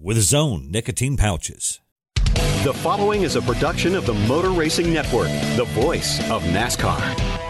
with 0.00 0.16
his 0.16 0.32
own 0.34 0.70
nicotine 0.70 1.16
pouches. 1.16 1.80
The 2.64 2.74
following 2.74 3.22
is 3.22 3.36
a 3.36 3.42
production 3.42 3.94
of 3.94 4.04
the 4.04 4.14
Motor 4.14 4.50
Racing 4.50 4.92
Network, 4.92 5.28
the 5.56 5.66
voice 5.74 6.18
of 6.30 6.42
NASCAR. 6.42 7.47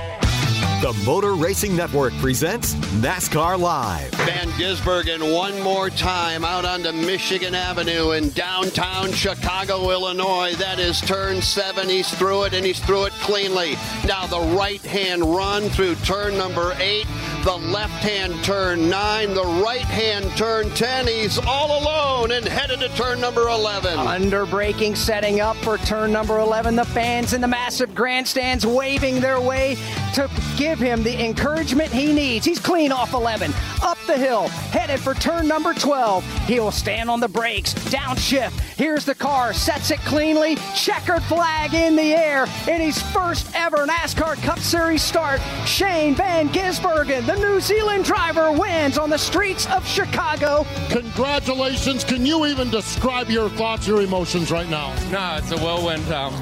The 0.80 0.92
Motor 1.04 1.34
Racing 1.34 1.74
Network 1.74 2.12
presents 2.18 2.74
NASCAR 3.02 3.58
Live. 3.58 4.12
Van 4.12 4.46
Gisbergen 4.50 5.34
one 5.34 5.60
more 5.60 5.90
time 5.90 6.44
out 6.44 6.64
onto 6.64 6.92
Michigan 6.92 7.52
Avenue 7.52 8.12
in 8.12 8.30
downtown 8.30 9.10
Chicago, 9.10 9.90
Illinois. 9.90 10.54
That 10.54 10.78
is 10.78 11.00
turn 11.00 11.42
seven. 11.42 11.88
He's 11.88 12.08
through 12.14 12.44
it 12.44 12.54
and 12.54 12.64
he's 12.64 12.78
through 12.78 13.06
it 13.06 13.12
cleanly. 13.14 13.74
Now 14.06 14.28
the 14.28 14.38
right 14.56 14.80
hand 14.82 15.24
run 15.24 15.64
through 15.70 15.96
turn 15.96 16.38
number 16.38 16.72
eight, 16.78 17.08
the 17.42 17.56
left 17.56 18.00
hand 18.04 18.32
turn 18.44 18.88
nine, 18.88 19.34
the 19.34 19.44
right 19.44 19.80
hand 19.80 20.30
turn 20.36 20.70
10. 20.70 21.08
He's 21.08 21.38
all 21.38 21.82
alone 21.82 22.30
and 22.30 22.46
headed 22.46 22.78
to 22.78 22.88
turn 22.90 23.20
number 23.20 23.48
11. 23.48 23.98
Under 23.98 24.46
braking, 24.46 24.94
setting 24.94 25.40
up 25.40 25.56
for 25.56 25.76
turn 25.78 26.12
number 26.12 26.38
11. 26.38 26.76
The 26.76 26.84
fans 26.84 27.32
in 27.32 27.40
the 27.40 27.48
massive 27.48 27.96
grandstands 27.96 28.64
waving 28.64 29.20
their 29.20 29.40
way 29.40 29.76
to 30.14 30.30
give 30.56 30.68
give 30.68 30.86
him 30.86 31.02
the 31.02 31.24
encouragement 31.24 31.90
he 31.90 32.12
needs. 32.12 32.44
He's 32.44 32.58
clean 32.58 32.92
off 32.92 33.14
11, 33.14 33.52
up 33.82 33.98
the 34.06 34.16
hill, 34.16 34.48
headed 34.48 35.00
for 35.00 35.14
turn 35.14 35.48
number 35.48 35.72
12. 35.72 36.24
He 36.46 36.60
will 36.60 36.70
stand 36.70 37.10
on 37.10 37.20
the 37.20 37.28
brakes, 37.28 37.72
downshift. 37.74 38.52
Here's 38.76 39.04
the 39.04 39.14
car, 39.14 39.52
sets 39.52 39.90
it 39.90 39.98
cleanly, 40.00 40.56
checkered 40.74 41.22
flag 41.22 41.74
in 41.74 41.96
the 41.96 42.14
air 42.14 42.46
in 42.68 42.80
his 42.80 43.00
first 43.12 43.50
ever 43.54 43.86
NASCAR 43.86 44.36
Cup 44.42 44.58
Series 44.58 45.02
start. 45.02 45.40
Shane 45.66 46.14
Van 46.14 46.48
Gisbergen, 46.50 47.26
the 47.26 47.36
New 47.36 47.60
Zealand 47.60 48.04
driver, 48.04 48.52
wins 48.52 48.98
on 48.98 49.10
the 49.10 49.18
streets 49.18 49.66
of 49.70 49.86
Chicago. 49.86 50.66
Congratulations. 50.90 52.04
Can 52.04 52.26
you 52.26 52.46
even 52.46 52.70
describe 52.70 53.30
your 53.30 53.48
thoughts, 53.50 53.86
your 53.86 54.02
emotions 54.02 54.50
right 54.50 54.68
now? 54.68 54.94
No, 55.10 55.38
it's 55.38 55.50
a 55.50 55.56
whirlwind. 55.56 56.06
Um, 56.12 56.34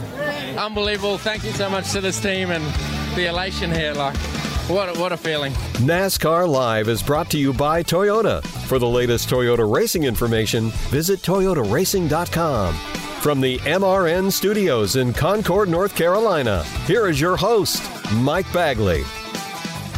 unbelievable. 0.58 1.16
Thank 1.16 1.44
you 1.44 1.52
so 1.52 1.70
much 1.70 1.92
to 1.92 2.00
this 2.00 2.20
team 2.20 2.50
and 2.50 2.64
the 3.16 3.26
elation 3.26 3.72
here. 3.72 3.94
Like, 3.94 4.16
what 4.68 4.94
a, 4.94 5.00
what 5.00 5.10
a 5.10 5.16
feeling. 5.16 5.52
NASCAR 5.78 6.46
Live 6.46 6.88
is 6.88 7.02
brought 7.02 7.30
to 7.30 7.38
you 7.38 7.52
by 7.52 7.82
Toyota. 7.82 8.44
For 8.68 8.78
the 8.78 8.86
latest 8.86 9.28
Toyota 9.30 9.68
racing 9.68 10.04
information, 10.04 10.68
visit 10.90 11.20
toyotaracing.com. 11.20 12.74
From 12.74 13.40
the 13.40 13.58
MRN 13.60 14.30
studios 14.30 14.96
in 14.96 15.14
Concord, 15.14 15.68
North 15.68 15.96
Carolina, 15.96 16.62
here 16.84 17.08
is 17.08 17.20
your 17.20 17.36
host, 17.36 17.82
Mike 18.16 18.50
Bagley. 18.52 19.02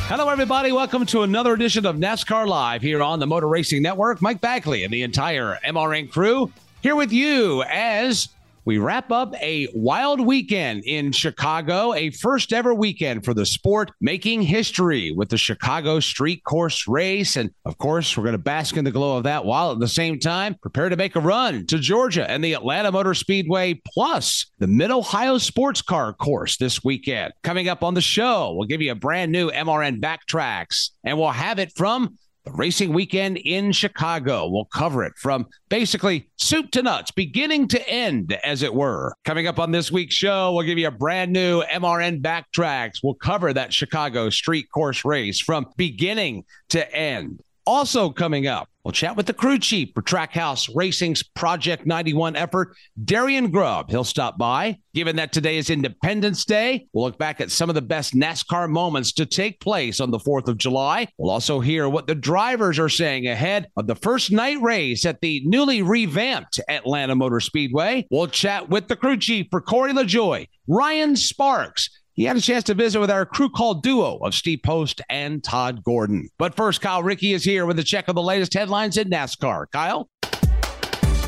Hello, 0.06 0.28
everybody. 0.28 0.70
Welcome 0.70 1.04
to 1.06 1.22
another 1.22 1.53
edition 1.53 1.84
of 1.84 1.97
NASCAR 1.97 2.47
Live 2.47 2.82
here 2.82 3.03
on 3.03 3.19
the 3.19 3.26
Motor 3.26 3.48
Racing 3.48 3.82
Network. 3.82 4.22
Mike 4.22 4.41
Bagley 4.41 4.84
and 4.84 4.93
the 4.93 5.03
entire 5.03 5.59
MRN 5.66 6.10
crew 6.10 6.53
here 6.82 6.94
with 6.94 7.12
you 7.12 7.64
as 7.64 8.28
we 8.69 8.77
wrap 8.77 9.11
up 9.11 9.34
a 9.41 9.67
wild 9.73 10.21
weekend 10.21 10.84
in 10.84 11.11
Chicago, 11.11 11.95
a 11.95 12.11
first 12.11 12.53
ever 12.53 12.75
weekend 12.75 13.25
for 13.25 13.33
the 13.33 13.47
sport, 13.47 13.91
making 13.99 14.43
history 14.43 15.11
with 15.11 15.31
the 15.31 15.39
Chicago 15.39 16.01
Street 16.01 16.45
Course 16.45 16.87
Race. 16.87 17.37
And 17.37 17.51
of 17.65 17.79
course, 17.79 18.15
we're 18.15 18.25
going 18.25 18.34
to 18.34 18.39
bask 18.39 18.77
in 18.77 18.84
the 18.84 18.91
glow 18.91 19.17
of 19.17 19.23
that 19.23 19.47
while 19.47 19.73
at 19.73 19.79
the 19.79 19.89
same 19.89 20.21
time 20.21 20.55
prepare 20.61 20.91
to 20.91 20.97
make 20.97 21.17
a 21.17 21.21
run 21.21 21.65
to 21.69 21.79
Georgia 21.79 22.31
and 22.31 22.45
the 22.45 22.53
Atlanta 22.53 22.93
Motor 22.93 23.15
Speedway, 23.15 23.81
plus 23.87 24.51
the 24.59 24.67
Mid 24.67 24.91
Ohio 24.91 25.39
Sports 25.39 25.81
Car 25.81 26.12
Course 26.12 26.59
this 26.59 26.85
weekend. 26.85 27.33
Coming 27.43 27.71
up 27.71 27.83
on 27.83 27.95
the 27.95 28.03
show, 28.03 28.53
we'll 28.53 28.69
give 28.69 28.83
you 28.83 28.93
a 28.93 28.95
brand 28.95 29.33
new 29.33 29.50
MRN 29.50 29.99
Backtrax, 29.99 30.91
and 31.05 31.17
we'll 31.17 31.31
have 31.31 31.59
it 31.59 31.73
from 31.75 32.19
the 32.48 32.56
racing 32.56 32.92
weekend 32.92 33.36
in 33.38 33.72
Chicago. 33.72 34.48
We'll 34.48 34.66
cover 34.66 35.04
it 35.04 35.14
from 35.16 35.47
basically 35.69 36.31
soup 36.36 36.70
to 36.72 36.82
nuts, 36.82 37.10
beginning 37.10 37.69
to 37.69 37.88
end, 37.88 38.38
as 38.44 38.62
it 38.62 38.75
were. 38.75 39.14
Coming 39.25 39.47
up 39.47 39.59
on 39.59 39.70
this 39.70 39.92
week's 39.92 40.14
show, 40.14 40.53
we'll 40.53 40.66
give 40.66 40.78
you 40.78 40.88
a 40.88 40.92
brand 40.92 41.32
new 41.32 41.62
MRN 41.62 42.22
Backtrax. 42.22 42.98
We'll 43.03 43.14
cover 43.14 43.53
that 43.53 43.72
Chicago 43.72 44.31
street 44.31 44.66
course 44.72 45.04
race 45.04 45.41
from 45.41 45.66
beginning 45.76 46.44
to 46.70 46.94
end. 46.94 47.42
Also 47.69 48.09
coming 48.09 48.47
up, 48.47 48.67
we'll 48.83 48.93
chat 48.93 49.15
with 49.15 49.27
the 49.27 49.34
crew 49.34 49.59
chief 49.59 49.91
for 49.95 50.01
Trackhouse 50.01 50.75
Racing's 50.75 51.23
Project 51.23 51.84
91 51.84 52.34
effort, 52.34 52.75
Darian 53.05 53.51
Grubb. 53.51 53.91
He'll 53.91 54.05
stop 54.05 54.39
by. 54.39 54.79
Given 54.95 55.17
that 55.17 55.34
today 55.34 55.59
is 55.59 55.69
Independence 55.69 56.47
Day, 56.47 56.87
we'll 56.95 57.05
look 57.05 57.19
back 57.19 57.43
at 57.43 57.51
some 57.51 57.69
of 57.69 57.75
the 57.75 57.83
best 57.83 58.15
NASCAR 58.15 58.71
moments 58.71 59.12
to 59.12 59.27
take 59.27 59.61
place 59.61 60.01
on 60.01 60.11
the 60.11 60.19
4th 60.19 60.49
of 60.49 60.56
July. 60.56 61.09
We'll 61.19 61.31
also 61.31 61.61
hear 61.61 61.91
what 61.91 62.06
the 62.06 62.15
drivers 62.15 62.79
are 62.79 62.89
saying 62.89 63.27
ahead 63.27 63.69
of 63.77 63.87
the 63.87 63.97
first 63.97 64.33
night 64.33 64.62
race 64.62 65.05
at 65.05 65.21
the 65.21 65.43
newly 65.45 65.83
revamped 65.83 66.61
Atlanta 66.71 67.15
Motor 67.15 67.41
Speedway. 67.41 68.06
We'll 68.11 68.29
chat 68.29 68.71
with 68.71 68.89
the 68.89 68.97
crew 68.97 69.19
chief 69.19 69.49
for 69.50 69.61
Corey 69.61 69.93
LaJoie, 69.93 70.49
Ryan 70.67 71.17
Sparks, 71.17 71.91
he 72.19 72.25
had 72.25 72.37
a 72.37 72.41
chance 72.41 72.65
to 72.65 72.75
visit 72.75 72.99
with 72.99 73.12
our 73.12 73.25
crew 73.25 73.49
called 73.49 73.81
duo 73.84 74.17
of 74.17 74.34
Steve 74.34 74.59
Post 74.65 75.01
and 75.09 75.45
Todd 75.45 75.84
Gordon. 75.84 76.29
But 76.37 76.56
first, 76.56 76.81
Kyle 76.81 77.01
Rickey 77.01 77.33
is 77.33 77.45
here 77.45 77.65
with 77.65 77.79
a 77.79 77.84
check 77.84 78.09
of 78.09 78.17
the 78.17 78.23
latest 78.23 78.55
headlines 78.55 78.97
in 78.97 79.09
NASCAR. 79.09 79.67
Kyle? 79.71 80.11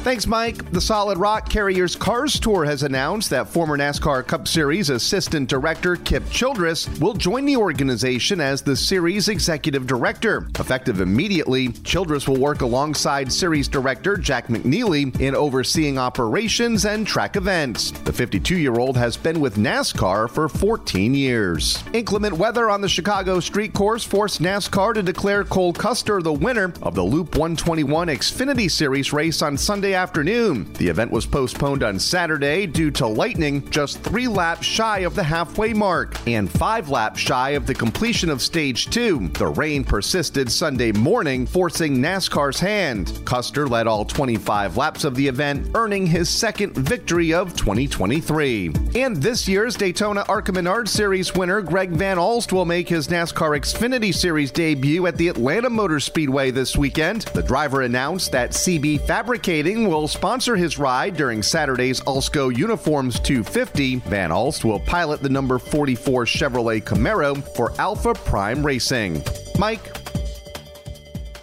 Thanks, 0.03 0.27
Mike. 0.27 0.71
The 0.73 0.81
Solid 0.81 1.19
Rock 1.19 1.51
Carriers 1.51 1.95
Cars 1.95 2.41
Tour 2.41 2.65
has 2.65 2.85
announced 2.85 3.29
that 3.29 3.51
former 3.51 3.77
NASCAR 3.77 4.27
Cup 4.27 4.49
Series 4.49 4.89
Assistant 4.89 5.47
Director 5.47 5.95
Kip 5.97 6.27
Childress 6.31 6.89
will 7.01 7.13
join 7.13 7.45
the 7.45 7.59
organization 7.59 8.41
as 8.41 8.63
the 8.63 8.75
series 8.75 9.29
executive 9.29 9.87
director. 9.87 10.49
Effective 10.59 11.03
immediately, 11.03 11.69
Childress 11.69 12.27
will 12.27 12.39
work 12.39 12.63
alongside 12.63 13.31
series 13.31 13.69
director 13.69 14.17
Jack 14.17 14.47
McNeely 14.47 15.21
in 15.21 15.35
overseeing 15.35 15.99
operations 15.99 16.87
and 16.87 17.07
track 17.07 17.37
events. 17.37 17.91
The 17.91 18.13
52 18.15 18.57
year 18.57 18.77
old 18.77 18.97
has 18.97 19.19
been 19.19 19.39
with 19.39 19.57
NASCAR 19.57 20.31
for 20.31 20.49
14 20.49 21.13
years. 21.13 21.85
Inclement 21.93 22.39
weather 22.39 22.71
on 22.71 22.81
the 22.81 22.89
Chicago 22.89 23.39
street 23.39 23.75
course 23.75 24.03
forced 24.03 24.41
NASCAR 24.41 24.95
to 24.95 25.03
declare 25.03 25.45
Cole 25.45 25.75
Custer 25.75 26.23
the 26.23 26.33
winner 26.33 26.73
of 26.81 26.95
the 26.95 27.05
Loop 27.05 27.37
121 27.37 28.09
Xfinity 28.09 28.71
Series 28.71 29.13
race 29.13 29.43
on 29.43 29.59
Sunday 29.59 29.90
afternoon. 29.95 30.73
The 30.75 30.89
event 30.89 31.11
was 31.11 31.27
postponed 31.27 31.83
on 31.83 31.99
Saturday 31.99 32.67
due 32.67 32.91
to 32.93 33.07
lightning 33.07 33.69
just 33.71 34.01
three 34.01 34.29
laps 34.29 34.67
shy 34.67 35.01
of 35.01 35.15
the 35.15 35.23
halfway 35.23 35.73
mark 35.73 36.17
and 36.27 36.51
five 36.51 36.89
laps 36.89 37.21
shy 37.21 37.51
of 37.51 37.67
the 37.67 37.75
completion 37.75 38.31
of 38.31 38.43
stage 38.43 38.91
two. 38.91 39.29
The 39.29 39.47
rain 39.47 39.85
persisted 39.85 40.51
Sunday 40.51 40.93
morning, 40.93 41.47
forcing 41.47 41.97
NASCAR's 41.99 42.61
hand. 42.61 43.21
Custer 43.25 43.67
led 43.67 43.87
all 43.87 44.05
25 44.05 44.77
laps 44.77 45.05
of 45.05 45.15
the 45.15 45.27
event, 45.27 45.71
earning 45.75 46.07
his 46.07 46.29
second 46.29 46.75
victory 46.75 47.33
of 47.33 47.57
2023. 47.57 48.73
And 48.95 49.17
this 49.17 49.49
year's 49.49 49.77
Daytona 49.77 50.25
ARCA 50.29 50.53
Menard 50.53 50.89
Series 50.89 51.35
winner 51.35 51.63
Greg 51.63 51.91
Van 51.91 52.19
Alst 52.19 52.53
will 52.53 52.65
make 52.65 52.89
his 52.89 53.09
NASCAR 53.09 53.59
Xfinity 53.59 54.15
Series 54.15 54.51
debut 54.51 55.07
at 55.07 55.17
the 55.17 55.29
Atlanta 55.29 55.71
Motor 55.71 56.01
Speedway 56.01 56.51
this 56.51 56.77
weekend. 56.77 57.23
The 57.23 57.43
driver 57.43 57.83
announced 57.83 58.33
that 58.33 58.51
CB 58.51 59.07
Fabricating 59.07 59.80
will 59.89 60.09
sponsor 60.09 60.57
his 60.57 60.79
ride 60.79 61.17
during 61.17 61.43
Saturday's 61.43 62.01
Alsco 62.03 62.57
Uniforms 62.57 63.21
250. 63.21 63.97
Van 63.97 64.31
Alst 64.31 64.65
will 64.65 64.81
pilot 64.81 65.23
the 65.23 65.29
number 65.29 65.59
44 65.59 66.25
Chevrolet 66.25 66.83
Camaro 66.83 67.43
for 67.55 67.73
Alpha 67.81 68.15
Prime 68.15 68.65
Racing. 68.65 69.23
Mike, 69.59 69.97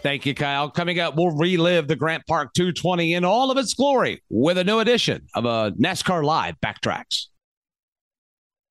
Thank 0.04 0.26
you, 0.26 0.34
Kyle. 0.34 0.70
Coming 0.70 1.00
up, 1.00 1.16
we'll 1.18 1.36
relive 1.36 1.90
the 1.90 1.96
Grant 1.98 2.26
Park 2.28 2.54
220 2.54 3.16
in 3.16 3.26
all 3.26 3.52
of 3.52 3.58
its 3.58 3.74
glory 3.74 4.24
with 4.30 4.58
a 4.58 4.64
new 4.64 4.80
edition 4.80 5.28
of 5.34 5.44
a 5.44 5.74
NASCAR 5.74 6.24
Live 6.24 6.56
Backtrax. 6.64 7.26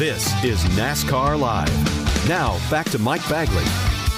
This 0.00 0.32
is 0.42 0.64
NASCAR 0.78 1.38
Live. 1.38 2.26
Now, 2.26 2.58
back 2.70 2.88
to 2.88 2.98
Mike 2.98 3.20
Bagley. 3.28 3.62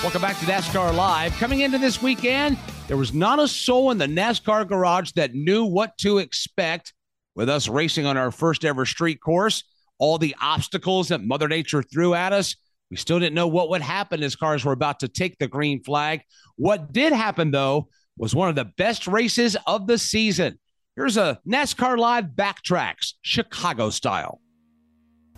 Welcome 0.01 0.23
back 0.23 0.39
to 0.39 0.47
NASCAR 0.47 0.95
Live. 0.95 1.33
Coming 1.39 1.63
into 1.63 1.77
this 1.77 2.01
weekend, 2.01 2.57
there 2.87 2.97
was 2.97 3.13
not 3.13 3.41
a 3.41 3.49
soul 3.49 3.91
in 3.91 3.99
the 3.99 4.07
NASCAR 4.07 4.69
garage 4.69 5.11
that 5.17 5.35
knew 5.35 5.65
what 5.65 5.99
to 5.99 6.19
expect 6.19 6.93
with 7.35 7.49
us 7.49 7.67
racing 7.67 8.07
on 8.07 8.17
our 8.17 8.31
first 8.31 8.65
ever 8.65 8.87
street 8.87 9.21
course. 9.21 9.65
All 9.99 10.19
the 10.19 10.37
obstacles 10.41 11.09
that 11.09 11.25
Mother 11.25 11.49
Nature 11.49 11.83
threw 11.83 12.15
at 12.15 12.33
us. 12.33 12.55
We 12.89 12.97
still 12.97 13.19
didn't 13.19 13.35
know 13.35 13.49
what 13.49 13.69
would 13.71 13.83
happen 13.83 14.23
as 14.23 14.37
cars 14.37 14.65
were 14.65 14.71
about 14.71 15.01
to 15.01 15.09
take 15.09 15.37
the 15.39 15.49
green 15.49 15.83
flag. 15.83 16.23
What 16.55 16.93
did 16.93 17.13
happen, 17.13 17.51
though, 17.51 17.89
was 18.17 18.37
one 18.37 18.49
of 18.49 18.55
the 18.55 18.67
best 18.67 19.09
races 19.09 19.57
of 19.67 19.89
the 19.89 19.99
season. 19.99 20.61
Here's 20.95 21.17
a 21.17 21.41
NASCAR 21.45 21.99
Live 21.99 22.27
Backtrax, 22.27 23.15
Chicago 23.23 23.91
style. 23.91 24.42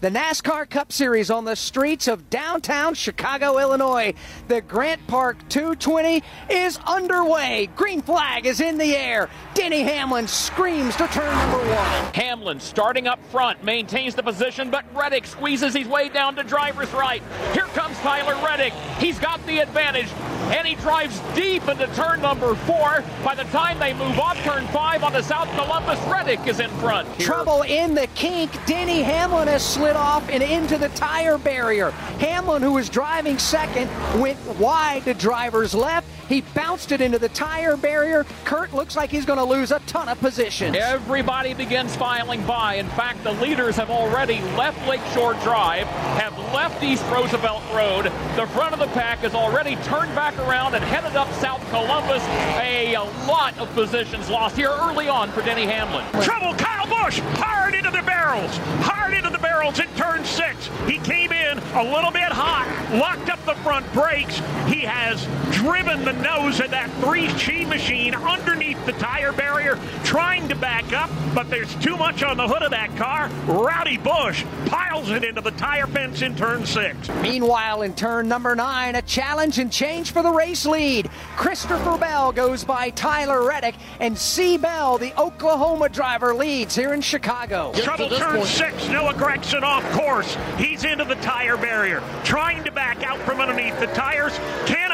The 0.04 0.10
NASCAR 0.10 0.68
Cup 0.68 0.92
Series 0.92 1.30
on 1.30 1.46
the 1.46 1.56
streets 1.56 2.08
of 2.08 2.28
downtown 2.28 2.92
Chicago, 2.92 3.58
Illinois. 3.58 4.12
The 4.48 4.60
Grant 4.60 5.06
Park 5.06 5.38
220 5.48 6.22
is 6.50 6.78
underway. 6.86 7.70
Green 7.74 8.02
flag 8.02 8.44
is 8.44 8.60
in 8.60 8.76
the 8.76 8.94
air. 8.94 9.30
Denny 9.54 9.80
Hamlin 9.80 10.28
screams 10.28 10.94
to 10.96 11.06
turn 11.06 11.34
number 11.34 11.56
one. 11.56 12.12
Hamlin 12.12 12.60
starting 12.60 13.06
up 13.06 13.18
front, 13.30 13.64
maintains 13.64 14.14
the 14.14 14.22
position, 14.22 14.70
but 14.70 14.84
Reddick 14.94 15.24
squeezes 15.24 15.72
his 15.72 15.88
way 15.88 16.10
down 16.10 16.36
to 16.36 16.42
driver's 16.42 16.92
right. 16.92 17.22
Here 17.54 17.64
comes 17.68 17.96
Tyler 18.00 18.34
Reddick. 18.44 18.74
He's 18.98 19.18
got 19.18 19.40
the 19.46 19.60
advantage, 19.60 20.10
and 20.52 20.66
he 20.66 20.74
drives 20.76 21.20
deep 21.34 21.66
into 21.68 21.86
turn 21.88 22.20
number 22.22 22.54
four. 22.54 23.04
By 23.24 23.34
the 23.34 23.44
time 23.44 23.78
they 23.78 23.92
move 23.92 24.18
off 24.18 24.36
turn 24.42 24.66
five 24.68 25.02
on 25.02 25.12
the 25.12 25.22
South 25.22 25.48
Columbus, 25.56 25.98
Reddick 26.06 26.46
is 26.46 26.60
in 26.60 26.70
front. 26.78 27.08
Trouble 27.18 27.62
in 27.62 27.94
the 27.94 28.06
kink. 28.14 28.50
Denny 28.66 29.02
Hamlin 29.02 29.48
has 29.48 29.64
slid 29.64 29.96
off 29.96 30.28
and 30.28 30.42
into 30.42 30.78
the 30.78 30.88
tire 30.90 31.38
barrier. 31.38 31.90
Hamlin, 32.20 32.62
who 32.62 32.72
was 32.72 32.88
driving 32.88 33.38
second, 33.38 33.88
went 34.20 34.38
wide 34.58 35.04
to 35.04 35.14
driver's 35.14 35.74
left. 35.74 36.06
He 36.28 36.40
bounced 36.40 36.92
it 36.92 37.00
into 37.00 37.18
the 37.18 37.28
tire 37.30 37.76
barrier. 37.76 38.24
Kurt 38.44 38.72
looks 38.72 38.96
like 38.96 39.10
he's 39.10 39.24
going 39.24 39.38
to 39.38 39.44
lose 39.44 39.70
a 39.70 39.80
ton 39.80 40.08
of 40.08 40.18
positions. 40.20 40.76
Everybody 40.76 41.54
begins 41.54 41.94
filing 41.96 42.44
by. 42.46 42.74
In 42.74 42.88
fact, 42.90 43.22
the 43.24 43.32
leaders 43.32 43.76
have 43.76 43.90
already 43.90 44.40
left 44.56 44.86
Lakeshore 44.88 45.34
Drive, 45.34 45.86
have 45.86 46.36
left 46.54 46.82
East 46.82 47.04
Roosevelt 47.10 47.62
Road. 47.74 48.06
The 48.36 48.46
front 48.48 48.72
of 48.72 48.78
the 48.78 48.88
pack 48.88 49.22
is 49.24 49.34
already 49.34 49.76
turned 49.76 50.14
back 50.14 50.36
around 50.38 50.74
and 50.74 50.84
headed 50.84 51.16
up 51.16 51.30
South 51.34 51.60
Columbus. 51.70 52.22
A, 52.58 52.94
a 52.94 53.02
lot 53.28 53.56
of 53.58 53.72
positions 53.74 54.28
lost 54.30 54.56
here 54.56 54.70
early 54.70 55.08
on 55.08 55.30
for 55.32 55.42
Denny 55.42 55.66
Hamlin. 55.66 56.04
Trouble, 56.22 56.54
Kyle 56.54 56.86
Busch, 56.86 57.20
hard 57.36 57.74
into 57.74 57.90
the 57.90 58.02
barrels, 58.02 58.56
hard 58.82 59.14
into 59.14 59.30
the 59.30 59.38
barrels 59.38 59.78
in 59.78 59.88
turn 59.96 60.24
six. 60.24 60.68
He 60.86 60.98
came 60.98 61.32
in 61.32 61.58
a 61.58 61.82
little 61.82 62.10
bit 62.10 62.32
hot, 62.32 62.66
locked 62.94 63.28
up 63.28 63.44
the 63.44 63.54
front 63.62 63.90
brakes. 63.92 64.38
He 64.66 64.80
has 64.80 65.26
driven 65.50 66.04
the 66.04 66.13
nose 66.22 66.60
of 66.60 66.70
that 66.70 66.90
3CHI 67.00 67.68
machine 67.68 68.14
underneath 68.14 68.84
the 68.86 68.92
tire 68.92 69.32
barrier, 69.32 69.78
trying 70.04 70.48
to 70.48 70.54
back 70.54 70.92
up, 70.92 71.10
but 71.34 71.50
there's 71.50 71.74
too 71.76 71.96
much 71.96 72.22
on 72.22 72.36
the 72.36 72.46
hood 72.46 72.62
of 72.62 72.70
that 72.70 72.94
car. 72.96 73.28
Rowdy 73.46 73.98
Busch 73.98 74.44
piles 74.66 75.10
it 75.10 75.24
into 75.24 75.40
the 75.40 75.50
tire 75.52 75.86
fence 75.86 76.22
in 76.22 76.36
turn 76.36 76.64
six. 76.66 77.08
Meanwhile, 77.22 77.82
in 77.82 77.94
turn 77.94 78.28
number 78.28 78.54
nine, 78.54 78.94
a 78.94 79.02
challenge 79.02 79.58
and 79.58 79.70
change 79.70 80.12
for 80.12 80.22
the 80.22 80.30
race 80.30 80.66
lead. 80.66 81.10
Christopher 81.36 81.98
Bell 81.98 82.32
goes 82.32 82.64
by 82.64 82.90
Tyler 82.90 83.46
Reddick, 83.46 83.74
and 84.00 84.16
C. 84.16 84.56
Bell, 84.56 84.98
the 84.98 85.18
Oklahoma 85.20 85.88
driver, 85.88 86.34
leads 86.34 86.74
here 86.74 86.94
in 86.94 87.00
Chicago. 87.00 87.72
Trouble 87.74 88.08
turn 88.10 88.36
point. 88.36 88.48
six, 88.48 88.88
Noah 88.88 89.14
Gragson 89.14 89.62
off 89.62 89.84
course. 89.92 90.36
He's 90.56 90.84
into 90.84 91.04
the 91.04 91.16
tire 91.16 91.56
barrier, 91.56 92.02
trying 92.24 92.64
to 92.64 92.72
back 92.72 93.02
out 93.02 93.18
from 93.20 93.40
underneath 93.40 93.78
the 93.80 93.86
tires. 93.88 94.32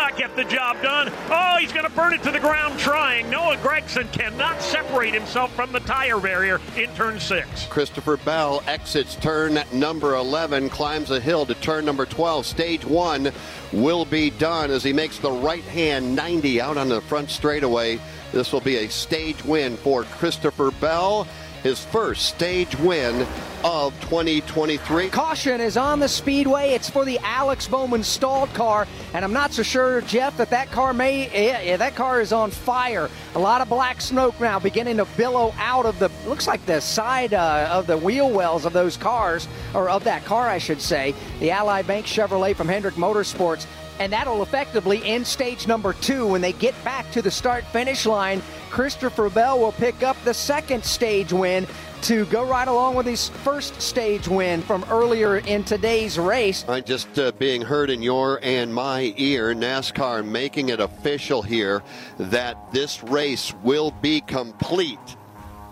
Cannot 0.01 0.17
get 0.17 0.35
the 0.35 0.45
job 0.45 0.81
done. 0.81 1.13
Oh, 1.29 1.57
he's 1.61 1.73
going 1.73 1.85
to 1.85 1.93
burn 1.93 2.15
it 2.15 2.23
to 2.23 2.31
the 2.31 2.41
ground 2.41 2.79
trying. 2.79 3.29
Noah 3.29 3.57
Gragson 3.57 4.11
cannot 4.13 4.63
separate 4.63 5.13
himself 5.13 5.55
from 5.55 5.73
the 5.73 5.81
tire 5.81 6.19
barrier 6.19 6.59
in 6.75 6.89
turn 6.95 7.21
six. 7.21 7.67
Christopher 7.67 8.17
Bell 8.17 8.63
exits 8.67 9.15
turn 9.17 9.63
number 9.75 10.15
11, 10.15 10.71
climbs 10.71 11.11
a 11.11 11.21
hill 11.21 11.45
to 11.45 11.55
turn 11.57 11.85
number 11.85 12.07
12. 12.07 12.47
Stage 12.47 12.83
one 12.87 13.31
will 13.75 14.07
be 14.07 14.31
done 14.31 14.71
as 14.71 14.83
he 14.83 14.95
makes 14.95 15.19
the 15.19 15.31
right 15.31 15.65
hand 15.65 16.17
90 16.17 16.63
out 16.63 16.79
on 16.79 16.89
the 16.89 17.03
front 17.03 17.29
straightaway. 17.29 18.01
This 18.33 18.55
will 18.55 18.63
be 18.63 18.77
a 18.77 18.89
stage 18.89 19.45
win 19.45 19.77
for 19.77 20.05
Christopher 20.05 20.71
Bell 20.71 21.29
his 21.63 21.85
first 21.85 22.27
stage 22.27 22.75
win 22.79 23.27
of 23.65 23.93
2023. 24.03 25.09
Caution 25.11 25.61
is 25.61 25.77
on 25.77 26.01
the 26.01 26.09
speedway. 26.09 26.71
It's 26.71 26.89
for 26.89 27.05
the 27.05 27.19
Alex 27.21 27.69
Bowman 27.69 28.03
stalled 28.03 28.53
car, 28.55 28.87
and 29.15 29.25
I'm 29.25 29.33
not 29.33 29.53
so 29.53 29.63
sure, 29.63 30.01
Jeff, 30.03 30.37
that 30.39 30.51
that 30.51 30.71
car 30.71 30.93
may 30.93 31.29
yeah, 31.67 31.77
that 31.77 31.95
car 31.95 32.21
is 32.21 32.33
on 32.33 32.51
fire. 32.51 33.09
A 33.35 33.39
lot 33.39 33.61
of 33.61 33.69
black 33.69 34.01
smoke 34.01 34.39
now 34.41 34.59
beginning 34.59 34.97
to 34.99 35.05
billow 35.17 35.55
out 35.59 35.87
of 35.87 35.99
the 35.99 36.11
looks 36.27 36.47
like 36.47 36.65
the 36.67 36.81
side 36.81 37.35
uh, 37.35 37.69
of 37.71 37.87
the 37.87 37.99
wheel 37.99 38.31
wells 38.31 38.65
of 38.65 38.73
those 38.73 38.97
cars, 38.97 39.49
or 39.75 39.89
of 39.89 40.05
that 40.05 40.25
car, 40.25 40.49
I 40.49 40.59
should 40.59 40.81
say. 40.81 41.15
The 41.41 41.51
Ally 41.51 41.83
Bank 41.83 42.07
Chevrolet 42.07 42.57
from 42.57 42.69
Hendrick 42.69 42.95
Motorsports 42.95 43.67
and 44.01 44.11
that'll 44.11 44.43
effectively 44.43 45.05
end 45.05 45.27
stage 45.27 45.67
number 45.67 45.93
two 45.93 46.27
when 46.27 46.41
they 46.41 46.55
get 46.55 46.75
back 46.83 47.09
to 47.13 47.21
the 47.21 47.31
start 47.31 47.65
finish 47.67 48.07
line. 48.07 48.43
Christopher 48.71 49.29
Bell 49.29 49.59
will 49.59 49.73
pick 49.73 50.03
up 50.03 50.17
the 50.25 50.33
second 50.33 50.83
stage 50.83 51.35
win 51.35 51.67
to 52.03 52.25
go 52.27 52.45
right 52.45 52.69
along 52.69 52.95
with 52.95 53.07
his 53.07 53.29
first 53.29 53.81
stage 53.81 54.29
win 54.29 54.63
from 54.63 54.85
earlier 54.91 55.39
in 55.39 55.65
today's 55.65 56.19
race. 56.19 56.65
Right, 56.67 56.85
just 56.85 57.19
uh, 57.19 57.33
being 57.33 57.63
heard 57.63 57.91
in 57.91 58.03
your 58.03 58.41
and 58.43 58.73
my 58.75 59.15
ear, 59.17 59.55
NASCAR 59.55 60.25
making 60.25 60.71
it 60.71 60.81
official 60.81 61.43
here 61.43 61.83
that 62.19 62.73
this 62.73 63.03
race 63.05 63.53
will 63.63 63.91
be 63.91 64.21
complete. 64.21 64.99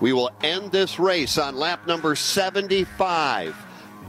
We 0.01 0.13
will 0.13 0.31
end 0.43 0.71
this 0.71 0.99
race 0.99 1.39
on 1.39 1.57
lap 1.57 1.87
number 1.87 2.15
75 2.15 3.57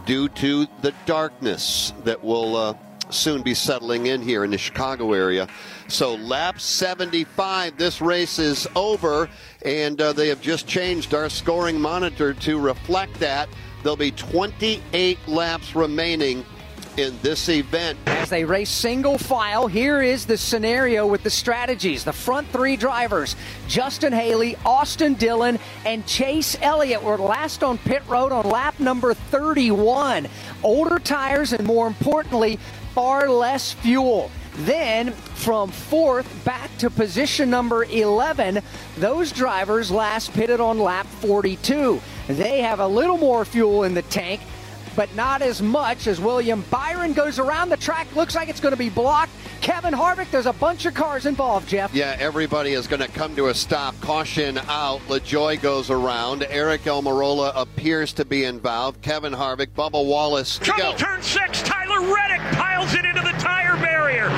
due 0.06 0.30
to 0.30 0.68
the 0.82 0.94
darkness 1.06 1.94
that 2.04 2.24
will. 2.24 2.56
Uh, 2.56 2.74
soon 3.10 3.42
be 3.42 3.54
settling 3.54 4.08
in 4.08 4.22
here 4.22 4.44
in 4.44 4.52
the 4.52 4.58
Chicago 4.58 5.14
area. 5.14 5.48
So, 5.88 6.16
lap 6.16 6.60
75, 6.60 7.78
this 7.78 8.02
race 8.02 8.40
is 8.40 8.68
over, 8.76 9.30
and 9.64 10.00
uh, 10.00 10.14
they 10.14 10.28
have 10.28 10.42
just 10.42 10.68
changed 10.68 11.14
our 11.14 11.30
scoring 11.30 11.80
monitor 11.80 12.34
to 12.34 12.60
reflect 12.60 13.20
that. 13.20 13.50
There'll 13.84 13.96
be 13.96 14.12
28 14.12 15.18
laps 15.28 15.76
remaining 15.76 16.46
in 17.00 17.18
this 17.22 17.48
event. 17.48 17.98
As 18.08 18.30
they 18.30 18.44
race 18.44 18.70
single 18.70 19.18
file, 19.18 19.68
here 19.68 20.02
is 20.02 20.26
the 20.26 20.38
scenario 20.38 21.08
with 21.08 21.24
the 21.24 21.30
strategies. 21.30 22.04
The 22.04 22.14
front 22.14 22.48
three 22.50 22.76
drivers, 22.76 23.36
Justin 23.68 24.12
Haley, 24.12 24.58
Austin 24.66 25.14
Dillon, 25.14 25.60
and 25.86 26.06
Chase 26.06 26.58
Elliott, 26.62 27.02
were 27.02 27.18
last 27.18 27.64
on 27.64 27.78
pit 27.80 28.04
road 28.08 28.32
on 28.32 28.50
lap 28.50 28.80
number 28.80 29.14
31. 29.14 30.28
Older 30.62 31.00
tires, 31.00 31.54
and 31.54 31.66
more 31.66 31.88
importantly, 31.88 32.60
far 33.00 33.30
less 33.30 33.72
fuel. 33.72 34.30
Then 34.58 35.14
from 35.14 35.72
fourth 35.72 36.28
back 36.44 36.70
to 36.80 36.90
position 36.90 37.50
number 37.50 37.86
11, 37.86 38.60
those 38.98 39.32
drivers 39.32 39.90
last 39.90 40.34
pitted 40.34 40.60
on 40.60 40.80
lap 40.80 41.08
42. 41.22 42.02
They 42.28 42.62
have 42.62 42.82
a 42.82 42.88
little 42.88 43.18
more 43.18 43.46
fuel 43.46 43.86
in 43.86 43.94
the 43.94 44.02
tank, 44.02 44.42
but 44.98 45.16
not 45.16 45.42
as 45.42 45.62
much 45.62 46.08
as 46.08 46.20
William 46.20 46.66
Byron 46.70 47.14
goes 47.14 47.40
around 47.40 47.70
the 47.70 47.78
track. 47.78 48.14
Looks 48.18 48.36
like 48.36 48.50
it's 48.50 48.60
going 48.60 48.74
to 48.74 48.78
be 48.78 48.90
blocked. 48.90 49.32
Kevin 49.62 49.94
Harvick, 49.94 50.32
there's 50.32 50.46
a 50.46 50.54
bunch 50.54 50.86
of 50.86 50.94
cars 50.94 51.26
involved, 51.26 51.70
Jeff. 51.70 51.94
Yeah, 51.94 52.16
everybody 52.20 52.74
is 52.74 52.88
going 52.88 53.02
to 53.02 53.08
come 53.08 53.36
to 53.36 53.48
a 53.48 53.54
stop. 53.54 54.00
Caution 54.02 54.58
out. 54.68 55.00
LaJoie 55.08 55.62
goes 55.62 55.90
around. 55.90 56.42
Aric 56.42 56.80
Almirola 56.80 57.52
appears 57.56 58.14
to 58.14 58.26
be 58.26 58.46
involved. 58.46 59.02
Kevin 59.02 59.34
Harvick, 59.34 59.72
Bubba 59.76 60.04
Wallace. 60.04 60.58
Trouble 60.60 60.94
turn 60.98 61.22
six. 61.22 61.62
Tyler 61.64 62.02
Reddick 62.14 62.42
piles 62.58 62.94
it 62.94 63.06
into 63.06 63.22
the 63.22 63.34
tire 63.34 63.76
barrier. 63.78 64.30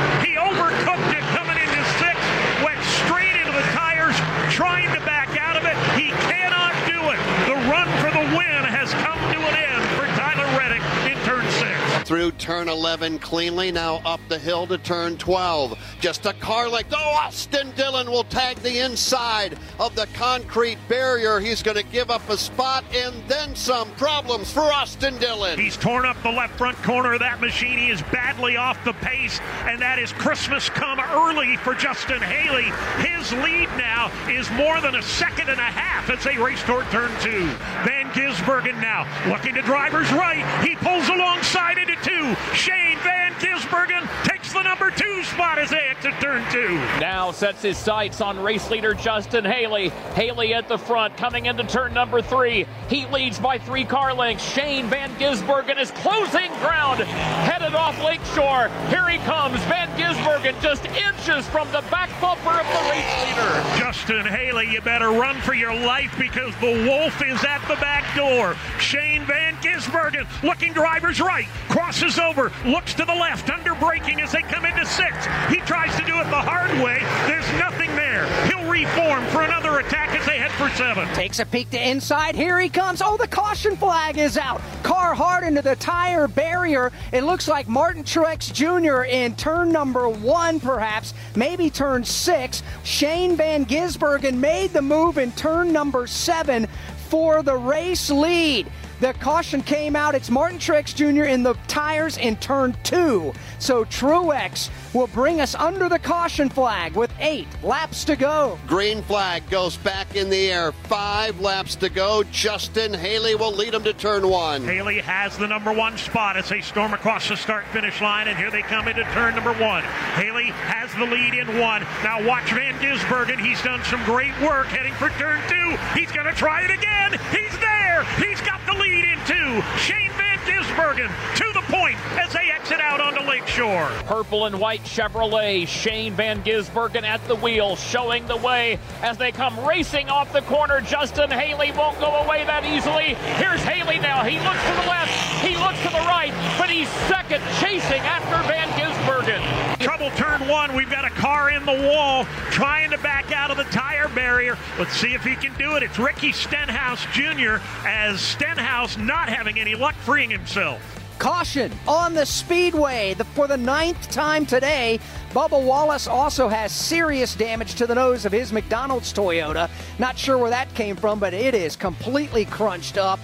Through 12.11 12.31
turn 12.33 12.67
11 12.67 13.19
cleanly. 13.19 13.71
Now 13.71 14.01
up 14.03 14.19
the 14.27 14.37
hill 14.37 14.67
to 14.67 14.77
turn 14.77 15.15
12. 15.15 15.79
Just 16.01 16.25
a 16.25 16.33
car 16.33 16.67
like, 16.67 16.87
oh, 16.91 17.17
Austin 17.21 17.71
Dillon 17.77 18.11
will 18.11 18.25
tag 18.25 18.57
the 18.57 18.79
inside 18.79 19.57
of 19.79 19.95
the 19.95 20.07
concrete 20.07 20.77
barrier. 20.89 21.39
He's 21.39 21.63
going 21.63 21.77
to 21.77 21.83
give 21.83 22.11
up 22.11 22.27
a 22.27 22.35
spot 22.35 22.83
and 22.93 23.15
then 23.29 23.55
some 23.55 23.89
problems 23.91 24.51
for 24.51 24.59
Austin 24.59 25.17
Dillon. 25.19 25.57
He's 25.57 25.77
torn 25.77 26.05
up 26.05 26.21
the 26.21 26.31
left 26.31 26.57
front 26.57 26.75
corner 26.83 27.13
of 27.13 27.21
that 27.21 27.39
machine. 27.39 27.77
He 27.77 27.91
is 27.91 28.01
badly 28.11 28.57
off 28.57 28.83
the 28.83 28.91
pace, 28.91 29.39
and 29.63 29.79
that 29.81 29.97
is 29.97 30.11
Christmas 30.11 30.67
come 30.67 30.99
early 30.99 31.55
for 31.55 31.73
Justin 31.73 32.21
Haley. 32.21 32.73
His 33.07 33.31
lead 33.31 33.69
now 33.77 34.11
is 34.27 34.51
more 34.51 34.81
than 34.81 34.95
a 34.95 35.01
second 35.01 35.47
and 35.47 35.61
a 35.61 35.63
half 35.63 36.09
as 36.09 36.21
they 36.25 36.37
race 36.37 36.61
toward 36.63 36.91
turn 36.91 37.11
two. 37.21 37.47
Van 37.87 38.11
Gisbergen 38.11 38.81
now 38.81 39.07
looking 39.31 39.55
to 39.55 39.61
driver's 39.61 40.11
right. 40.11 40.43
He 40.67 40.75
pulls 40.75 41.07
alongside 41.07 41.77
into 41.77 42.00
two. 42.03 42.35
Shane 42.55 42.97
Van 42.99 43.31
Gisbergen 43.33 44.09
takes 44.23 44.40
the 44.53 44.63
number 44.63 44.91
two 44.91 45.23
spot 45.23 45.57
as 45.59 45.69
they 45.69 45.79
exit 45.79 46.13
turn 46.19 46.43
two. 46.51 46.75
Now 46.99 47.31
sets 47.31 47.61
his 47.61 47.77
sights 47.77 48.21
on 48.21 48.39
race 48.39 48.69
leader 48.69 48.93
Justin 48.93 49.45
Haley. 49.45 49.89
Haley 50.15 50.53
at 50.53 50.67
the 50.67 50.77
front 50.77 51.15
coming 51.17 51.45
into 51.45 51.63
turn 51.63 51.93
number 51.93 52.21
three. 52.21 52.65
He 52.89 53.05
leads 53.07 53.39
by 53.39 53.57
three 53.57 53.85
car 53.85 54.13
lengths. 54.13 54.43
Shane 54.43 54.87
Van 54.87 55.09
Gisbergen 55.15 55.79
is 55.79 55.91
closing 55.91 56.51
ground, 56.59 57.01
headed 57.01 57.75
off 57.75 58.01
Lakeshore. 58.03 58.69
Here 58.89 59.07
he 59.07 59.17
comes. 59.19 59.59
Van 59.65 59.87
Gisbergen 59.97 60.59
just 60.61 60.85
inches 60.85 61.47
from 61.49 61.67
the 61.71 61.81
back 61.89 62.09
bumper 62.19 62.49
of 62.49 62.67
the 62.67 62.89
race 62.89 63.27
leader. 63.27 63.77
Justin 63.77 64.25
Haley, 64.25 64.71
you 64.71 64.81
better 64.81 65.09
run 65.09 65.39
for 65.41 65.53
your 65.53 65.73
life 65.73 66.13
because 66.17 66.53
the 66.59 66.85
Wolf 66.87 67.21
is 67.21 67.43
at 67.43 67.61
the 67.67 67.75
back 67.75 68.15
door. 68.15 68.55
Shane 68.79 69.25
Van 69.25 69.55
Gisbergen 69.57 70.27
looking 70.43 70.73
driver's 70.73 71.21
right, 71.21 71.47
crosses 71.69 72.19
over, 72.19 72.51
looks 72.65 72.93
to 72.95 73.05
the 73.05 73.13
left, 73.13 73.49
under 73.49 73.75
braking 73.75 74.21
as 74.21 74.31
they 74.31 74.40
come 74.41 74.65
into 74.65 74.85
six. 74.85 75.25
He 75.49 75.57
tries 75.57 75.95
to 75.97 76.05
do 76.05 76.19
it 76.19 76.25
the 76.25 76.41
hard 76.41 76.71
way. 76.83 76.99
There's 77.27 77.47
nothing 77.59 77.95
there. 77.95 78.25
He'll 78.47 78.69
reform 78.69 79.25
for 79.27 79.41
another 79.41 79.79
attack 79.79 80.09
as 80.09 80.25
they 80.25 80.37
head 80.37 80.51
for 80.51 80.69
seven. 80.77 81.07
Takes 81.13 81.39
a 81.39 81.45
peek 81.45 81.69
to 81.71 81.89
inside. 81.89 82.35
Here 82.35 82.59
he 82.59 82.69
comes. 82.69 83.01
Oh, 83.03 83.17
the 83.17 83.27
caution 83.27 83.75
flag 83.75 84.17
is 84.17 84.37
out. 84.37 84.61
Car 84.83 85.13
hard 85.13 85.43
into 85.43 85.61
the 85.61 85.75
tire 85.75 86.27
barrier. 86.27 86.91
It 87.11 87.23
looks 87.23 87.47
like 87.47 87.67
Martin 87.67 88.03
Truex 88.03 88.51
Jr. 88.53 89.03
in 89.03 89.35
turn 89.35 89.71
number 89.71 90.07
one, 90.09 90.59
perhaps, 90.59 91.13
maybe 91.35 91.69
turn 91.69 92.03
six. 92.03 92.63
Shane 92.83 93.35
Van 93.35 93.65
Gisbergen 93.65 94.35
made 94.35 94.71
the 94.71 94.81
move 94.81 95.17
in 95.17 95.31
turn 95.33 95.71
number 95.71 96.07
seven 96.07 96.67
for 97.09 97.43
the 97.43 97.55
race 97.55 98.09
lead. 98.09 98.71
The 99.01 99.13
caution 99.13 99.63
came 99.63 99.95
out. 99.95 100.13
It's 100.13 100.29
Martin 100.29 100.59
Truex 100.59 100.93
Jr. 100.93 101.23
in 101.23 101.41
the 101.41 101.55
tires 101.67 102.19
in 102.19 102.35
turn 102.35 102.77
two. 102.83 103.33
So 103.57 103.83
Truex 103.85 104.69
will 104.93 105.07
bring 105.07 105.41
us 105.41 105.55
under 105.55 105.89
the 105.89 105.97
caution 105.97 106.49
flag 106.49 106.93
with 106.95 107.11
eight 107.19 107.47
laps 107.63 108.05
to 108.05 108.15
go. 108.15 108.59
Green 108.67 109.01
flag 109.01 109.49
goes 109.49 109.75
back 109.75 110.15
in 110.15 110.29
the 110.29 110.51
air. 110.51 110.71
Five 110.71 111.39
laps 111.39 111.73
to 111.77 111.89
go. 111.89 112.21
Justin 112.25 112.93
Haley 112.93 113.33
will 113.33 113.51
lead 113.51 113.73
him 113.73 113.83
to 113.85 113.93
turn 113.93 114.29
one. 114.29 114.63
Haley 114.63 114.99
has 114.99 115.35
the 115.35 115.47
number 115.47 115.73
one 115.73 115.97
spot 115.97 116.37
as 116.37 116.47
they 116.47 116.61
storm 116.61 116.93
across 116.93 117.27
the 117.27 117.35
start 117.35 117.65
finish 117.69 118.01
line, 118.01 118.27
and 118.27 118.37
here 118.37 118.51
they 118.51 118.61
come 118.61 118.87
into 118.87 119.03
turn 119.13 119.33
number 119.33 119.53
one. 119.53 119.83
Haley 120.13 120.51
has 120.51 120.93
the 120.93 121.05
lead 121.05 121.33
in 121.33 121.47
one. 121.59 121.81
Now 122.03 122.23
watch 122.23 122.51
Van 122.51 122.75
Gisbergen. 122.75 123.43
He's 123.43 123.63
done 123.63 123.83
some 123.85 124.03
great 124.03 124.39
work 124.41 124.67
heading 124.67 124.93
for 124.93 125.09
turn 125.17 125.41
two. 125.49 125.75
He's 125.99 126.11
going 126.11 126.27
to 126.27 126.33
try 126.33 126.61
it 126.61 126.69
again. 126.69 127.19
He's 127.31 127.57
there. 127.57 128.03
He's 128.19 128.41
got 128.41 128.63
the 128.67 128.73
lead 128.73 128.90
in 128.93 129.19
two. 129.25 129.61
Shane 129.77 130.11
Van 130.17 130.30
Gisbergen 130.41 131.09
to 131.37 131.53
the 131.53 131.61
point 131.71 131.97
as 132.19 132.33
they 132.33 132.51
exit 132.51 132.79
out 132.79 132.99
onto 132.99 133.21
Lakeshore. 133.21 133.89
Purple 134.05 134.45
and 134.45 134.59
white 134.59 134.83
Chevrolet. 134.83 135.67
Shane 135.67 136.13
Van 136.13 136.43
Gisbergen 136.43 137.03
at 137.03 137.25
the 137.27 137.35
wheel, 137.35 137.75
showing 137.75 138.25
the 138.27 138.37
way 138.37 138.79
as 139.01 139.17
they 139.17 139.31
come 139.31 139.59
racing 139.65 140.09
off 140.09 140.31
the 140.33 140.41
corner. 140.41 140.81
Justin 140.81 141.31
Haley 141.31 141.71
won't 141.71 141.99
go 141.99 142.15
away 142.17 142.43
that 142.45 142.65
easily. 142.65 143.15
Here's 143.37 143.61
Haley 143.61 143.99
now. 143.99 144.23
He 144.23 144.39
looks 144.39 144.63
to 144.63 144.73
the 144.81 144.87
left, 144.87 145.11
he 145.45 145.55
looks 145.57 145.79
to 145.83 145.89
the 145.89 146.05
right, 146.07 146.33
but 146.57 146.69
he's 146.69 146.89
second, 147.07 147.41
chasing 147.59 148.01
after 148.01 148.37
Van 148.47 148.67
Gisbergen. 148.79 149.79
Trouble 149.79 150.11
turn 150.11 150.47
one. 150.47 150.75
We've 150.75 150.89
got 150.89 151.05
a 151.05 151.09
car 151.09 151.49
in 151.49 151.65
the 151.65 151.87
wall 151.87 152.25
trying 152.51 152.91
to 152.91 152.97
back 152.99 153.31
out 153.31 153.49
of 153.49 153.57
the 153.57 153.63
tire 153.65 154.07
barrier. 154.09 154.57
Let's 154.77 154.93
see 154.93 155.13
if 155.13 155.23
he 155.23 155.35
can 155.35 155.57
do 155.57 155.75
it. 155.75 155.83
It's 155.83 155.97
Ricky 155.97 156.31
Stenhouse 156.31 157.05
Jr. 157.13 157.57
as 157.85 158.21
Stenhouse 158.21 158.97
not 158.97 159.29
having 159.29 159.59
any 159.59 159.75
luck 159.75 159.95
freeing 159.95 160.30
himself. 160.31 160.81
Caution 161.19 161.71
on 161.87 162.15
the 162.15 162.25
speedway 162.25 163.13
the, 163.13 163.23
for 163.23 163.47
the 163.47 163.57
ninth 163.57 164.09
time 164.09 164.43
today. 164.43 164.99
Bubba 165.33 165.63
Wallace 165.63 166.07
also 166.07 166.47
has 166.47 166.71
serious 166.71 167.35
damage 167.35 167.75
to 167.75 167.85
the 167.85 167.93
nose 167.93 168.25
of 168.25 168.31
his 168.31 168.51
McDonald's 168.51 169.13
Toyota. 169.13 169.69
Not 169.99 170.17
sure 170.17 170.39
where 170.39 170.49
that 170.49 170.73
came 170.73 170.95
from, 170.95 171.19
but 171.19 171.35
it 171.35 171.53
is 171.53 171.75
completely 171.75 172.45
crunched 172.45 172.97
up. 172.97 173.19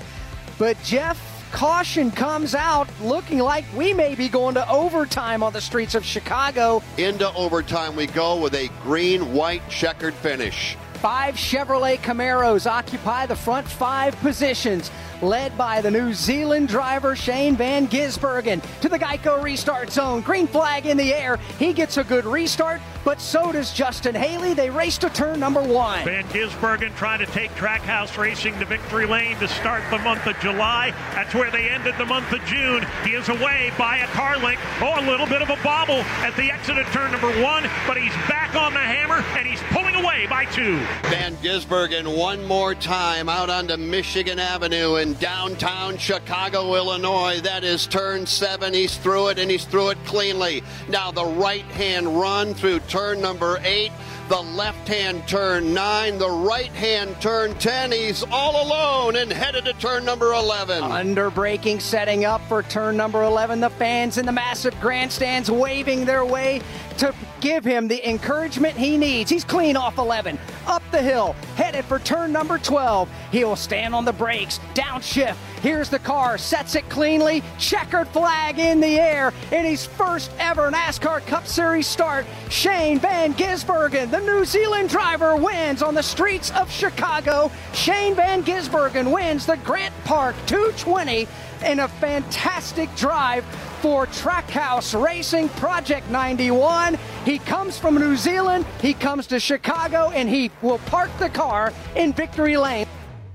But 0.60 0.78
Jeff, 0.84 1.20
caution 1.52 2.12
comes 2.12 2.54
out 2.54 2.88
looking 3.02 3.40
like 3.40 3.66
we 3.76 3.94
may 3.94 4.14
be 4.14 4.30
going 4.30 4.54
to 4.54 4.70
overtime 4.70 5.42
on 5.42 5.54
the 5.54 5.62
streets 5.62 5.96
of 5.96 6.06
Chicago. 6.06 6.84
Into 7.00 7.34
overtime 7.34 7.96
we 7.96 8.06
go 8.06 8.40
with 8.40 8.54
a 8.54 8.70
green 8.84 9.34
white 9.34 9.68
checkered 9.70 10.14
finish. 10.14 10.78
Five 11.02 11.36
Chevrolet 11.36 11.98
Camaros 11.98 12.70
occupy 12.70 13.28
the 13.28 13.36
front 13.36 13.68
five 13.68 14.16
positions, 14.18 14.90
led 15.22 15.56
by 15.56 15.80
the 15.80 15.92
New 15.92 16.12
Zealand 16.12 16.70
driver 16.70 17.16
Shane 17.16 17.56
Van 17.56 17.88
Gisbergen 17.88 18.64
to 18.82 18.90
the 18.90 18.98
Geico 18.98 19.42
restart 19.42 19.92
zone. 19.92 20.22
Green 20.22 20.48
flag 20.48 20.88
in 20.88 20.98
the 20.98 21.14
air. 21.14 21.38
He 21.60 21.72
gets 21.72 21.98
a 21.98 22.04
good 22.04 22.26
restart, 22.26 22.82
but 23.06 23.22
so 23.22 23.52
does 23.52 23.72
Justin 23.74 24.16
Haley. 24.16 24.56
They 24.56 24.72
race 24.72 24.98
to 24.98 25.10
turn 25.12 25.40
number 25.40 25.62
one. 25.62 26.04
Van 26.04 26.24
Gisbergen 26.26 26.96
trying 26.96 27.20
to 27.20 27.28
take 27.28 27.52
Trackhouse 27.52 28.18
Racing 28.18 28.58
to 28.58 28.66
victory 28.66 29.06
lane 29.06 29.38
to 29.38 29.48
start 29.48 29.84
the 29.92 30.00
month 30.00 30.26
of 30.26 30.40
July. 30.40 30.92
That's 31.14 31.36
where 31.36 31.52
they 31.52 31.70
ended 31.70 31.94
the 32.00 32.06
month 32.06 32.32
of 32.34 32.44
June. 32.46 32.86
He 33.04 33.12
is 33.12 33.30
away 33.30 33.72
by 33.78 33.98
a 33.98 34.08
car 34.08 34.38
length. 34.40 34.64
Oh, 34.82 35.00
a 35.00 35.06
little 35.08 35.28
bit 35.28 35.44
of 35.44 35.50
a 35.52 35.64
bobble 35.64 36.02
at 36.26 36.36
the 36.36 36.52
exit 36.52 36.80
of 36.80 36.88
turn 36.88 37.12
number 37.12 37.30
one, 37.42 37.70
but 37.86 37.98
he's 37.98 38.14
back 38.28 38.56
on 38.56 38.74
the 38.74 38.80
hammer 38.80 39.24
and 39.38 39.48
he's 39.48 39.62
pulling 39.72 39.96
away 39.96 40.26
by 40.28 40.46
two. 40.46 40.80
Van 41.10 41.36
Gisbergen 41.38 42.18
one 42.18 42.44
more 42.46 42.76
time 42.76 43.30
out 43.30 43.50
onto 43.50 43.78
Michigan 43.78 44.40
Avenue 44.40 44.98
in 44.98 45.14
downtown 45.16 45.98
Chicago, 45.98 46.76
Illinois. 46.76 47.40
That 47.42 47.64
is 47.64 47.88
turn 47.88 48.26
seven. 48.26 48.74
He's 48.74 48.98
through 48.98 49.30
it 49.30 49.40
and 49.40 49.50
he's 49.50 49.66
through 49.66 49.92
it 49.92 49.98
cleanly. 50.06 50.64
Now 50.90 51.12
the 51.12 51.26
right 51.26 51.66
hand 51.66 52.20
run 52.20 52.54
through 52.54 52.80
turn 52.82 53.22
number 53.22 53.60
eight. 53.64 53.92
The 54.30 54.42
left 54.42 54.90
hand 54.90 55.26
turn 55.26 55.74
nine, 55.74 56.18
the 56.18 56.30
right 56.30 56.72
hand 56.74 57.16
turn 57.22 57.56
10. 57.60 57.94
He's 57.94 58.24
all 58.30 58.68
alone 58.68 59.16
and 59.16 59.32
headed 59.32 59.64
to 59.64 59.74
turn 59.74 60.04
number 60.04 60.34
11. 60.34 60.84
Under 60.84 61.30
braking, 61.30 61.80
setting 61.80 62.26
up 62.26 62.42
for 62.50 62.62
turn 62.64 62.98
number 62.98 63.24
11. 63.24 63.62
The 63.62 63.70
fans 63.70 64.18
in 64.18 64.26
the 64.26 64.34
massive 64.34 64.78
grandstands 64.82 65.50
waving 65.50 66.04
their 66.04 66.26
way 66.26 66.62
to 66.98 67.16
give 67.40 67.64
him 67.64 67.88
the 67.88 68.06
encouragement 68.10 68.76
he 68.76 68.98
needs. 68.98 69.32
He's 69.32 69.46
clean 69.46 69.78
off 69.78 69.98
11, 69.98 70.38
up 70.68 70.84
the 70.92 71.02
hill, 71.02 71.34
headed 71.56 71.86
for 71.86 72.00
turn 72.00 72.32
number 72.32 72.58
12. 72.58 73.10
He'll 73.32 73.56
stand 73.56 73.96
on 73.96 74.06
the 74.06 74.14
brakes, 74.14 74.60
downshift. 74.74 75.36
Here's 75.62 75.90
the 75.90 76.00
car, 76.00 76.38
sets 76.38 76.76
it 76.76 76.88
cleanly, 76.90 77.42
checkered 77.58 78.08
flag 78.10 78.60
in 78.60 78.80
the 78.80 79.00
air. 79.00 79.34
In 79.52 79.66
his 79.66 79.86
first 79.86 80.32
ever 80.38 80.70
NASCAR 80.70 81.26
Cup 81.26 81.48
Series 81.48 81.88
start, 81.88 82.26
Shane 82.50 83.00
Van 83.00 83.34
Gisbergen, 83.34 84.12
the 84.12 84.20
New 84.20 84.46
Zealand 84.46 84.90
driver, 84.90 85.36
wins 85.36 85.82
on 85.82 85.96
the 85.96 86.04
streets 86.04 86.52
of 86.52 86.70
Chicago. 86.70 87.50
Shane 87.74 88.14
Van 88.14 88.44
Gisbergen 88.44 89.12
wins 89.12 89.46
the 89.46 89.58
Grant 89.58 89.94
Park 90.04 90.36
220 90.46 91.28
in 91.66 91.80
a 91.80 91.88
fantastic 91.88 92.94
drive 92.96 93.44
for 93.78 94.06
Trackhouse 94.08 95.00
Racing 95.02 95.50
Project 95.50 96.10
91. 96.10 96.98
He 97.26 97.40
comes 97.40 97.78
from 97.78 97.96
New 97.96 98.16
Zealand, 98.16 98.66
he 98.82 98.94
comes 98.94 99.28
to 99.28 99.40
Chicago, 99.40 100.10
and 100.12 100.30
he 100.30 100.52
will 100.62 100.80
park 100.80 101.10
the 101.20 101.30
car 101.30 101.74
in 101.96 102.14
victory 102.14 102.58
lane. 102.58 102.88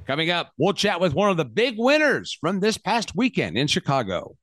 Coming 0.07 0.31
up, 0.31 0.53
we'll 0.59 0.73
chat 0.73 1.01
with 1.01 1.15
one 1.15 1.31
of 1.31 1.37
the 1.37 1.45
big 1.45 1.77
winners 1.79 2.37
from 2.41 2.61
this 2.61 2.77
past 2.77 3.15
weekend 3.15 3.57
in 3.57 3.67
Chicago. 3.67 4.37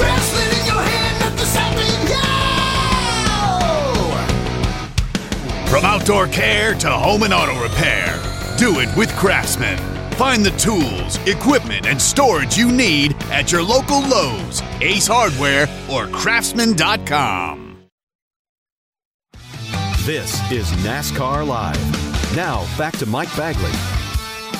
Craftsman 0.00 0.49
From 5.70 5.84
outdoor 5.84 6.26
care 6.26 6.74
to 6.74 6.90
home 6.90 7.22
and 7.22 7.32
auto 7.32 7.62
repair, 7.62 8.20
do 8.58 8.80
it 8.80 8.88
with 8.96 9.08
Craftsman. 9.14 9.78
Find 10.14 10.44
the 10.44 10.50
tools, 10.58 11.16
equipment, 11.28 11.86
and 11.86 12.02
storage 12.02 12.58
you 12.58 12.72
need 12.72 13.14
at 13.30 13.52
your 13.52 13.62
local 13.62 14.00
Lowe's, 14.00 14.62
Ace 14.80 15.06
Hardware, 15.06 15.68
or 15.88 16.08
Craftsman.com. 16.08 17.86
This 20.00 20.50
is 20.50 20.68
NASCAR 20.82 21.46
Live. 21.46 22.34
Now, 22.34 22.66
back 22.76 22.96
to 22.96 23.06
Mike 23.06 23.34
Bagley. 23.36 23.70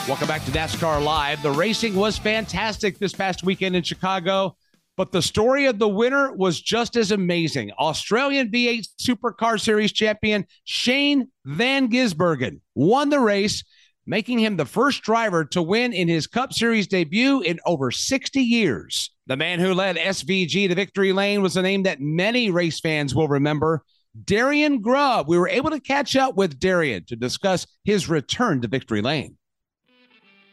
Welcome 0.06 0.28
back 0.28 0.44
to 0.44 0.52
NASCAR 0.52 1.02
Live. 1.02 1.42
The 1.42 1.50
racing 1.50 1.96
was 1.96 2.18
fantastic 2.18 3.00
this 3.00 3.14
past 3.14 3.42
weekend 3.42 3.74
in 3.74 3.82
Chicago, 3.82 4.54
but 4.96 5.12
the 5.12 5.22
story 5.22 5.66
of 5.66 5.78
the 5.78 5.88
winner 5.88 6.32
was 6.32 6.60
just 6.60 6.96
as 6.96 7.10
amazing. 7.10 7.70
Australian 7.78 8.50
V8 8.50 8.86
Supercar 9.00 9.60
Series 9.60 9.92
champion 9.92 10.44
Shane 10.64 11.28
Van 11.44 11.88
Gisbergen 11.88 12.60
won 12.74 13.08
the 13.08 13.20
race, 13.20 13.64
making 14.06 14.38
him 14.38 14.56
the 14.56 14.66
first 14.66 15.02
driver 15.02 15.44
to 15.46 15.62
win 15.62 15.92
in 15.92 16.08
his 16.08 16.26
Cup 16.26 16.52
Series 16.52 16.86
debut 16.86 17.40
in 17.40 17.58
over 17.64 17.90
60 17.90 18.40
years. 18.40 19.10
The 19.26 19.36
man 19.36 19.60
who 19.60 19.74
led 19.74 19.96
SVG 19.96 20.68
to 20.68 20.74
victory 20.74 21.12
lane 21.12 21.42
was 21.42 21.56
a 21.56 21.62
name 21.62 21.84
that 21.84 22.00
many 22.00 22.50
race 22.50 22.80
fans 22.80 23.14
will 23.14 23.28
remember. 23.28 23.82
Darian 24.24 24.80
Grubb. 24.80 25.28
We 25.28 25.38
were 25.38 25.48
able 25.48 25.70
to 25.70 25.80
catch 25.80 26.16
up 26.16 26.36
with 26.36 26.58
Darian 26.58 27.04
to 27.06 27.16
discuss 27.16 27.66
his 27.84 28.08
return 28.08 28.60
to 28.62 28.68
victory 28.68 29.02
lane. 29.02 29.36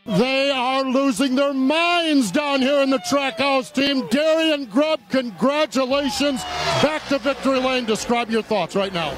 They 0.07 0.49
are 0.51 0.85
losing 0.85 1.35
their 1.35 1.53
minds 1.53 2.31
down 2.31 2.61
here 2.61 2.81
in 2.81 2.89
the 2.89 2.99
Trackhouse 2.99 3.73
team. 3.73 4.07
Darian 4.07 4.65
Grubb, 4.65 5.01
congratulations. 5.09 6.43
Back 6.81 7.05
to 7.09 7.19
victory 7.19 7.59
lane. 7.59 7.83
Describe 7.83 8.29
your 8.29 8.41
thoughts 8.41 8.73
right 8.73 8.93
now. 8.93 9.09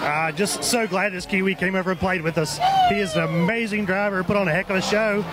Uh, 0.00 0.30
just 0.30 0.62
so 0.62 0.86
glad 0.86 1.12
this 1.12 1.26
Kiwi 1.26 1.56
came 1.56 1.74
over 1.74 1.90
and 1.90 1.98
played 1.98 2.22
with 2.22 2.38
us. 2.38 2.60
He 2.88 3.00
is 3.00 3.16
an 3.16 3.24
amazing 3.24 3.84
driver, 3.84 4.22
put 4.22 4.36
on 4.36 4.46
a 4.46 4.52
heck 4.52 4.70
of 4.70 4.76
a 4.76 4.80
show. 4.80 5.24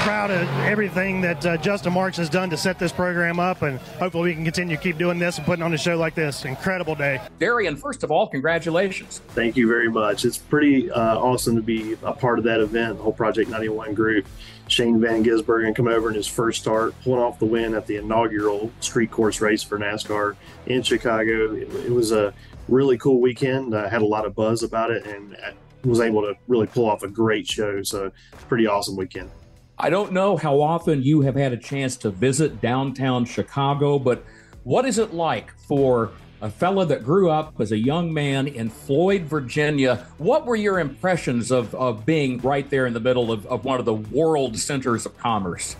Proud 0.00 0.30
of 0.30 0.48
everything 0.60 1.20
that 1.20 1.44
uh, 1.44 1.56
Justin 1.58 1.92
Marks 1.92 2.16
has 2.16 2.30
done 2.30 2.48
to 2.48 2.56
set 2.56 2.78
this 2.78 2.90
program 2.90 3.38
up, 3.38 3.60
and 3.60 3.78
hopefully 3.78 4.30
we 4.30 4.34
can 4.34 4.44
continue 4.44 4.74
to 4.74 4.82
keep 4.82 4.96
doing 4.96 5.18
this 5.18 5.36
and 5.36 5.46
putting 5.46 5.62
on 5.62 5.74
a 5.74 5.78
show 5.78 5.98
like 5.98 6.14
this. 6.14 6.46
Incredible 6.46 6.94
day. 6.94 7.20
Darian, 7.38 7.76
first 7.76 8.02
of 8.02 8.10
all, 8.10 8.26
congratulations. 8.26 9.20
Thank 9.28 9.58
you 9.58 9.68
very 9.68 9.90
much. 9.90 10.24
It's 10.24 10.38
pretty 10.38 10.90
uh, 10.90 11.18
awesome 11.18 11.54
to 11.54 11.62
be 11.62 11.98
a 12.02 12.14
part 12.14 12.38
of 12.38 12.46
that 12.46 12.60
event, 12.60 12.96
the 12.96 13.02
whole 13.02 13.12
Project 13.12 13.50
91 13.50 13.92
group. 13.92 14.26
Shane 14.68 15.00
Van 15.00 15.22
Gisbergen 15.22 15.76
come 15.76 15.86
over 15.86 16.08
in 16.08 16.14
his 16.14 16.26
first 16.26 16.62
start, 16.62 16.94
pulling 17.02 17.20
off 17.20 17.38
the 17.38 17.44
win 17.44 17.74
at 17.74 17.86
the 17.86 17.96
inaugural 17.96 18.72
street 18.80 19.10
course 19.10 19.42
race 19.42 19.62
for 19.62 19.78
NASCAR 19.78 20.34
in 20.66 20.82
Chicago. 20.82 21.52
It, 21.54 21.68
it 21.74 21.92
was 21.92 22.10
a 22.10 22.32
really 22.68 22.96
cool 22.96 23.20
weekend. 23.20 23.76
I 23.76 23.88
had 23.88 24.00
a 24.00 24.06
lot 24.06 24.24
of 24.24 24.34
buzz 24.34 24.62
about 24.62 24.90
it 24.90 25.04
and 25.04 25.36
was 25.84 26.00
able 26.00 26.22
to 26.22 26.34
really 26.48 26.66
pull 26.66 26.88
off 26.88 27.02
a 27.02 27.08
great 27.08 27.46
show. 27.46 27.82
So, 27.82 28.10
pretty 28.48 28.66
awesome 28.66 28.96
weekend. 28.96 29.30
I 29.82 29.88
don't 29.88 30.12
know 30.12 30.36
how 30.36 30.60
often 30.60 31.02
you 31.02 31.22
have 31.22 31.36
had 31.36 31.54
a 31.54 31.56
chance 31.56 31.96
to 31.98 32.10
visit 32.10 32.60
downtown 32.60 33.24
Chicago, 33.24 33.98
but 33.98 34.22
what 34.62 34.84
is 34.84 34.98
it 34.98 35.14
like 35.14 35.58
for 35.60 36.10
a 36.42 36.50
fella 36.50 36.84
that 36.84 37.02
grew 37.02 37.30
up 37.30 37.58
as 37.58 37.72
a 37.72 37.78
young 37.78 38.12
man 38.12 38.46
in 38.46 38.68
Floyd, 38.68 39.22
Virginia? 39.22 40.06
What 40.18 40.44
were 40.44 40.56
your 40.56 40.80
impressions 40.80 41.50
of, 41.50 41.74
of 41.74 42.04
being 42.04 42.38
right 42.40 42.68
there 42.68 42.86
in 42.86 42.92
the 42.92 43.00
middle 43.00 43.32
of, 43.32 43.46
of 43.46 43.64
one 43.64 43.78
of 43.78 43.86
the 43.86 43.94
world 43.94 44.58
centers 44.58 45.06
of 45.06 45.16
commerce? 45.16 45.76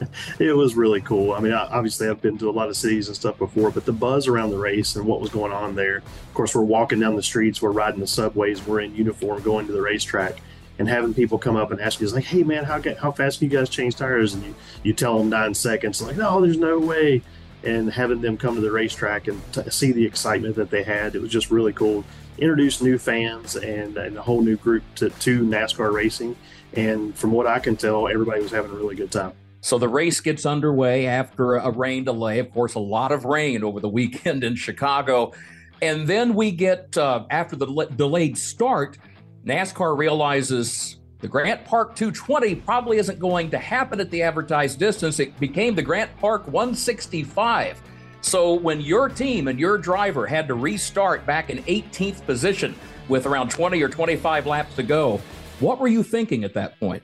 it 0.40 0.56
was 0.56 0.74
really 0.74 1.00
cool. 1.00 1.32
I 1.32 1.38
mean, 1.38 1.52
obviously, 1.52 2.08
I've 2.08 2.20
been 2.20 2.36
to 2.38 2.50
a 2.50 2.52
lot 2.52 2.68
of 2.68 2.76
cities 2.76 3.06
and 3.06 3.16
stuff 3.16 3.38
before, 3.38 3.70
but 3.70 3.84
the 3.84 3.92
buzz 3.92 4.26
around 4.26 4.50
the 4.50 4.58
race 4.58 4.96
and 4.96 5.06
what 5.06 5.20
was 5.20 5.30
going 5.30 5.52
on 5.52 5.76
there. 5.76 5.98
Of 5.98 6.34
course, 6.34 6.56
we're 6.56 6.62
walking 6.62 6.98
down 6.98 7.14
the 7.14 7.22
streets, 7.22 7.62
we're 7.62 7.70
riding 7.70 8.00
the 8.00 8.06
subways, 8.08 8.66
we're 8.66 8.80
in 8.80 8.96
uniform 8.96 9.42
going 9.42 9.68
to 9.68 9.72
the 9.72 9.80
racetrack, 9.82 10.42
and 10.78 10.88
having 10.88 11.14
people 11.14 11.38
come 11.38 11.56
up 11.56 11.70
and 11.70 11.80
ask 11.80 12.00
you, 12.00 12.08
like, 12.08 12.24
"Hey, 12.24 12.42
man, 12.42 12.64
how 12.64 12.82
how 12.98 13.12
fast 13.12 13.38
can 13.38 13.50
you 13.50 13.56
guys 13.56 13.68
change 13.68 13.96
tires?" 13.96 14.34
And 14.34 14.44
you 14.44 14.54
you 14.82 14.92
tell 14.92 15.18
them 15.18 15.28
nine 15.28 15.54
seconds, 15.54 16.02
like, 16.02 16.16
"No, 16.16 16.40
there's 16.40 16.58
no 16.58 16.78
way." 16.78 17.22
And 17.62 17.90
having 17.90 18.20
them 18.20 18.36
come 18.36 18.56
to 18.56 18.60
the 18.60 18.70
racetrack 18.70 19.26
and 19.26 19.40
t- 19.52 19.70
see 19.70 19.90
the 19.92 20.04
excitement 20.04 20.56
that 20.56 20.70
they 20.70 20.82
had, 20.82 21.14
it 21.14 21.22
was 21.22 21.30
just 21.30 21.50
really 21.50 21.72
cool. 21.72 22.04
Introduce 22.36 22.82
new 22.82 22.98
fans 22.98 23.56
and, 23.56 23.96
and 23.96 24.18
a 24.18 24.22
whole 24.22 24.42
new 24.42 24.56
group 24.56 24.82
to, 24.96 25.08
to 25.08 25.40
NASCAR 25.40 25.90
racing. 25.90 26.36
And 26.74 27.16
from 27.16 27.32
what 27.32 27.46
I 27.46 27.60
can 27.60 27.76
tell, 27.76 28.06
everybody 28.06 28.42
was 28.42 28.50
having 28.50 28.70
a 28.70 28.74
really 28.74 28.96
good 28.96 29.10
time. 29.10 29.32
So 29.62 29.78
the 29.78 29.88
race 29.88 30.20
gets 30.20 30.44
underway 30.44 31.06
after 31.06 31.54
a 31.54 31.70
rain 31.70 32.04
delay. 32.04 32.38
Of 32.38 32.52
course, 32.52 32.74
a 32.74 32.80
lot 32.80 33.12
of 33.12 33.24
rain 33.24 33.64
over 33.64 33.80
the 33.80 33.88
weekend 34.00 34.44
in 34.44 34.56
Chicago. 34.56 35.32
And 35.80 36.06
then 36.06 36.34
we 36.34 36.50
get, 36.50 36.98
uh, 36.98 37.24
after 37.30 37.56
the 37.56 37.66
delayed 37.96 38.36
start, 38.36 38.98
NASCAR 39.44 39.96
realizes 39.96 40.96
the 41.20 41.28
Grant 41.28 41.64
Park 41.66 41.96
220 41.96 42.54
probably 42.56 42.96
isn't 42.96 43.18
going 43.18 43.50
to 43.50 43.58
happen 43.58 44.00
at 44.00 44.10
the 44.10 44.22
advertised 44.22 44.78
distance. 44.78 45.20
It 45.20 45.38
became 45.38 45.74
the 45.74 45.82
Grant 45.82 46.16
Park 46.18 46.46
165. 46.46 47.80
So 48.22 48.54
when 48.54 48.80
your 48.80 49.10
team 49.10 49.48
and 49.48 49.60
your 49.60 49.76
driver 49.76 50.26
had 50.26 50.48
to 50.48 50.54
restart 50.54 51.26
back 51.26 51.50
in 51.50 51.58
18th 51.64 52.24
position 52.24 52.74
with 53.08 53.26
around 53.26 53.50
20 53.50 53.82
or 53.82 53.88
25 53.90 54.46
laps 54.46 54.76
to 54.76 54.82
go, 54.82 55.20
what 55.60 55.78
were 55.78 55.88
you 55.88 56.02
thinking 56.02 56.44
at 56.44 56.54
that 56.54 56.80
point? 56.80 57.02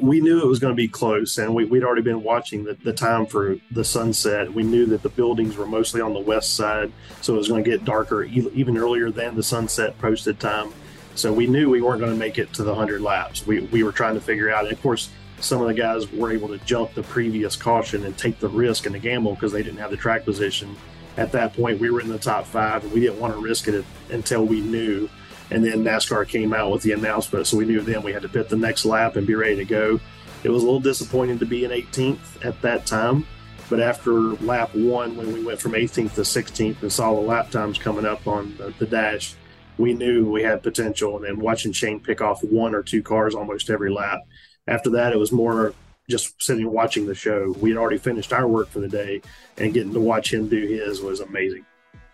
we 0.00 0.20
knew 0.20 0.40
it 0.40 0.46
was 0.46 0.60
going 0.60 0.72
to 0.72 0.76
be 0.76 0.86
close 0.86 1.38
and 1.38 1.52
we, 1.52 1.64
would 1.64 1.82
already 1.82 2.02
been 2.02 2.22
watching 2.22 2.62
the, 2.62 2.74
the 2.84 2.92
time 2.92 3.26
for 3.26 3.56
the 3.72 3.84
sunset 3.84 4.52
we 4.52 4.62
knew 4.62 4.86
that 4.86 5.02
the 5.02 5.08
buildings 5.08 5.56
were 5.56 5.66
mostly 5.66 6.00
on 6.00 6.14
the 6.14 6.20
west 6.20 6.54
side 6.54 6.92
so 7.20 7.34
it 7.34 7.38
was 7.38 7.48
going 7.48 7.64
to 7.64 7.68
get 7.68 7.84
darker 7.84 8.22
even 8.22 8.78
earlier 8.78 9.10
than 9.10 9.34
the 9.34 9.42
sunset 9.42 9.98
posted 9.98 10.38
time 10.38 10.72
so 11.14 11.32
we 11.32 11.46
knew 11.46 11.70
we 11.70 11.80
weren't 11.80 12.00
going 12.00 12.12
to 12.12 12.18
make 12.18 12.38
it 12.38 12.52
to 12.54 12.62
the 12.62 12.70
100 12.70 13.00
laps. 13.00 13.46
We, 13.46 13.60
we 13.60 13.82
were 13.82 13.92
trying 13.92 14.14
to 14.14 14.20
figure 14.20 14.50
out 14.50 14.64
and 14.64 14.72
of 14.72 14.82
course 14.82 15.10
some 15.40 15.60
of 15.60 15.66
the 15.66 15.74
guys 15.74 16.10
were 16.12 16.32
able 16.32 16.48
to 16.48 16.58
jump 16.58 16.94
the 16.94 17.02
previous 17.02 17.56
caution 17.56 18.04
and 18.04 18.16
take 18.16 18.38
the 18.38 18.48
risk 18.48 18.86
and 18.86 18.94
the 18.94 18.98
gamble 18.98 19.34
because 19.34 19.52
they 19.52 19.62
didn't 19.62 19.78
have 19.78 19.90
the 19.90 19.96
track 19.96 20.24
position. 20.24 20.76
At 21.16 21.32
that 21.32 21.52
point 21.54 21.80
we 21.80 21.90
were 21.90 22.00
in 22.00 22.08
the 22.08 22.18
top 22.18 22.46
five 22.46 22.84
and 22.84 22.92
we 22.92 23.00
didn't 23.00 23.20
want 23.20 23.34
to 23.34 23.40
risk 23.40 23.68
it 23.68 23.84
until 24.10 24.44
we 24.44 24.60
knew 24.60 25.08
and 25.52 25.62
then 25.62 25.84
NASCAR 25.84 26.26
came 26.26 26.54
out 26.54 26.70
with 26.70 26.82
the 26.82 26.92
announcement, 26.92 27.46
so 27.46 27.58
we 27.58 27.66
knew 27.66 27.82
then 27.82 28.02
we 28.02 28.12
had 28.12 28.22
to 28.22 28.28
pit 28.28 28.48
the 28.48 28.56
next 28.56 28.86
lap 28.86 29.16
and 29.16 29.26
be 29.26 29.34
ready 29.34 29.56
to 29.56 29.66
go. 29.66 30.00
It 30.44 30.48
was 30.48 30.62
a 30.62 30.64
little 30.64 30.80
disappointing 30.80 31.38
to 31.40 31.46
be 31.46 31.64
in 31.64 31.70
18th 31.70 32.44
at 32.44 32.60
that 32.62 32.86
time, 32.86 33.26
but 33.68 33.78
after 33.78 34.12
lap 34.12 34.74
one, 34.74 35.16
when 35.16 35.32
we 35.32 35.44
went 35.44 35.60
from 35.60 35.72
18th 35.72 36.14
to 36.14 36.22
16th 36.22 36.80
and 36.82 36.90
saw 36.90 37.14
the 37.14 37.20
lap 37.20 37.50
times 37.50 37.78
coming 37.78 38.06
up 38.06 38.26
on 38.26 38.56
the, 38.56 38.72
the 38.78 38.86
dash, 38.86 39.34
we 39.78 39.94
knew 39.94 40.30
we 40.30 40.42
had 40.42 40.62
potential. 40.62 41.16
And 41.16 41.24
then 41.24 41.40
watching 41.40 41.72
Shane 41.72 42.00
pick 42.00 42.20
off 42.20 42.42
one 42.42 42.74
or 42.74 42.82
two 42.82 43.02
cars 43.02 43.34
almost 43.34 43.70
every 43.70 43.90
lap. 43.90 44.20
After 44.66 44.90
that, 44.90 45.12
it 45.12 45.18
was 45.18 45.32
more 45.32 45.74
just 46.08 46.40
sitting 46.40 46.70
watching 46.70 47.06
the 47.06 47.14
show. 47.14 47.54
We 47.60 47.70
had 47.70 47.78
already 47.78 47.98
finished 47.98 48.32
our 48.32 48.46
work 48.46 48.68
for 48.68 48.80
the 48.80 48.88
day, 48.88 49.22
and 49.56 49.72
getting 49.72 49.92
to 49.92 50.00
watch 50.00 50.32
him 50.32 50.48
do 50.48 50.66
his 50.66 51.00
was 51.00 51.20
amazing 51.20 51.64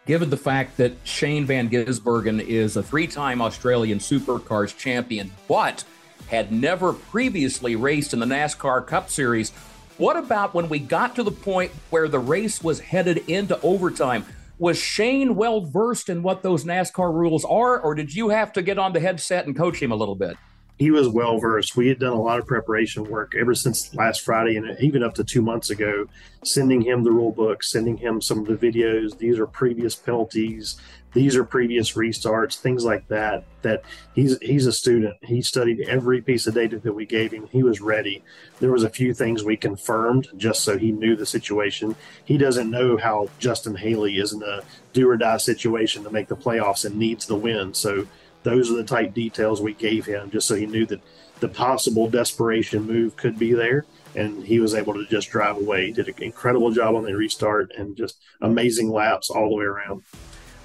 given 0.09 0.31
the 0.31 0.37
fact 0.39 0.79
that 0.79 0.95
Shane 1.05 1.45
Van 1.45 1.69
Gisbergen 1.69 2.41
is 2.41 2.79
a 2.79 2.83
three 2.83 3.07
time 3.07 3.43
Australian 3.43 3.99
Supercars 3.99 4.75
champion, 4.75 5.31
but 5.47 5.85
had 6.29 6.51
never 6.51 6.95
previously 6.95 7.77
raced 7.77 8.15
in 8.15 8.19
the 8.19 8.27
NASCAR 8.27 8.87
Cup 8.87 9.11
Series. 9.11 9.51
What 9.99 10.17
about 10.17 10.55
when 10.55 10.71
we 10.71 10.79
got 10.79 11.15
to 11.17 11.23
the 11.23 11.31
point 11.31 11.73
where 11.91 12.09
the 12.09 12.19
race 12.19 12.63
was 12.63 12.81
headed 12.81 13.19
into 13.29 13.61
overtime? 13.61 14.25
Was 14.59 14.79
Shane 14.79 15.37
well 15.37 15.61
versed 15.61 16.09
in 16.09 16.23
what 16.23 16.43
those 16.43 16.65
NASCAR 16.65 17.15
rules 17.15 17.45
are, 17.45 17.79
or 17.81 17.95
did 17.95 18.15
you 18.15 18.31
have 18.31 18.53
to 18.55 18.63
get 18.63 18.79
on 18.79 18.93
the 18.93 19.01
headset 19.01 19.47
and 19.47 19.57
coach 19.57 19.81
him 19.81 19.93
a 19.93 19.97
little 19.97 20.17
bit? 20.17 20.37
He 20.79 20.91
was 20.91 21.09
well 21.09 21.39
versed. 21.39 21.77
We 21.77 21.89
had 21.89 21.99
done 21.99 22.13
a 22.13 22.23
lot 22.23 22.39
of 22.39 22.47
preparation 22.47 23.05
work 23.05 23.35
ever 23.39 23.55
since 23.55 23.93
last 23.95 24.21
Friday 24.21 24.57
and 24.57 24.77
even 24.81 25.03
up 25.03 25.15
to 25.15 25.25
two 25.25 25.43
months 25.43 25.71
ago, 25.71 26.07
sending 26.45 26.83
him 26.83 27.03
the 27.03 27.11
rule 27.11 27.33
book, 27.33 27.65
sending 27.65 27.97
him 27.97 28.21
some 28.21 28.39
of 28.39 28.47
the 28.47 28.55
videos. 28.55 29.19
These 29.19 29.39
are 29.39 29.47
previous 29.47 29.97
penalties. 29.97 30.81
These 31.15 31.37
are 31.37 31.45
previous 31.45 31.95
restarts, 31.95 32.57
things 32.57 32.85
like 32.85 33.09
that. 33.09 33.45
That 33.63 33.83
he's 34.15 34.39
he's 34.41 34.67
a 34.67 34.73
student. 34.73 35.17
He 35.23 35.43
studied 35.43 35.89
every 35.89 36.21
piece 36.21 36.47
of 36.47 36.55
data 36.55 36.79
that 36.79 36.93
we 36.93 37.07
gave 37.07 37.33
him. 37.33 37.49
He 37.51 37.63
was 37.63 37.81
ready. 37.81 38.23
There 38.61 38.71
was 38.71 38.85
a 38.85 38.91
few 38.91 39.15
things 39.15 39.43
we 39.43 39.57
confirmed 39.57 40.29
just 40.37 40.63
so 40.63 40.79
he 40.79 40.93
knew 40.93 41.17
the 41.17 41.27
situation. 41.27 41.97
He 42.25 42.39
doesn't 42.39 42.71
know 42.71 42.99
how 42.99 43.31
Justin 43.39 43.75
Haley 43.75 44.19
is 44.19 44.33
in 44.33 44.43
a 44.43 44.61
do 44.93 45.11
or 45.11 45.17
die 45.17 45.39
situation 45.39 46.05
to 46.05 46.11
make 46.11 46.29
the 46.29 46.37
playoffs 46.37 46.85
and 46.85 46.97
needs 46.97 47.27
the 47.27 47.37
win. 47.37 47.75
So 47.75 48.07
those 48.43 48.71
are 48.71 48.77
the 48.77 48.85
type 48.85 49.15
details 49.15 49.61
we 49.61 49.75
gave 49.75 50.07
him 50.07 50.31
just 50.31 50.47
so 50.47 50.55
he 50.55 50.67
knew 50.67 50.87
that 50.87 51.01
the 51.41 51.49
possible 51.49 52.09
desperation 52.09 52.83
move 52.83 53.17
could 53.17 53.39
be 53.39 53.53
there 53.53 53.85
and 54.15 54.45
he 54.45 54.61
was 54.61 54.75
able 54.75 54.95
to 54.95 55.07
just 55.07 55.31
drive 55.31 55.57
away. 55.57 55.87
He 55.87 55.93
did 55.93 56.09
an 56.09 56.15
incredible 56.19 56.71
job 56.71 56.95
on 56.95 57.05
the 57.05 57.15
restart 57.15 57.73
and 57.77 57.97
just 57.97 58.19
amazing 58.41 58.91
laps 58.91 59.31
all 59.31 59.49
the 59.51 59.57
way 59.57 59.65
around. 59.65 60.03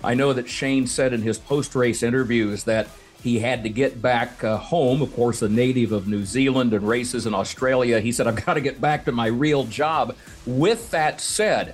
I 0.04 0.16
know 0.16 0.34
that 0.34 0.50
Shane 0.50 0.88
said 0.88 1.14
in 1.14 1.22
his 1.22 1.38
post 1.38 1.76
race 1.76 2.04
interviews 2.04 2.64
that 2.64 2.88
he 3.22 3.40
had 3.40 3.64
to 3.64 3.70
get 3.70 4.02
back 4.02 4.44
uh, 4.44 4.58
home. 4.58 5.02
Of 5.02 5.16
course, 5.16 5.42
a 5.42 5.48
native 5.48 5.94
of 5.94 6.08
New 6.08 6.26
Zealand 6.26 6.74
and 6.74 6.86
races 6.86 7.26
in 7.26 7.34
Australia. 7.34 8.02
He 8.02 8.12
said, 8.12 8.28
I've 8.28 8.46
got 8.46 8.56
to 8.56 8.62
get 8.62 8.82
back 8.82 9.06
to 9.06 9.14
my 9.14 9.28
real 9.28 9.64
job. 9.64 10.18
With 10.46 10.92
that 10.92 11.22
said, 11.22 11.74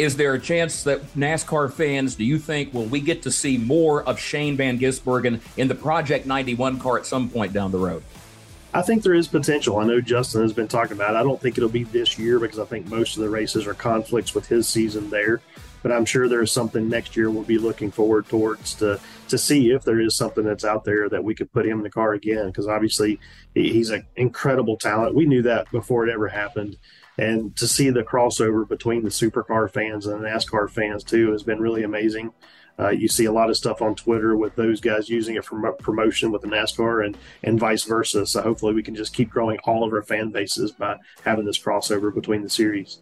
is 0.00 0.16
there 0.16 0.32
a 0.32 0.40
chance 0.40 0.82
that 0.84 1.02
NASCAR 1.14 1.70
fans, 1.70 2.14
do 2.14 2.24
you 2.24 2.38
think, 2.38 2.72
will 2.72 2.86
we 2.86 3.00
get 3.00 3.22
to 3.22 3.30
see 3.30 3.58
more 3.58 4.02
of 4.04 4.18
Shane 4.18 4.56
Van 4.56 4.78
Gisbergen 4.78 5.40
in 5.58 5.68
the 5.68 5.74
Project 5.74 6.24
91 6.24 6.78
car 6.78 6.98
at 6.98 7.04
some 7.04 7.28
point 7.28 7.52
down 7.52 7.70
the 7.70 7.78
road? 7.78 8.02
I 8.72 8.80
think 8.80 9.02
there 9.02 9.14
is 9.14 9.28
potential. 9.28 9.78
I 9.78 9.84
know 9.84 10.00
Justin 10.00 10.40
has 10.40 10.54
been 10.54 10.68
talking 10.68 10.92
about 10.92 11.14
it. 11.14 11.18
I 11.18 11.22
don't 11.22 11.40
think 11.40 11.58
it'll 11.58 11.68
be 11.68 11.84
this 11.84 12.18
year 12.18 12.38
because 12.38 12.58
I 12.58 12.64
think 12.64 12.88
most 12.88 13.16
of 13.16 13.22
the 13.22 13.28
races 13.28 13.66
are 13.66 13.74
conflicts 13.74 14.34
with 14.34 14.46
his 14.46 14.66
season 14.66 15.10
there. 15.10 15.42
but 15.82 15.92
I'm 15.92 16.04
sure 16.04 16.28
there's 16.28 16.52
something 16.52 16.88
next 16.88 17.16
year 17.16 17.30
we'll 17.30 17.42
be 17.42 17.58
looking 17.58 17.90
forward 17.90 18.26
towards 18.28 18.74
to 18.76 19.00
to 19.28 19.38
see 19.38 19.70
if 19.70 19.84
there 19.84 20.00
is 20.00 20.16
something 20.16 20.44
that's 20.44 20.64
out 20.64 20.84
there 20.84 21.08
that 21.08 21.22
we 21.22 21.34
could 21.34 21.52
put 21.52 21.64
him 21.66 21.78
in 21.78 21.82
the 21.82 21.90
car 21.90 22.14
again. 22.14 22.46
Because 22.46 22.66
obviously 22.68 23.20
he's 23.54 23.90
an 23.90 24.06
incredible 24.16 24.76
talent. 24.76 25.14
We 25.14 25.26
knew 25.26 25.42
that 25.42 25.70
before 25.70 26.06
it 26.06 26.12
ever 26.12 26.28
happened, 26.28 26.76
and 27.20 27.54
to 27.56 27.68
see 27.68 27.90
the 27.90 28.02
crossover 28.02 28.66
between 28.66 29.04
the 29.04 29.10
supercar 29.10 29.70
fans 29.70 30.06
and 30.06 30.24
the 30.24 30.28
NASCAR 30.28 30.70
fans 30.70 31.04
too 31.04 31.30
has 31.32 31.42
been 31.42 31.60
really 31.60 31.82
amazing. 31.82 32.32
Uh, 32.78 32.88
you 32.88 33.08
see 33.08 33.26
a 33.26 33.32
lot 33.32 33.50
of 33.50 33.58
stuff 33.58 33.82
on 33.82 33.94
Twitter 33.94 34.34
with 34.34 34.56
those 34.56 34.80
guys 34.80 35.10
using 35.10 35.34
it 35.34 35.44
for 35.44 35.72
promotion 35.74 36.32
with 36.32 36.40
the 36.40 36.48
NASCAR 36.48 37.04
and 37.04 37.18
and 37.44 37.60
vice 37.60 37.84
versa. 37.84 38.26
So 38.26 38.40
hopefully 38.40 38.72
we 38.72 38.82
can 38.82 38.94
just 38.94 39.14
keep 39.14 39.28
growing 39.28 39.58
all 39.64 39.84
of 39.84 39.92
our 39.92 40.02
fan 40.02 40.30
bases 40.30 40.72
by 40.72 40.96
having 41.22 41.44
this 41.44 41.58
crossover 41.58 42.12
between 42.14 42.42
the 42.42 42.48
series. 42.48 43.00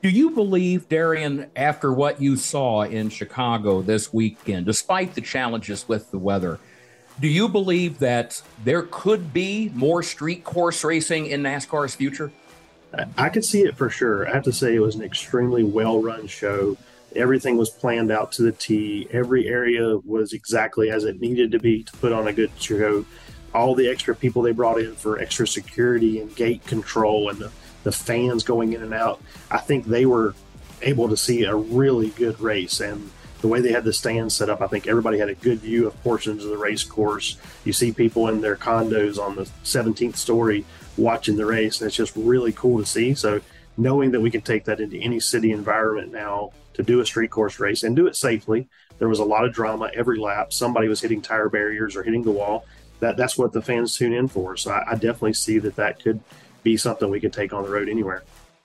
Do 0.00 0.08
you 0.08 0.30
believe, 0.30 0.88
Darian, 0.88 1.50
after 1.56 1.92
what 1.92 2.22
you 2.22 2.36
saw 2.36 2.82
in 2.82 3.10
Chicago 3.10 3.82
this 3.82 4.12
weekend, 4.12 4.64
despite 4.64 5.14
the 5.14 5.20
challenges 5.20 5.86
with 5.88 6.10
the 6.10 6.18
weather, 6.18 6.58
do 7.20 7.26
you 7.26 7.48
believe 7.48 7.98
that 7.98 8.40
there 8.64 8.82
could 8.82 9.32
be 9.32 9.72
more 9.74 10.02
street 10.02 10.44
course 10.44 10.84
racing 10.84 11.26
in 11.26 11.42
NASCAR's 11.42 11.96
future? 11.96 12.30
I 13.16 13.28
could 13.28 13.44
see 13.44 13.62
it 13.62 13.76
for 13.76 13.90
sure. 13.90 14.28
I 14.28 14.32
have 14.32 14.44
to 14.44 14.52
say, 14.52 14.74
it 14.74 14.80
was 14.80 14.94
an 14.94 15.02
extremely 15.02 15.64
well 15.64 16.02
run 16.02 16.26
show. 16.26 16.76
Everything 17.14 17.56
was 17.56 17.70
planned 17.70 18.10
out 18.10 18.32
to 18.32 18.42
the 18.42 18.52
T. 18.52 19.08
Every 19.10 19.48
area 19.48 19.98
was 19.98 20.32
exactly 20.32 20.90
as 20.90 21.04
it 21.04 21.20
needed 21.20 21.52
to 21.52 21.58
be 21.58 21.82
to 21.82 21.92
put 21.92 22.12
on 22.12 22.28
a 22.28 22.32
good 22.32 22.50
show. 22.58 23.04
All 23.54 23.74
the 23.74 23.88
extra 23.88 24.14
people 24.14 24.42
they 24.42 24.52
brought 24.52 24.78
in 24.80 24.94
for 24.94 25.18
extra 25.18 25.46
security 25.46 26.20
and 26.20 26.34
gate 26.34 26.64
control 26.66 27.30
and 27.30 27.38
the 27.38 27.50
the 27.84 27.92
fans 27.92 28.42
going 28.42 28.72
in 28.72 28.82
and 28.82 28.92
out. 28.92 29.20
I 29.50 29.58
think 29.58 29.86
they 29.86 30.04
were 30.04 30.34
able 30.82 31.08
to 31.08 31.16
see 31.16 31.44
a 31.44 31.54
really 31.54 32.10
good 32.10 32.38
race 32.40 32.80
and 32.80 33.10
the 33.40 33.48
way 33.48 33.60
they 33.60 33.70
had 33.70 33.84
the 33.84 33.92
stands 33.92 34.34
set 34.34 34.50
up, 34.50 34.60
I 34.60 34.66
think 34.66 34.88
everybody 34.88 35.18
had 35.18 35.28
a 35.28 35.34
good 35.34 35.60
view 35.60 35.86
of 35.86 36.02
portions 36.02 36.44
of 36.44 36.50
the 36.50 36.56
race 36.56 36.82
course. 36.82 37.36
You 37.64 37.72
see 37.72 37.92
people 37.92 38.28
in 38.28 38.40
their 38.40 38.56
condos 38.56 39.16
on 39.16 39.36
the 39.36 39.44
17th 39.62 40.16
story 40.16 40.64
watching 40.98 41.36
the 41.36 41.46
race, 41.46 41.80
and 41.80 41.86
it's 41.86 41.96
just 41.96 42.14
really 42.16 42.52
cool 42.52 42.78
to 42.78 42.86
see. 42.86 43.14
So, 43.14 43.40
knowing 43.76 44.10
that 44.10 44.20
we 44.20 44.30
can 44.30 44.40
take 44.40 44.64
that 44.64 44.80
into 44.80 44.96
any 44.98 45.20
city 45.20 45.52
environment 45.52 46.10
now 46.10 46.50
to 46.74 46.82
do 46.82 47.00
a 47.00 47.06
street 47.06 47.30
course 47.30 47.60
race 47.60 47.84
and 47.84 47.94
do 47.94 48.06
it 48.06 48.16
safely, 48.16 48.68
there 48.98 49.08
was 49.08 49.20
a 49.20 49.24
lot 49.24 49.44
of 49.44 49.52
drama 49.52 49.90
every 49.94 50.18
lap. 50.18 50.52
Somebody 50.52 50.88
was 50.88 51.00
hitting 51.00 51.22
tire 51.22 51.48
barriers 51.48 51.94
or 51.96 52.02
hitting 52.02 52.22
the 52.22 52.30
wall. 52.30 52.66
That 53.00 53.16
that's 53.16 53.38
what 53.38 53.52
the 53.52 53.62
fans 53.62 53.96
tune 53.96 54.12
in 54.12 54.28
for. 54.28 54.56
So, 54.56 54.72
I, 54.72 54.92
I 54.92 54.94
definitely 54.94 55.34
see 55.34 55.58
that 55.60 55.76
that 55.76 56.02
could 56.02 56.20
be 56.62 56.76
something 56.76 57.08
we 57.08 57.20
could 57.20 57.32
take 57.32 57.52
on 57.52 57.62
the 57.62 57.70
road 57.70 57.88
anywhere. 57.88 58.24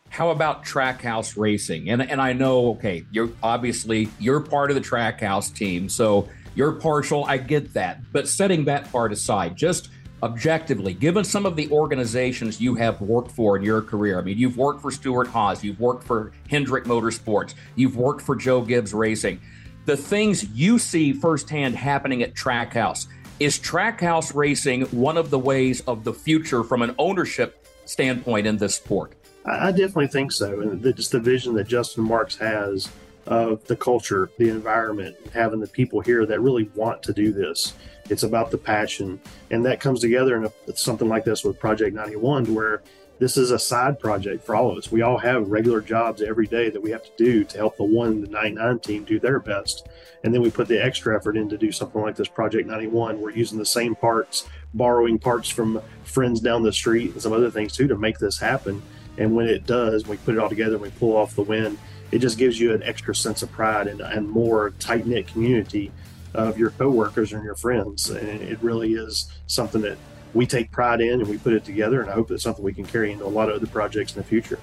How 0.09 0.29
about 0.29 0.63
Trackhouse 0.63 1.37
Racing? 1.37 1.89
And 1.89 2.01
and 2.01 2.21
I 2.21 2.33
know, 2.33 2.71
okay, 2.73 3.03
you're 3.11 3.31
obviously 3.41 4.09
you're 4.19 4.41
part 4.41 4.69
of 4.69 4.75
the 4.75 4.81
Trackhouse 4.81 5.53
team, 5.53 5.89
so 5.89 6.29
you're 6.53 6.73
partial. 6.73 7.25
I 7.25 7.37
get 7.37 7.73
that, 7.73 7.99
but 8.11 8.27
setting 8.27 8.65
that 8.65 8.91
part 8.91 9.11
aside, 9.11 9.55
just 9.55 9.89
objectively, 10.23 10.93
given 10.93 11.23
some 11.23 11.45
of 11.45 11.57
the 11.57 11.69
organizations 11.69 12.61
you 12.61 12.73
have 12.75 12.99
worked 13.01 13.29
for 13.29 13.57
in 13.57 13.63
your 13.63 13.81
career, 13.81 14.17
I 14.17 14.23
mean, 14.23 14.37
you've 14.37 14.57
worked 14.57 14.81
for 14.81 14.89
Stewart-Haas, 14.89 15.63
you've 15.63 15.79
worked 15.79 16.03
for 16.03 16.31
Hendrick 16.49 16.85
Motorsports, 16.85 17.55
you've 17.75 17.97
worked 17.97 18.21
for 18.21 18.35
Joe 18.35 18.61
Gibbs 18.61 18.93
Racing. 18.93 19.41
The 19.85 19.97
things 19.97 20.45
you 20.45 20.79
see 20.79 21.11
firsthand 21.11 21.75
happening 21.75 22.23
at 22.23 22.33
Trackhouse, 22.33 23.07
is 23.39 23.59
Trackhouse 23.59 24.33
Racing 24.33 24.83
one 24.83 25.17
of 25.17 25.29
the 25.29 25.39
ways 25.39 25.81
of 25.81 26.05
the 26.05 26.13
future 26.13 26.63
from 26.63 26.81
an 26.81 26.95
ownership 26.97 27.67
standpoint 27.83 28.47
in 28.47 28.55
this 28.57 28.75
sport? 28.75 29.15
I 29.45 29.71
definitely 29.71 30.07
think 30.07 30.31
so. 30.31 30.61
And 30.61 30.81
just 30.95 31.11
the 31.11 31.19
vision 31.19 31.53
that 31.55 31.67
Justin 31.67 32.05
Marks 32.05 32.37
has 32.37 32.89
of 33.25 33.65
the 33.65 33.75
culture, 33.75 34.29
the 34.37 34.49
environment, 34.49 35.15
having 35.33 35.59
the 35.59 35.67
people 35.67 36.01
here 36.01 36.25
that 36.25 36.41
really 36.41 36.69
want 36.75 37.01
to 37.03 37.13
do 37.13 37.31
this. 37.31 37.73
It's 38.09 38.23
about 38.23 38.51
the 38.51 38.57
passion. 38.57 39.19
And 39.51 39.65
that 39.65 39.79
comes 39.79 40.01
together 40.01 40.35
in 40.35 40.45
a, 40.45 40.75
something 40.75 41.07
like 41.07 41.23
this 41.23 41.43
with 41.43 41.59
Project 41.59 41.95
91, 41.95 42.53
where 42.53 42.81
this 43.19 43.37
is 43.37 43.51
a 43.51 43.59
side 43.59 43.99
project 43.99 44.43
for 44.43 44.55
all 44.55 44.71
of 44.71 44.77
us. 44.77 44.91
We 44.91 45.01
all 45.01 45.17
have 45.17 45.47
regular 45.47 45.79
jobs 45.79 46.21
every 46.21 46.47
day 46.47 46.69
that 46.69 46.81
we 46.81 46.91
have 46.91 47.03
to 47.03 47.11
do 47.17 47.43
to 47.45 47.57
help 47.57 47.77
the 47.77 47.83
one, 47.83 48.21
the 48.21 48.27
99 48.27 48.79
team 48.79 49.03
do 49.05 49.19
their 49.19 49.39
best. 49.39 49.87
And 50.23 50.33
then 50.33 50.41
we 50.41 50.51
put 50.51 50.67
the 50.67 50.83
extra 50.83 51.15
effort 51.15 51.37
in 51.37 51.47
to 51.49 51.57
do 51.57 51.71
something 51.71 52.01
like 52.01 52.15
this 52.15 52.27
Project 52.27 52.67
91. 52.67 53.21
We're 53.21 53.31
using 53.31 53.57
the 53.57 53.65
same 53.65 53.95
parts, 53.95 54.47
borrowing 54.73 55.19
parts 55.19 55.47
from 55.47 55.81
friends 56.03 56.41
down 56.41 56.63
the 56.63 56.73
street 56.73 57.13
and 57.13 57.21
some 57.21 57.33
other 57.33 57.51
things 57.51 57.73
too 57.73 57.87
to 57.87 57.97
make 57.97 58.17
this 58.17 58.39
happen. 58.39 58.81
And 59.17 59.35
when 59.35 59.47
it 59.47 59.65
does, 59.65 60.07
we 60.07 60.17
put 60.17 60.35
it 60.35 60.39
all 60.39 60.49
together 60.49 60.73
and 60.73 60.81
we 60.81 60.89
pull 60.89 61.15
off 61.15 61.35
the 61.35 61.43
win, 61.43 61.77
it 62.13 62.19
just 62.19 62.37
gives 62.37 62.59
you 62.59 62.75
an 62.75 62.83
extra 62.83 63.15
sense 63.15 63.41
of 63.41 63.51
pride 63.51 63.87
and, 63.87 63.99
and 63.99 64.29
more 64.29 64.69
tight 64.77 65.07
knit 65.07 65.25
community 65.25 65.91
of 66.35 66.59
your 66.59 66.69
coworkers 66.69 67.33
and 67.33 67.43
your 67.43 67.55
friends. 67.55 68.11
And 68.11 68.39
it 68.39 68.59
really 68.61 68.93
is 68.93 69.31
something 69.47 69.81
that 69.81 69.97
we 70.35 70.45
take 70.45 70.71
pride 70.71 71.01
in 71.01 71.21
and 71.21 71.27
we 71.27 71.39
put 71.39 71.53
it 71.53 71.65
together. 71.65 72.01
And 72.01 72.11
I 72.11 72.13
hope 72.13 72.29
it's 72.29 72.43
something 72.43 72.63
we 72.63 72.71
can 72.71 72.85
carry 72.85 73.11
into 73.11 73.25
a 73.25 73.27
lot 73.27 73.49
of 73.49 73.55
other 73.55 73.65
projects 73.65 74.15
in 74.15 74.21
the 74.21 74.27
future. 74.27 74.59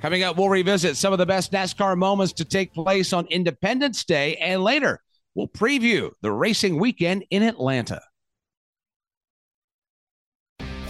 Coming 0.00 0.22
up, 0.22 0.36
we'll 0.36 0.48
revisit 0.48 0.96
some 0.96 1.12
of 1.12 1.18
the 1.18 1.26
best 1.26 1.50
NASCAR 1.50 1.98
moments 1.98 2.32
to 2.34 2.44
take 2.44 2.72
place 2.72 3.12
on 3.12 3.26
Independence 3.26 4.04
Day. 4.04 4.36
And 4.36 4.62
later, 4.62 5.00
we'll 5.34 5.48
preview 5.48 6.12
the 6.22 6.30
racing 6.30 6.78
weekend 6.78 7.24
in 7.30 7.42
Atlanta. 7.42 8.00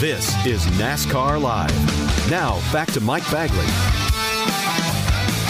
This 0.00 0.34
is 0.46 0.64
NASCAR 0.78 1.38
Live. 1.38 2.30
Now, 2.30 2.58
back 2.72 2.90
to 2.92 3.02
Mike 3.02 3.30
Bagley. 3.30 3.66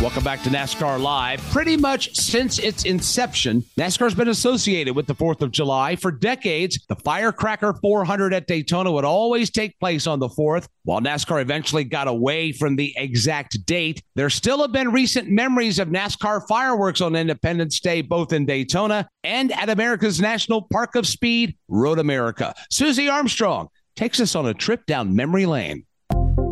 Welcome 0.03 0.25
back 0.25 0.43
to 0.43 0.51
NASCAR 0.51 1.01
Live. 1.01 1.41
Pretty 1.53 1.77
much 1.77 2.17
since 2.17 2.59
its 2.59 2.85
inception, 2.85 3.63
NASCAR's 3.79 4.17
been 4.17 4.27
associated 4.27 4.97
with 4.97 5.07
the 5.07 5.15
4th 5.15 5.43
of 5.43 5.53
July. 5.53 5.95
For 5.95 6.11
decades, 6.11 6.85
the 6.89 6.97
Firecracker 6.97 7.75
400 7.75 8.35
at 8.35 8.49
Daytona 8.49 8.91
would 8.91 9.05
always 9.05 9.51
take 9.51 9.79
place 9.79 10.09
on 10.09 10.19
the 10.19 10.29
4th. 10.29 10.67
While 10.83 11.01
NASCAR 11.01 11.41
eventually 11.41 11.85
got 11.85 12.09
away 12.09 12.51
from 12.51 12.75
the 12.75 12.93
exact 12.97 13.65
date, 13.67 14.03
there 14.17 14.31
still 14.31 14.63
have 14.63 14.73
been 14.73 14.91
recent 14.91 15.29
memories 15.29 15.79
of 15.79 15.91
NASCAR 15.91 16.49
fireworks 16.49 17.01
on 17.01 17.15
Independence 17.15 17.79
Day, 17.79 18.03
both 18.03 18.33
in 18.33 18.47
Daytona 18.47 19.09
and 19.23 19.53
at 19.53 19.69
America's 19.69 20.21
National 20.21 20.63
Park 20.63 20.97
of 20.97 21.07
Speed, 21.07 21.57
Road 21.69 22.01
America. 22.01 22.53
Susie 22.69 23.09
Armstrong 23.09 23.69
takes 24.01 24.19
us 24.19 24.35
on 24.35 24.47
a 24.47 24.55
trip 24.55 24.87
down 24.87 25.15
memory 25.15 25.45
lane. 25.45 25.85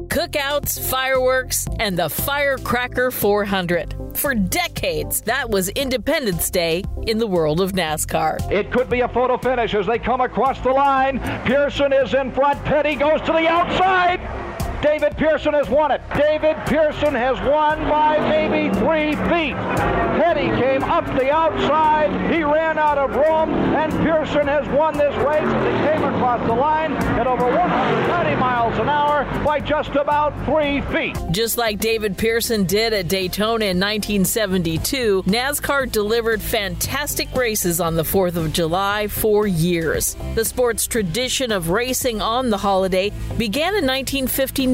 Cookouts, 0.08 0.78
fireworks, 0.78 1.66
and 1.78 1.98
the 1.98 2.10
Firecracker 2.10 3.10
400. 3.10 3.94
For 4.12 4.34
decades, 4.34 5.22
that 5.22 5.48
was 5.48 5.70
Independence 5.70 6.50
Day 6.50 6.84
in 7.06 7.16
the 7.16 7.26
world 7.26 7.62
of 7.62 7.72
NASCAR. 7.72 8.52
It 8.52 8.70
could 8.70 8.90
be 8.90 9.00
a 9.00 9.08
photo 9.08 9.38
finish 9.38 9.72
as 9.72 9.86
they 9.86 9.98
come 9.98 10.20
across 10.20 10.60
the 10.60 10.72
line. 10.72 11.20
Pearson 11.46 11.90
is 11.94 12.12
in 12.12 12.32
front. 12.32 12.62
Petty 12.66 12.96
goes 12.96 13.22
to 13.22 13.32
the 13.32 13.48
outside. 13.48 14.20
David 14.82 15.16
Pearson 15.16 15.54
has 15.54 15.68
won 15.68 15.90
it. 15.90 16.00
David 16.16 16.56
Pearson 16.66 17.12
has 17.12 17.36
won 17.40 17.80
by 17.88 18.16
maybe 18.28 18.72
three 18.78 19.16
feet. 19.28 19.56
Petty 20.18 20.46
came 20.62 20.84
up 20.84 21.04
the 21.18 21.32
outside. 21.32 22.32
He 22.32 22.44
ran 22.44 22.78
out 22.78 22.96
of 22.96 23.10
room, 23.10 23.50
and 23.74 23.92
Pearson 24.04 24.46
has 24.46 24.68
won 24.68 24.96
this 24.96 25.14
race 25.16 25.42
as 25.42 25.64
he 25.64 25.88
came 25.88 26.04
across 26.14 26.46
the 26.46 26.54
line 26.54 26.92
at 26.92 27.26
over 27.26 27.44
190 27.44 28.36
miles 28.36 28.78
an 28.78 28.88
hour 28.88 29.24
by 29.44 29.58
just 29.58 29.96
about 29.96 30.32
three 30.44 30.80
feet. 30.92 31.16
Just 31.32 31.58
like 31.58 31.80
David 31.80 32.16
Pearson 32.16 32.62
did 32.64 32.92
at 32.92 33.08
Daytona 33.08 33.64
in 33.64 33.80
1972, 33.80 35.24
NASCAR 35.24 35.90
delivered 35.90 36.40
fantastic 36.40 37.34
races 37.34 37.80
on 37.80 37.96
the 37.96 38.04
4th 38.04 38.36
of 38.36 38.52
July 38.52 39.08
for 39.08 39.48
years. 39.48 40.16
The 40.36 40.44
sport's 40.44 40.86
tradition 40.86 41.50
of 41.50 41.70
racing 41.70 42.22
on 42.22 42.50
the 42.50 42.58
holiday 42.58 43.10
began 43.36 43.74
in 43.74 43.86
1959 43.86 44.67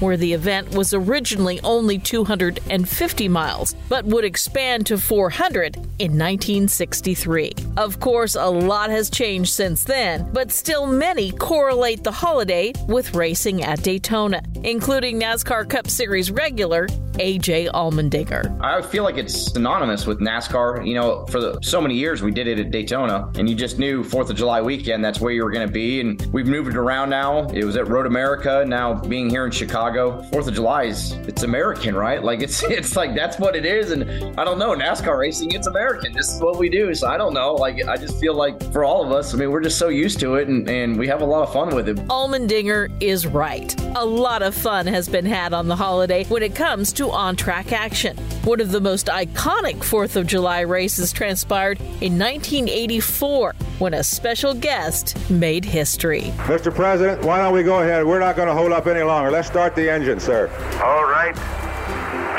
where 0.00 0.16
the 0.16 0.32
event 0.32 0.70
was 0.70 0.94
originally 0.94 1.60
only 1.64 1.98
250 1.98 3.28
miles, 3.28 3.74
but 3.88 4.04
would 4.04 4.24
expand 4.24 4.86
to 4.86 4.98
400 4.98 5.76
in 5.76 6.12
1963. 6.12 7.52
Of 7.76 8.00
course, 8.00 8.34
a 8.34 8.46
lot 8.46 8.90
has 8.90 9.10
changed 9.10 9.52
since 9.52 9.84
then, 9.84 10.28
but 10.32 10.52
still 10.52 10.86
many 10.86 11.32
correlate 11.32 12.04
the 12.04 12.12
holiday 12.12 12.72
with 12.88 13.14
racing 13.14 13.62
at 13.62 13.82
Daytona, 13.82 14.42
including 14.62 15.20
NASCAR 15.20 15.68
Cup 15.68 15.88
Series 15.88 16.30
regular 16.30 16.86
AJ 17.18 17.70
Allmendinger. 17.72 18.58
I 18.62 18.82
feel 18.82 19.04
like 19.04 19.16
it's 19.16 19.52
synonymous 19.52 20.06
with 20.06 20.20
NASCAR. 20.20 20.86
You 20.86 20.94
know, 20.94 21.26
for 21.26 21.40
the, 21.40 21.58
so 21.62 21.80
many 21.80 21.94
years 21.94 22.22
we 22.22 22.30
did 22.30 22.46
it 22.46 22.58
at 22.58 22.70
Daytona, 22.70 23.30
and 23.36 23.48
you 23.48 23.54
just 23.54 23.78
knew 23.78 24.04
Fourth 24.04 24.30
of 24.30 24.36
July 24.36 24.60
weekend 24.60 25.04
that's 25.04 25.20
where 25.20 25.32
you 25.32 25.44
were 25.44 25.50
going 25.50 25.66
to 25.66 25.72
be. 25.72 26.00
And 26.00 26.20
we've 26.32 26.46
moved 26.46 26.68
it 26.68 26.76
around 26.76 27.10
now. 27.10 27.48
It 27.48 27.64
was 27.64 27.76
at 27.76 27.88
Road 27.88 28.06
America. 28.06 28.64
Now 28.66 28.94
being 28.94 29.28
here 29.30 29.44
in 29.44 29.50
Chicago, 29.50 30.22
Fourth 30.24 30.48
of 30.48 30.54
July 30.54 30.84
is 30.84 31.12
it's 31.26 31.42
American, 31.42 31.94
right? 31.94 32.22
Like 32.22 32.40
it's 32.40 32.62
it's 32.64 32.96
like 32.96 33.14
that's 33.14 33.38
what 33.38 33.56
it 33.56 33.66
is. 33.66 33.90
And 33.90 34.38
I 34.38 34.44
don't 34.44 34.58
know 34.58 34.74
NASCAR 34.74 35.18
racing. 35.18 35.52
It's 35.52 35.66
American. 35.66 36.12
This 36.12 36.32
is 36.32 36.40
what 36.40 36.58
we 36.58 36.68
do. 36.68 36.94
So 36.94 37.08
I 37.08 37.16
don't 37.16 37.34
know. 37.34 37.54
Like 37.54 37.86
I 37.86 37.96
just 37.96 38.20
feel 38.20 38.34
like 38.34 38.60
for 38.72 38.84
all 38.84 39.04
of 39.04 39.12
us, 39.12 39.34
I 39.34 39.36
mean, 39.36 39.50
we're 39.50 39.60
just 39.60 39.78
so 39.78 39.88
used 39.88 40.20
to 40.20 40.36
it, 40.36 40.48
and, 40.48 40.68
and 40.68 40.98
we 40.98 41.06
have 41.08 41.22
a 41.22 41.24
lot 41.24 41.42
of 41.42 41.52
fun 41.52 41.74
with 41.74 41.88
it. 41.88 41.96
Allmendinger 42.08 42.90
is 43.00 43.26
right. 43.26 43.74
A 43.96 44.04
lot 44.04 44.42
of 44.42 44.54
fun 44.54 44.86
has 44.86 45.08
been 45.08 45.26
had 45.26 45.52
on 45.52 45.68
the 45.68 45.76
holiday 45.76 46.24
when 46.24 46.42
it 46.42 46.54
comes 46.54 46.92
to 47.08 47.14
on 47.14 47.36
track 47.36 47.72
action. 47.72 48.16
One 48.44 48.60
of 48.60 48.70
the 48.70 48.80
most 48.80 49.06
iconic 49.06 49.76
4th 49.76 50.16
of 50.16 50.26
July 50.26 50.60
races 50.60 51.12
transpired 51.12 51.80
in 52.00 52.18
1984 52.18 53.54
when 53.78 53.94
a 53.94 54.02
special 54.02 54.54
guest 54.54 55.16
made 55.30 55.64
history. 55.64 56.32
Mr. 56.46 56.74
President, 56.74 57.22
why 57.24 57.38
don't 57.38 57.52
we 57.52 57.62
go 57.62 57.80
ahead? 57.80 58.04
We're 58.04 58.20
not 58.20 58.36
going 58.36 58.48
to 58.48 58.54
hold 58.54 58.72
up 58.72 58.86
any 58.86 59.02
longer. 59.02 59.30
Let's 59.30 59.48
start 59.48 59.74
the 59.74 59.90
engine, 59.90 60.20
sir. 60.20 60.48
All 60.84 61.04
right. 61.04 61.34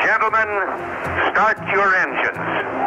Gentlemen, 0.06 0.48
start 1.34 1.58
your 1.74 1.96
engines. 1.96 2.79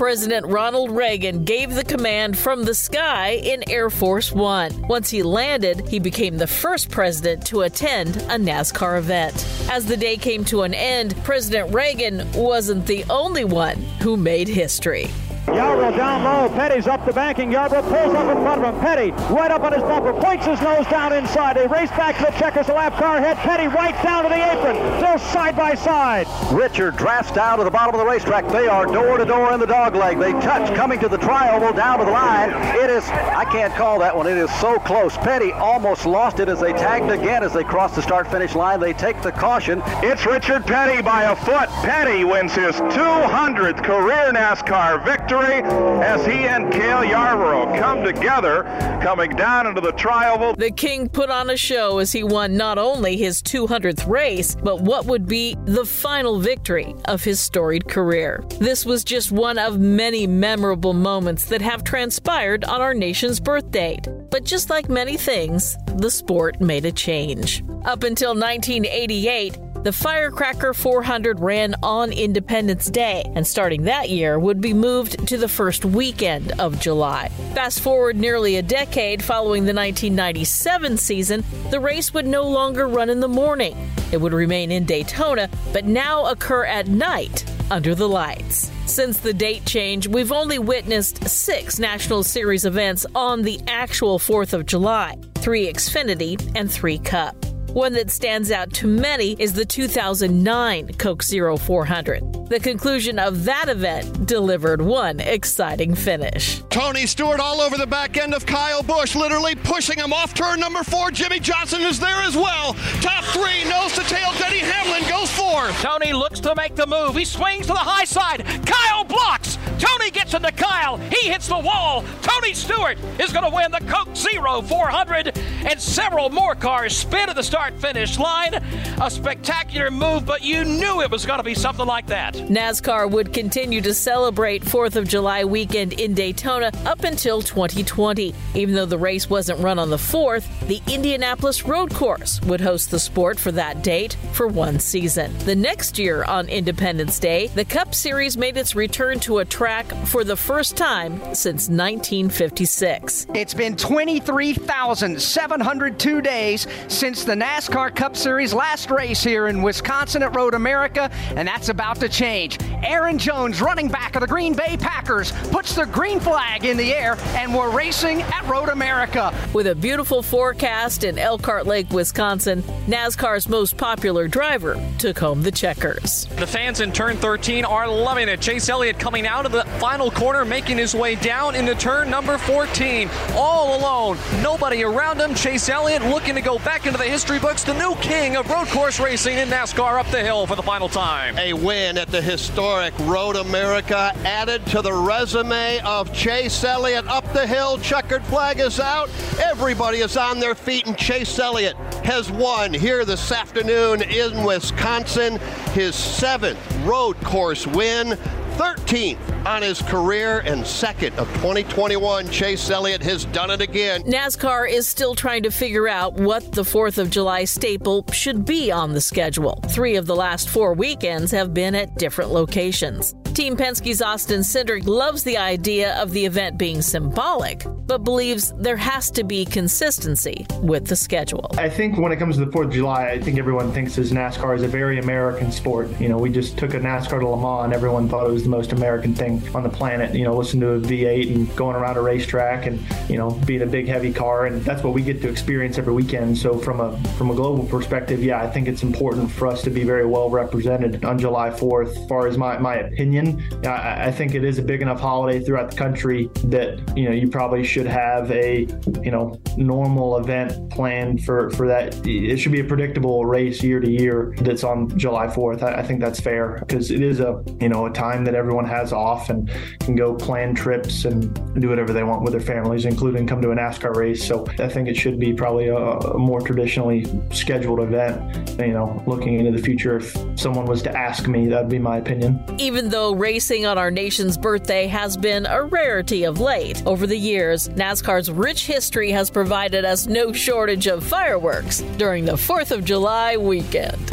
President 0.00 0.46
Ronald 0.46 0.90
Reagan 0.92 1.44
gave 1.44 1.74
the 1.74 1.84
command 1.84 2.38
from 2.38 2.64
the 2.64 2.72
sky 2.72 3.32
in 3.32 3.62
Air 3.68 3.90
Force 3.90 4.32
One. 4.32 4.88
Once 4.88 5.10
he 5.10 5.22
landed, 5.22 5.86
he 5.88 5.98
became 5.98 6.38
the 6.38 6.46
first 6.46 6.90
president 6.90 7.44
to 7.48 7.60
attend 7.60 8.16
a 8.16 8.38
NASCAR 8.38 8.96
event. 8.96 9.46
As 9.70 9.84
the 9.84 9.98
day 9.98 10.16
came 10.16 10.42
to 10.46 10.62
an 10.62 10.72
end, 10.72 11.14
President 11.22 11.74
Reagan 11.74 12.26
wasn't 12.32 12.86
the 12.86 13.04
only 13.10 13.44
one 13.44 13.76
who 14.00 14.16
made 14.16 14.48
history. 14.48 15.10
Yarborough 15.54 15.96
down 15.96 16.24
low. 16.24 16.48
Petty's 16.50 16.86
up 16.86 17.04
the 17.04 17.12
banking. 17.12 17.50
Yarborough 17.52 17.82
pulls 17.82 18.14
up 18.14 18.36
in 18.36 18.42
front 18.42 18.64
of 18.64 18.74
him. 18.74 18.80
Petty 18.80 19.10
right 19.32 19.50
up 19.50 19.62
on 19.62 19.72
his 19.72 19.82
bumper. 19.82 20.12
Points 20.12 20.46
his 20.46 20.60
nose 20.60 20.86
down 20.86 21.12
inside. 21.12 21.56
They 21.56 21.66
race 21.66 21.90
back 21.90 22.16
to 22.18 22.24
the 22.24 22.38
checkers. 22.38 22.66
The 22.66 22.74
lap 22.74 22.94
car 22.96 23.16
ahead. 23.16 23.36
Petty 23.38 23.66
right 23.66 23.94
down 24.02 24.24
to 24.24 24.28
the 24.28 24.36
apron. 24.36 24.76
They're 25.00 25.18
side 25.18 25.56
by 25.56 25.74
side. 25.74 26.26
Richard 26.52 26.96
drafts 26.96 27.32
down 27.32 27.58
to 27.58 27.64
the 27.64 27.70
bottom 27.70 27.94
of 27.94 28.00
the 28.00 28.06
racetrack. 28.06 28.46
They 28.48 28.68
are 28.68 28.86
door 28.86 29.18
to 29.18 29.24
door 29.24 29.52
in 29.52 29.60
the 29.60 29.66
dog 29.66 29.94
leg. 29.94 30.18
They 30.18 30.32
touch 30.32 30.74
coming 30.76 31.00
to 31.00 31.08
the 31.08 31.18
trioval 31.18 31.74
down 31.74 31.98
to 31.98 32.04
the 32.04 32.10
line. 32.10 32.50
It 32.76 32.90
is, 32.90 33.04
I 33.08 33.44
can't 33.44 33.74
call 33.74 33.98
that 34.00 34.16
one. 34.16 34.26
It 34.26 34.36
is 34.36 34.50
so 34.60 34.78
close. 34.78 35.16
Petty 35.16 35.52
almost 35.52 36.06
lost 36.06 36.40
it 36.40 36.48
as 36.48 36.60
they 36.60 36.72
tagged 36.72 37.10
again 37.10 37.42
as 37.42 37.52
they 37.52 37.64
crossed 37.64 37.96
the 37.96 38.02
start 38.02 38.30
finish 38.30 38.54
line. 38.54 38.80
They 38.80 38.92
take 38.92 39.20
the 39.22 39.32
caution. 39.32 39.82
It's 40.02 40.26
Richard 40.26 40.64
Petty 40.66 41.02
by 41.02 41.24
a 41.24 41.36
foot. 41.36 41.68
Petty 41.82 42.24
wins 42.24 42.54
his 42.54 42.76
200th 42.76 43.82
career 43.82 44.32
NASCAR 44.32 45.04
victory 45.04 45.39
as 45.40 46.24
he 46.26 46.32
and 46.32 46.72
Cale 46.72 47.04
Yarborough 47.04 47.78
come 47.78 48.04
together, 48.04 48.64
coming 49.02 49.30
down 49.36 49.66
into 49.66 49.80
the 49.80 49.92
trioval. 49.92 50.56
The 50.56 50.70
King 50.70 51.08
put 51.08 51.30
on 51.30 51.50
a 51.50 51.56
show 51.56 51.98
as 51.98 52.12
he 52.12 52.22
won 52.22 52.56
not 52.56 52.78
only 52.78 53.16
his 53.16 53.42
200th 53.42 54.08
race, 54.08 54.54
but 54.54 54.80
what 54.80 55.06
would 55.06 55.26
be 55.26 55.56
the 55.64 55.84
final 55.84 56.38
victory 56.38 56.94
of 57.06 57.24
his 57.24 57.40
storied 57.40 57.88
career. 57.88 58.44
This 58.58 58.84
was 58.84 59.04
just 59.04 59.32
one 59.32 59.58
of 59.58 59.78
many 59.78 60.26
memorable 60.26 60.92
moments 60.92 61.46
that 61.46 61.62
have 61.62 61.84
transpired 61.84 62.64
on 62.64 62.80
our 62.80 62.94
nation's 62.94 63.40
birth 63.40 63.70
date. 63.70 64.06
But 64.30 64.44
just 64.44 64.70
like 64.70 64.88
many 64.88 65.16
things, 65.16 65.76
the 65.96 66.10
sport 66.10 66.60
made 66.60 66.84
a 66.84 66.92
change. 66.92 67.62
Up 67.84 68.02
until 68.02 68.30
1988, 68.30 69.56
the 69.82 69.92
Firecracker 69.92 70.74
400 70.74 71.40
ran 71.40 71.74
on 71.82 72.12
Independence 72.12 72.86
Day, 72.86 73.24
and 73.34 73.46
starting 73.46 73.84
that 73.84 74.10
year 74.10 74.38
would 74.38 74.60
be 74.60 74.74
moved 74.74 75.26
to 75.28 75.38
the 75.38 75.48
first 75.48 75.84
weekend 75.84 76.52
of 76.60 76.78
July. 76.78 77.28
Fast 77.54 77.80
forward 77.80 78.16
nearly 78.16 78.56
a 78.56 78.62
decade 78.62 79.22
following 79.22 79.64
the 79.64 79.74
1997 79.74 80.96
season, 80.98 81.44
the 81.70 81.80
race 81.80 82.12
would 82.12 82.26
no 82.26 82.42
longer 82.42 82.86
run 82.86 83.08
in 83.08 83.20
the 83.20 83.28
morning. 83.28 83.90
It 84.12 84.20
would 84.20 84.34
remain 84.34 84.70
in 84.70 84.84
Daytona, 84.84 85.48
but 85.72 85.86
now 85.86 86.26
occur 86.26 86.64
at 86.64 86.88
night 86.88 87.44
under 87.70 87.94
the 87.94 88.08
lights. 88.08 88.70
Since 88.84 89.20
the 89.20 89.32
date 89.32 89.64
change, 89.64 90.08
we've 90.08 90.32
only 90.32 90.58
witnessed 90.58 91.26
six 91.28 91.78
National 91.78 92.22
Series 92.22 92.64
events 92.64 93.06
on 93.14 93.42
the 93.42 93.60
actual 93.66 94.18
4th 94.18 94.52
of 94.52 94.66
July 94.66 95.16
three 95.36 95.72
Xfinity 95.72 96.38
and 96.54 96.70
three 96.70 96.98
Cup. 96.98 97.34
One 97.72 97.92
that 97.92 98.10
stands 98.10 98.50
out 98.50 98.72
to 98.74 98.88
many 98.88 99.36
is 99.38 99.52
the 99.52 99.64
2009 99.64 100.94
Coke 100.94 101.22
Zero 101.22 101.56
400. 101.56 102.48
The 102.48 102.58
conclusion 102.58 103.20
of 103.20 103.44
that 103.44 103.68
event 103.68 104.26
delivered 104.26 104.82
one 104.82 105.20
exciting 105.20 105.94
finish. 105.94 106.62
Tony 106.70 107.06
Stewart 107.06 107.38
all 107.38 107.60
over 107.60 107.76
the 107.76 107.86
back 107.86 108.16
end 108.16 108.34
of 108.34 108.44
Kyle 108.44 108.82
Busch, 108.82 109.14
literally 109.14 109.54
pushing 109.54 109.98
him 109.98 110.12
off 110.12 110.34
turn 110.34 110.58
number 110.58 110.82
four. 110.82 111.12
Jimmie 111.12 111.38
Johnson 111.38 111.82
is 111.82 112.00
there 112.00 112.22
as 112.22 112.34
well. 112.34 112.74
Top 113.02 113.22
three, 113.26 113.62
nose 113.70 113.92
to 113.92 114.02
tail. 114.02 114.32
Denny 114.36 114.58
Hamlin 114.58 115.08
goes 115.08 115.30
fourth. 115.30 115.80
Tony 115.80 116.12
looks 116.12 116.40
to 116.40 116.52
make 116.56 116.74
the 116.74 116.88
move. 116.88 117.14
He 117.14 117.24
swings 117.24 117.68
to 117.68 117.72
the 117.72 117.78
high 117.78 118.04
side. 118.04 118.44
Kyle 118.66 119.04
blocks. 119.04 119.58
Tony 119.80 120.10
gets 120.10 120.34
into 120.34 120.52
Kyle. 120.52 120.98
He 120.98 121.30
hits 121.30 121.48
the 121.48 121.58
wall. 121.58 122.04
Tony 122.20 122.52
Stewart 122.52 122.98
is 123.18 123.32
going 123.32 123.48
to 123.48 123.54
win 123.54 123.72
the 123.72 123.80
Coke 123.90 124.14
Zero 124.14 124.60
400, 124.60 125.38
and 125.38 125.80
several 125.80 126.28
more 126.28 126.54
cars 126.54 126.94
spin 126.94 127.30
at 127.30 127.34
the 127.34 127.42
start 127.42 127.72
finish 127.80 128.18
line. 128.18 128.54
A 129.00 129.10
spectacular 129.10 129.90
move, 129.90 130.26
but 130.26 130.42
you 130.42 130.64
knew 130.64 131.00
it 131.00 131.10
was 131.10 131.24
going 131.24 131.38
to 131.38 131.44
be 131.44 131.54
something 131.54 131.86
like 131.86 132.06
that. 132.08 132.34
NASCAR 132.34 133.10
would 133.10 133.32
continue 133.32 133.80
to 133.80 133.94
celebrate 133.94 134.62
4th 134.62 134.96
of 134.96 135.08
July 135.08 135.44
weekend 135.44 135.94
in 135.94 136.12
Daytona 136.12 136.70
up 136.84 137.02
until 137.04 137.40
2020. 137.40 138.34
Even 138.54 138.74
though 138.74 138.84
the 138.84 138.98
race 138.98 139.30
wasn't 139.30 139.60
run 139.60 139.78
on 139.78 139.88
the 139.88 139.96
4th, 139.96 140.46
the 140.68 140.82
Indianapolis 140.92 141.64
Road 141.64 141.94
Course 141.94 142.38
would 142.42 142.60
host 142.60 142.90
the 142.90 142.98
sport 142.98 143.40
for 143.40 143.50
that 143.52 143.82
date 143.82 144.18
for 144.34 144.46
one 144.46 144.78
season. 144.78 145.32
The 145.46 145.56
next 145.56 145.98
year 145.98 146.22
on 146.24 146.50
Independence 146.50 147.18
Day, 147.18 147.46
the 147.54 147.64
Cup 147.64 147.94
Series 147.94 148.36
made 148.36 148.58
its 148.58 148.74
return 148.74 149.18
to 149.20 149.38
a 149.38 149.44
track 149.46 149.69
for 149.70 150.24
the 150.24 150.36
first 150.36 150.76
time 150.76 151.20
since 151.32 151.68
1956. 151.68 153.28
It's 153.34 153.54
been 153.54 153.76
23,702 153.76 156.20
days 156.20 156.66
since 156.88 157.22
the 157.22 157.34
NASCAR 157.34 157.94
Cup 157.94 158.16
Series 158.16 158.52
last 158.52 158.90
race 158.90 159.22
here 159.22 159.46
in 159.46 159.62
Wisconsin 159.62 160.24
at 160.24 160.34
Road 160.34 160.54
America, 160.54 161.08
and 161.36 161.46
that's 161.46 161.68
about 161.68 162.00
to 162.00 162.08
change. 162.08 162.58
Aaron 162.82 163.16
Jones, 163.16 163.62
running 163.62 163.86
back 163.86 164.16
of 164.16 164.22
the 164.22 164.26
Green 164.26 164.54
Bay 164.54 164.76
Packers, 164.76 165.30
puts 165.50 165.76
the 165.76 165.86
green 165.86 166.18
flag 166.18 166.64
in 166.64 166.76
the 166.76 166.92
air, 166.92 167.16
and 167.36 167.54
we're 167.54 167.70
racing 167.70 168.22
at 168.22 168.44
Road 168.48 168.70
America. 168.70 169.32
With 169.54 169.68
a 169.68 169.76
beautiful 169.76 170.20
forecast 170.20 171.04
in 171.04 171.16
Elkhart 171.16 171.68
Lake, 171.68 171.90
Wisconsin, 171.90 172.62
NASCAR's 172.88 173.48
most 173.48 173.76
popular 173.76 174.26
driver 174.26 174.84
took 174.98 175.20
home 175.20 175.42
the 175.42 175.52
checkers. 175.52 176.26
The 176.38 176.46
fans 176.46 176.80
in 176.80 176.90
turn 176.90 177.18
13 177.18 177.64
are 177.64 177.86
loving 177.86 178.28
it. 178.28 178.40
Chase 178.40 178.68
Elliott 178.68 178.98
coming 178.98 179.28
out 179.28 179.46
of 179.46 179.52
the 179.52 179.59
final 179.78 180.10
corner, 180.10 180.44
making 180.44 180.78
his 180.78 180.94
way 180.94 181.14
down 181.14 181.54
into 181.54 181.74
turn 181.74 182.10
number 182.10 182.38
14. 182.38 183.08
All 183.32 183.78
alone, 183.80 184.18
nobody 184.42 184.82
around 184.82 185.20
him. 185.20 185.34
Chase 185.34 185.68
Elliott 185.68 186.02
looking 186.02 186.34
to 186.34 186.40
go 186.40 186.58
back 186.58 186.86
into 186.86 186.98
the 186.98 187.04
history 187.04 187.38
books, 187.38 187.64
the 187.64 187.74
new 187.74 187.94
king 187.96 188.36
of 188.36 188.48
road 188.50 188.68
course 188.68 189.00
racing 189.00 189.38
in 189.38 189.48
NASCAR 189.48 189.98
up 189.98 190.10
the 190.10 190.22
hill 190.22 190.46
for 190.46 190.56
the 190.56 190.62
final 190.62 190.88
time. 190.88 191.38
A 191.38 191.52
win 191.52 191.98
at 191.98 192.08
the 192.08 192.20
historic 192.20 192.92
Road 193.00 193.36
America 193.36 194.12
added 194.24 194.64
to 194.66 194.82
the 194.82 194.92
resume 194.92 195.80
of 195.80 196.12
Chase 196.12 196.62
Elliott 196.64 197.06
up 197.06 197.30
the 197.32 197.46
hill. 197.46 197.78
Checkered 197.78 198.24
flag 198.24 198.60
is 198.60 198.80
out. 198.80 199.10
Everybody 199.42 199.98
is 199.98 200.16
on 200.16 200.40
their 200.40 200.54
feet, 200.54 200.86
and 200.86 200.96
Chase 200.96 201.38
Elliott 201.38 201.76
has 202.04 202.30
won 202.30 202.72
here 202.72 203.04
this 203.04 203.32
afternoon 203.32 204.02
in 204.02 204.44
Wisconsin. 204.44 205.38
His 205.72 205.94
seventh 205.94 206.58
road 206.84 207.16
course 207.22 207.66
win. 207.66 208.18
13th 208.60 209.46
on 209.46 209.62
his 209.62 209.80
career 209.80 210.40
and 210.40 210.66
second 210.66 211.18
of 211.18 211.26
2021. 211.36 212.28
Chase 212.28 212.68
Elliott 212.68 213.02
has 213.02 213.24
done 213.24 213.50
it 213.50 213.62
again. 213.62 214.02
NASCAR 214.02 214.70
is 214.70 214.86
still 214.86 215.14
trying 215.14 215.42
to 215.44 215.50
figure 215.50 215.88
out 215.88 216.12
what 216.12 216.52
the 216.52 216.60
4th 216.60 216.98
of 216.98 217.08
July 217.08 217.44
staple 217.44 218.04
should 218.12 218.44
be 218.44 218.70
on 218.70 218.92
the 218.92 219.00
schedule. 219.00 219.64
Three 219.70 219.96
of 219.96 220.04
the 220.04 220.14
last 220.14 220.50
four 220.50 220.74
weekends 220.74 221.30
have 221.30 221.54
been 221.54 221.74
at 221.74 221.94
different 221.96 222.32
locations. 222.32 223.14
Team 223.34 223.56
Penske's 223.56 224.02
Austin 224.02 224.40
Cindric 224.40 224.86
loves 224.86 225.22
the 225.22 225.38
idea 225.38 225.96
of 226.02 226.10
the 226.10 226.26
event 226.26 226.58
being 226.58 226.82
symbolic, 226.82 227.64
but 227.86 228.02
believes 228.02 228.52
there 228.58 228.76
has 228.76 229.08
to 229.12 229.22
be 229.22 229.44
consistency 229.44 230.46
with 230.62 230.86
the 230.86 230.96
schedule. 230.96 231.48
I 231.56 231.68
think 231.68 231.96
when 231.96 232.10
it 232.10 232.16
comes 232.16 232.36
to 232.36 232.44
the 232.44 232.50
4th 232.50 232.66
of 232.66 232.72
July, 232.72 233.10
I 233.10 233.20
think 233.20 233.38
everyone 233.38 233.72
thinks 233.72 233.96
as 233.98 234.10
NASCAR 234.10 234.56
is 234.56 234.62
a 234.62 234.68
very 234.68 234.98
American 234.98 235.52
sport. 235.52 235.88
You 236.00 236.08
know, 236.08 236.18
we 236.18 236.30
just 236.30 236.58
took 236.58 236.74
a 236.74 236.80
NASCAR 236.80 237.20
to 237.20 237.28
Le 237.28 237.40
Mans 237.40 237.66
and 237.66 237.72
everyone 237.72 238.08
thought 238.08 238.26
it 238.26 238.32
was 238.32 238.42
the 238.42 238.48
most 238.48 238.72
American 238.72 239.14
thing 239.14 239.42
on 239.54 239.62
the 239.62 239.68
planet. 239.68 240.12
You 240.14 240.24
know, 240.24 240.36
listen 240.36 240.58
to 240.60 240.72
a 240.72 240.80
V8 240.80 241.34
and 241.34 241.56
going 241.56 241.76
around 241.76 241.96
a 241.96 242.02
racetrack 242.02 242.66
and, 242.66 242.84
you 243.08 243.16
know, 243.16 243.30
being 243.46 243.62
a 243.62 243.66
big 243.66 243.86
heavy 243.86 244.12
car. 244.12 244.46
And 244.46 244.60
that's 244.62 244.82
what 244.82 244.92
we 244.92 245.02
get 245.02 245.22
to 245.22 245.28
experience 245.28 245.78
every 245.78 245.94
weekend. 245.94 246.36
So 246.36 246.58
from 246.58 246.80
a 246.80 247.00
from 247.14 247.30
a 247.30 247.34
global 247.34 247.64
perspective, 247.64 248.24
yeah, 248.24 248.42
I 248.42 248.50
think 248.50 248.66
it's 248.66 248.82
important 248.82 249.30
for 249.30 249.46
us 249.46 249.62
to 249.62 249.70
be 249.70 249.84
very 249.84 250.04
well 250.04 250.28
represented 250.30 251.04
on 251.04 251.18
July 251.18 251.50
4th. 251.50 251.96
As 251.96 252.08
far 252.08 252.26
as 252.26 252.36
my, 252.36 252.58
my 252.58 252.76
opinion, 252.76 253.19
I, 253.64 254.06
I 254.06 254.12
think 254.12 254.34
it 254.34 254.44
is 254.44 254.58
a 254.58 254.62
big 254.62 254.82
enough 254.82 255.00
holiday 255.00 255.44
throughout 255.44 255.70
the 255.70 255.76
country 255.76 256.30
that, 256.44 256.96
you 256.96 257.04
know, 257.04 257.14
you 257.14 257.28
probably 257.28 257.64
should 257.64 257.86
have 257.86 258.30
a, 258.30 258.66
you 259.02 259.10
know, 259.10 259.40
normal 259.56 260.18
event 260.18 260.70
planned 260.70 261.24
for, 261.24 261.50
for 261.50 261.66
that. 261.68 262.06
It 262.06 262.36
should 262.38 262.52
be 262.52 262.60
a 262.60 262.64
predictable 262.64 263.24
race 263.24 263.62
year 263.62 263.80
to 263.80 263.90
year 263.90 264.34
that's 264.38 264.64
on 264.64 264.96
July 264.98 265.26
4th. 265.26 265.62
I, 265.62 265.80
I 265.80 265.82
think 265.82 266.00
that's 266.00 266.20
fair 266.20 266.58
because 266.60 266.90
it 266.90 267.02
is 267.02 267.20
a, 267.20 267.42
you 267.60 267.68
know, 267.68 267.86
a 267.86 267.90
time 267.90 268.24
that 268.24 268.34
everyone 268.34 268.64
has 268.66 268.92
off 268.92 269.30
and 269.30 269.50
can 269.80 269.96
go 269.96 270.14
plan 270.14 270.54
trips 270.54 271.04
and 271.04 271.34
do 271.60 271.68
whatever 271.68 271.92
they 271.92 272.02
want 272.02 272.22
with 272.22 272.32
their 272.32 272.40
families, 272.40 272.84
including 272.84 273.26
come 273.26 273.42
to 273.42 273.50
a 273.50 273.54
NASCAR 273.54 273.94
race. 273.96 274.26
So 274.26 274.46
I 274.58 274.68
think 274.68 274.88
it 274.88 274.96
should 274.96 275.18
be 275.18 275.32
probably 275.32 275.68
a, 275.68 275.76
a 275.76 276.18
more 276.18 276.40
traditionally 276.40 277.06
scheduled 277.32 277.80
event. 277.80 278.58
You 278.58 278.72
know, 278.72 279.02
looking 279.06 279.34
into 279.38 279.52
the 279.52 279.62
future, 279.62 279.96
if 279.96 280.16
someone 280.38 280.66
was 280.66 280.82
to 280.82 280.96
ask 280.96 281.26
me, 281.26 281.46
that'd 281.48 281.68
be 281.68 281.78
my 281.78 281.98
opinion. 281.98 282.42
Even 282.58 282.88
though 282.88 283.09
racing 283.14 283.66
on 283.66 283.78
our 283.78 283.90
nation's 283.90 284.38
birthday 284.38 284.86
has 284.86 285.16
been 285.16 285.46
a 285.46 285.62
rarity 285.62 286.24
of 286.24 286.40
late, 286.40 286.82
over 286.86 287.06
the 287.06 287.16
years, 287.16 287.68
NASCAR's 287.70 288.30
rich 288.30 288.66
history 288.66 289.10
has 289.10 289.30
provided 289.30 289.84
us 289.84 290.06
no 290.06 290.32
shortage 290.32 290.86
of 290.86 291.04
fireworks 291.04 291.80
during 291.98 292.24
the 292.24 292.32
4th 292.32 292.70
of 292.70 292.84
July 292.84 293.36
weekend. 293.36 294.10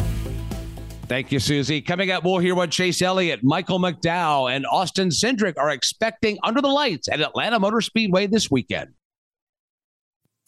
Thank 1.06 1.32
you, 1.32 1.38
Susie. 1.38 1.80
Coming 1.80 2.10
up, 2.10 2.22
we'll 2.22 2.38
hear 2.38 2.54
what 2.54 2.70
Chase 2.70 3.00
Elliott, 3.00 3.40
Michael 3.42 3.78
McDowell, 3.78 4.54
and 4.54 4.66
Austin 4.66 5.08
Cindric 5.08 5.54
are 5.56 5.70
expecting 5.70 6.36
under 6.42 6.60
the 6.60 6.68
lights 6.68 7.08
at 7.08 7.22
Atlanta 7.22 7.58
Motor 7.58 7.80
Speedway 7.80 8.26
this 8.26 8.50
weekend. 8.50 8.90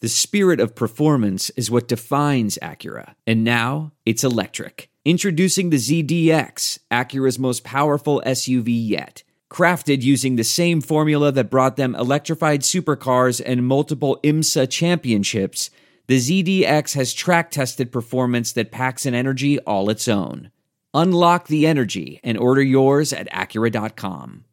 The 0.01 0.09
spirit 0.09 0.59
of 0.59 0.75
performance 0.75 1.49
is 1.51 1.71
what 1.71 1.87
defines 1.87 2.59
Acura, 2.61 3.15
and 3.25 3.43
now 3.43 3.93
it's 4.05 4.23
electric. 4.23 4.90
Introducing 5.03 5.71
the 5.71 5.77
ZDX, 5.77 6.77
Acura's 6.91 7.39
most 7.39 7.63
powerful 7.63 8.21
SUV 8.23 8.67
yet. 8.67 9.23
Crafted 9.51 10.03
using 10.03 10.35
the 10.35 10.43
same 10.43 10.79
formula 10.79 11.31
that 11.31 11.49
brought 11.49 11.75
them 11.75 11.95
electrified 11.95 12.61
supercars 12.61 13.41
and 13.43 13.65
multiple 13.65 14.19
IMSA 14.23 14.69
championships, 14.69 15.71
the 16.05 16.19
ZDX 16.19 16.93
has 16.93 17.15
track 17.15 17.49
tested 17.49 17.91
performance 17.91 18.51
that 18.51 18.71
packs 18.71 19.07
an 19.07 19.15
energy 19.15 19.57
all 19.61 19.89
its 19.89 20.07
own. 20.07 20.51
Unlock 20.93 21.47
the 21.47 21.65
energy 21.65 22.19
and 22.23 22.37
order 22.37 22.61
yours 22.61 23.11
at 23.11 23.27
Acura.com. 23.31 24.45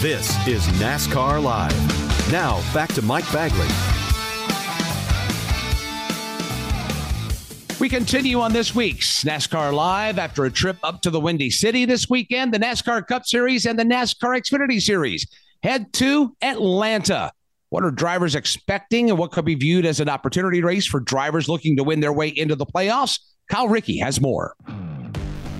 This 0.00 0.46
is 0.46 0.66
NASCAR 0.78 1.42
Live. 1.42 2.30
Now, 2.30 2.60
back 2.74 2.92
to 2.92 3.02
Mike 3.02 3.30
Bagley. 3.32 3.99
We 7.80 7.88
continue 7.88 8.40
on 8.40 8.52
this 8.52 8.74
week's 8.74 9.24
NASCAR 9.24 9.72
Live 9.72 10.18
after 10.18 10.44
a 10.44 10.50
trip 10.50 10.76
up 10.82 11.00
to 11.00 11.08
the 11.08 11.18
Windy 11.18 11.48
City 11.48 11.86
this 11.86 12.10
weekend, 12.10 12.52
the 12.52 12.58
NASCAR 12.58 13.06
Cup 13.06 13.24
Series 13.24 13.64
and 13.64 13.78
the 13.78 13.84
NASCAR 13.84 14.38
Xfinity 14.38 14.82
Series. 14.82 15.26
Head 15.62 15.90
to 15.94 16.36
Atlanta. 16.42 17.32
What 17.70 17.82
are 17.82 17.90
drivers 17.90 18.34
expecting 18.34 19.08
and 19.08 19.18
what 19.18 19.32
could 19.32 19.46
be 19.46 19.54
viewed 19.54 19.86
as 19.86 19.98
an 19.98 20.10
opportunity 20.10 20.62
race 20.62 20.86
for 20.86 21.00
drivers 21.00 21.48
looking 21.48 21.74
to 21.78 21.82
win 21.82 22.00
their 22.00 22.12
way 22.12 22.28
into 22.28 22.54
the 22.54 22.66
playoffs? 22.66 23.18
Kyle 23.48 23.66
Rickey 23.66 23.96
has 23.96 24.20
more. 24.20 24.54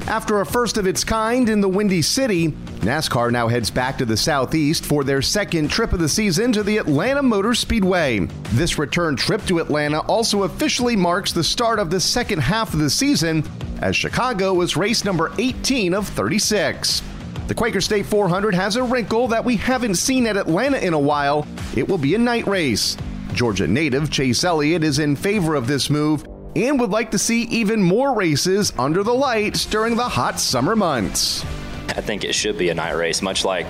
After 0.06 0.40
a 0.40 0.46
first 0.46 0.76
of 0.76 0.86
its 0.86 1.04
kind 1.04 1.48
in 1.48 1.60
the 1.60 1.68
Windy 1.68 2.02
City, 2.02 2.48
NASCAR 2.80 3.30
now 3.30 3.46
heads 3.46 3.70
back 3.70 3.98
to 3.98 4.04
the 4.04 4.16
Southeast 4.16 4.84
for 4.84 5.04
their 5.04 5.22
second 5.22 5.70
trip 5.70 5.92
of 5.92 6.00
the 6.00 6.08
season 6.08 6.50
to 6.52 6.62
the 6.62 6.78
Atlanta 6.78 7.22
Motor 7.22 7.54
Speedway. 7.54 8.20
This 8.50 8.78
return 8.78 9.14
trip 9.14 9.44
to 9.46 9.60
Atlanta 9.60 10.00
also 10.00 10.42
officially 10.42 10.96
marks 10.96 11.32
the 11.32 11.44
start 11.44 11.78
of 11.78 11.90
the 11.90 12.00
second 12.00 12.40
half 12.40 12.74
of 12.74 12.80
the 12.80 12.90
season, 12.90 13.44
as 13.80 13.94
Chicago 13.94 14.52
was 14.54 14.76
race 14.76 15.04
number 15.04 15.32
18 15.38 15.94
of 15.94 16.08
36. 16.08 17.02
The 17.46 17.54
Quaker 17.54 17.80
State 17.80 18.06
400 18.06 18.54
has 18.54 18.76
a 18.76 18.82
wrinkle 18.82 19.28
that 19.28 19.44
we 19.44 19.56
haven't 19.56 19.96
seen 19.96 20.26
at 20.26 20.36
Atlanta 20.36 20.78
in 20.78 20.94
a 20.94 20.98
while. 20.98 21.46
It 21.76 21.88
will 21.88 21.98
be 21.98 22.14
a 22.14 22.18
night 22.18 22.46
race. 22.46 22.96
Georgia 23.32 23.66
native 23.66 24.10
Chase 24.10 24.42
Elliott 24.42 24.82
is 24.82 24.98
in 24.98 25.14
favor 25.14 25.54
of 25.54 25.66
this 25.66 25.88
move 25.88 26.24
and 26.56 26.80
would 26.80 26.90
like 26.90 27.12
to 27.12 27.18
see 27.18 27.42
even 27.44 27.82
more 27.82 28.14
races 28.14 28.72
under 28.78 29.02
the 29.02 29.14
lights 29.14 29.66
during 29.66 29.96
the 29.96 30.08
hot 30.08 30.40
summer 30.40 30.74
months. 30.74 31.44
I 31.88 32.00
think 32.00 32.24
it 32.24 32.34
should 32.34 32.56
be 32.58 32.68
a 32.68 32.74
night 32.74 32.92
race, 32.92 33.22
much 33.22 33.44
like 33.44 33.66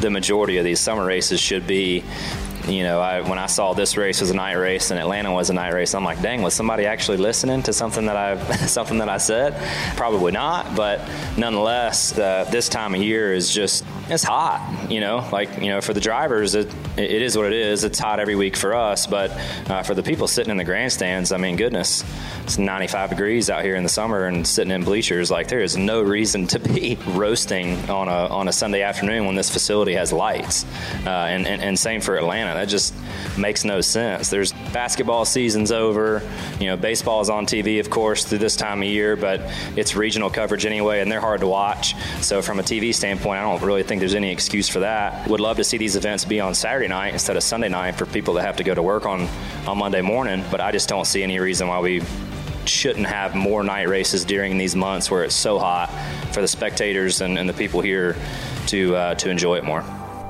the 0.00 0.10
majority 0.10 0.58
of 0.58 0.64
these 0.64 0.80
summer 0.80 1.04
races 1.04 1.40
should 1.40 1.66
be. 1.66 2.04
You 2.66 2.82
know, 2.82 2.98
I, 2.98 3.20
when 3.20 3.38
I 3.38 3.44
saw 3.44 3.74
this 3.74 3.98
race 3.98 4.22
was 4.22 4.30
a 4.30 4.34
night 4.34 4.54
race 4.54 4.90
and 4.90 4.98
Atlanta 4.98 5.30
was 5.30 5.50
a 5.50 5.52
night 5.52 5.74
race, 5.74 5.94
I'm 5.94 6.02
like, 6.02 6.22
dang, 6.22 6.40
was 6.40 6.54
somebody 6.54 6.86
actually 6.86 7.18
listening 7.18 7.62
to 7.64 7.74
something 7.74 8.06
that 8.06 8.16
I 8.16 8.42
something 8.66 8.98
that 8.98 9.10
I 9.10 9.18
said? 9.18 9.54
Probably 9.96 10.32
not, 10.32 10.74
but 10.74 11.06
nonetheless, 11.36 12.18
uh, 12.18 12.48
this 12.50 12.70
time 12.70 12.94
of 12.94 13.02
year 13.02 13.34
is 13.34 13.52
just 13.52 13.84
it's 14.08 14.22
hot. 14.22 14.90
You 14.90 15.00
know, 15.00 15.26
like 15.32 15.60
you 15.60 15.68
know, 15.68 15.80
for 15.80 15.92
the 15.92 16.00
drivers, 16.00 16.54
it 16.54 16.72
it 16.96 17.22
is 17.22 17.36
what 17.36 17.46
it 17.46 17.52
is. 17.52 17.84
It's 17.84 17.98
hot 17.98 18.20
every 18.20 18.36
week 18.36 18.56
for 18.56 18.74
us, 18.74 19.06
but 19.06 19.30
uh, 19.68 19.82
for 19.82 19.94
the 19.94 20.02
people 20.02 20.28
sitting 20.28 20.50
in 20.50 20.56
the 20.56 20.64
grandstands, 20.64 21.32
I 21.32 21.38
mean, 21.38 21.56
goodness, 21.56 22.04
it's 22.42 22.58
95 22.58 23.10
degrees 23.10 23.50
out 23.50 23.64
here 23.64 23.74
in 23.74 23.82
the 23.82 23.88
summer 23.88 24.26
and 24.26 24.46
sitting 24.46 24.70
in 24.70 24.84
bleachers. 24.84 25.30
Like 25.30 25.48
there 25.48 25.62
is 25.62 25.76
no 25.76 26.02
reason 26.02 26.46
to 26.48 26.58
be 26.58 26.98
roasting 27.08 27.78
on 27.90 28.08
a 28.08 28.28
on 28.28 28.48
a 28.48 28.52
Sunday 28.52 28.82
afternoon 28.82 29.26
when 29.26 29.34
this 29.34 29.50
facility 29.50 29.94
has 29.94 30.12
lights. 30.12 30.64
Uh, 31.06 31.10
and, 31.10 31.46
and 31.46 31.62
and 31.62 31.78
same 31.78 32.00
for 32.00 32.16
Atlanta. 32.16 32.54
That 32.54 32.68
just 32.68 32.94
makes 33.38 33.64
no 33.64 33.80
sense. 33.80 34.28
There's 34.28 34.52
basketball 34.72 35.24
season's 35.24 35.72
over. 35.72 36.22
You 36.60 36.66
know, 36.66 36.76
baseball 36.76 37.20
is 37.20 37.30
on 37.30 37.46
TV, 37.46 37.80
of 37.80 37.90
course, 37.90 38.24
through 38.24 38.38
this 38.38 38.56
time 38.56 38.82
of 38.82 38.88
year, 38.88 39.16
but 39.16 39.40
it's 39.76 39.96
regional 39.96 40.30
coverage 40.30 40.66
anyway, 40.66 41.00
and 41.00 41.10
they're 41.10 41.20
hard 41.20 41.40
to 41.40 41.46
watch. 41.46 41.94
So 42.20 42.42
from 42.42 42.58
a 42.58 42.62
TV 42.62 42.94
standpoint, 42.94 43.40
I 43.40 43.42
don't 43.42 43.62
really 43.62 43.82
think 43.82 43.93
there's 44.00 44.14
any 44.14 44.30
excuse 44.30 44.68
for 44.68 44.80
that. 44.80 45.28
Would 45.28 45.40
love 45.40 45.56
to 45.58 45.64
see 45.64 45.76
these 45.76 45.96
events 45.96 46.24
be 46.24 46.40
on 46.40 46.54
Saturday 46.54 46.88
night 46.88 47.12
instead 47.12 47.36
of 47.36 47.42
Sunday 47.42 47.68
night 47.68 47.96
for 47.96 48.06
people 48.06 48.34
that 48.34 48.42
have 48.44 48.56
to 48.56 48.64
go 48.64 48.74
to 48.74 48.82
work 48.82 49.06
on 49.06 49.28
on 49.66 49.78
Monday 49.78 50.02
morning. 50.02 50.44
But 50.50 50.60
I 50.60 50.72
just 50.72 50.88
don't 50.88 51.06
see 51.06 51.22
any 51.22 51.38
reason 51.38 51.68
why 51.68 51.80
we 51.80 52.02
shouldn't 52.66 53.06
have 53.06 53.34
more 53.34 53.62
night 53.62 53.88
races 53.88 54.24
during 54.24 54.58
these 54.58 54.74
months 54.74 55.10
where 55.10 55.24
it's 55.24 55.34
so 55.34 55.58
hot 55.58 55.90
for 56.32 56.40
the 56.40 56.48
spectators 56.48 57.20
and, 57.20 57.38
and 57.38 57.48
the 57.48 57.52
people 57.52 57.80
here 57.80 58.16
to 58.68 58.96
uh, 58.96 59.14
to 59.16 59.30
enjoy 59.30 59.56
it 59.56 59.64
more. 59.64 59.84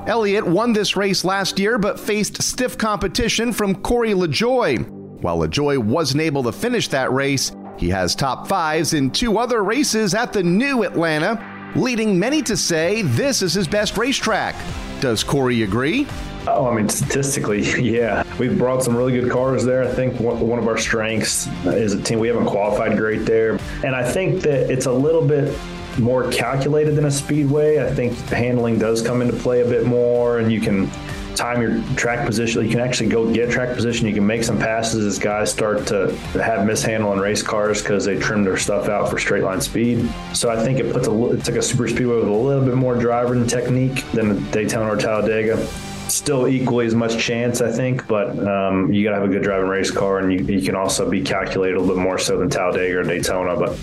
Elliott 0.07 0.45
won 0.45 0.73
this 0.73 0.95
race 0.95 1.23
last 1.23 1.57
year 1.57 1.77
but 1.77 1.99
faced 1.99 2.41
stiff 2.41 2.77
competition 2.77 3.51
from 3.51 3.75
Corey 3.75 4.11
LaJoie. 4.11 4.87
While 5.21 5.39
LaJoie 5.39 5.79
wasn't 5.79 6.21
able 6.21 6.43
to 6.43 6.51
finish 6.51 6.87
that 6.89 7.11
race, 7.11 7.51
he 7.77 7.89
has 7.89 8.15
top 8.15 8.47
fives 8.47 8.93
in 8.93 9.11
two 9.11 9.37
other 9.37 9.63
races 9.63 10.13
at 10.13 10.31
the 10.31 10.43
new 10.43 10.83
Atlanta, 10.83 11.35
leading 11.75 12.17
many 12.17 12.41
to 12.43 12.55
say 12.55 13.01
this 13.01 13.41
is 13.41 13.53
his 13.53 13.67
best 13.67 13.97
racetrack. 13.97 14.55
Does 15.01 15.23
Corey 15.23 15.63
agree? 15.63 16.07
Oh, 16.47 16.67
I 16.67 16.75
mean, 16.75 16.89
statistically, 16.89 17.63
yeah. 17.81 18.23
We've 18.37 18.57
brought 18.57 18.83
some 18.83 18.95
really 18.95 19.19
good 19.19 19.31
cars 19.31 19.65
there. 19.65 19.83
I 19.83 19.91
think 19.91 20.19
one 20.19 20.59
of 20.59 20.67
our 20.67 20.77
strengths 20.77 21.47
is 21.65 21.93
a 21.93 22.01
team. 22.01 22.19
We 22.19 22.27
haven't 22.27 22.45
qualified 22.45 22.97
great 22.97 23.25
there. 23.25 23.59
And 23.83 23.95
I 23.95 24.09
think 24.09 24.41
that 24.43 24.71
it's 24.71 24.85
a 24.85 24.91
little 24.91 25.25
bit 25.25 25.57
more 25.99 26.29
calculated 26.31 26.95
than 26.95 27.05
a 27.05 27.11
speedway. 27.11 27.79
I 27.83 27.93
think 27.93 28.17
handling 28.29 28.77
does 28.77 29.01
come 29.01 29.21
into 29.21 29.35
play 29.37 29.61
a 29.61 29.65
bit 29.65 29.85
more, 29.85 30.39
and 30.39 30.51
you 30.51 30.61
can 30.61 30.89
time 31.35 31.61
your 31.61 31.81
track 31.95 32.25
position. 32.25 32.63
You 32.63 32.69
can 32.69 32.79
actually 32.79 33.09
go 33.09 33.31
get 33.31 33.51
track 33.51 33.75
position. 33.75 34.07
You 34.07 34.13
can 34.13 34.25
make 34.25 34.43
some 34.43 34.57
passes 34.57 35.05
as 35.05 35.19
guys 35.19 35.51
start 35.51 35.85
to 35.87 36.15
have 36.33 36.65
mishandling 36.65 37.19
race 37.19 37.41
cars 37.41 37.81
because 37.81 38.05
they 38.05 38.17
trim 38.17 38.43
their 38.43 38.57
stuff 38.57 38.89
out 38.89 39.09
for 39.09 39.17
straight 39.17 39.43
line 39.43 39.61
speed. 39.61 40.09
So 40.33 40.49
I 40.49 40.63
think 40.63 40.79
it 40.79 40.91
puts 40.91 41.07
a 41.07 41.25
it's 41.31 41.47
like 41.47 41.57
a 41.57 41.61
super 41.61 41.87
speedway 41.87 42.15
with 42.17 42.27
a 42.27 42.31
little 42.31 42.63
bit 42.63 42.75
more 42.75 42.95
driving 42.95 43.47
technique 43.47 44.05
than 44.11 44.49
Daytona 44.51 44.93
or 44.93 44.97
Talladega 44.97 45.67
still 46.07 46.47
equally 46.47 46.85
as 46.85 46.95
much 46.95 47.17
chance, 47.17 47.61
I 47.61 47.71
think, 47.71 48.07
but 48.07 48.37
um, 48.47 48.91
you 48.91 49.03
got 49.03 49.11
to 49.11 49.21
have 49.21 49.29
a 49.29 49.31
good 49.31 49.43
driving 49.43 49.67
race 49.67 49.91
car, 49.91 50.19
and 50.19 50.31
you, 50.31 50.55
you, 50.57 50.61
can 50.61 50.75
also 50.75 51.09
be 51.09 51.21
calculated 51.21 51.77
a 51.77 51.79
little 51.79 51.95
bit 51.95 52.01
more 52.01 52.17
so 52.17 52.37
than 52.37 52.49
Talladega 52.49 52.99
or 52.99 53.03
Daytona. 53.03 53.55
But 53.55 53.77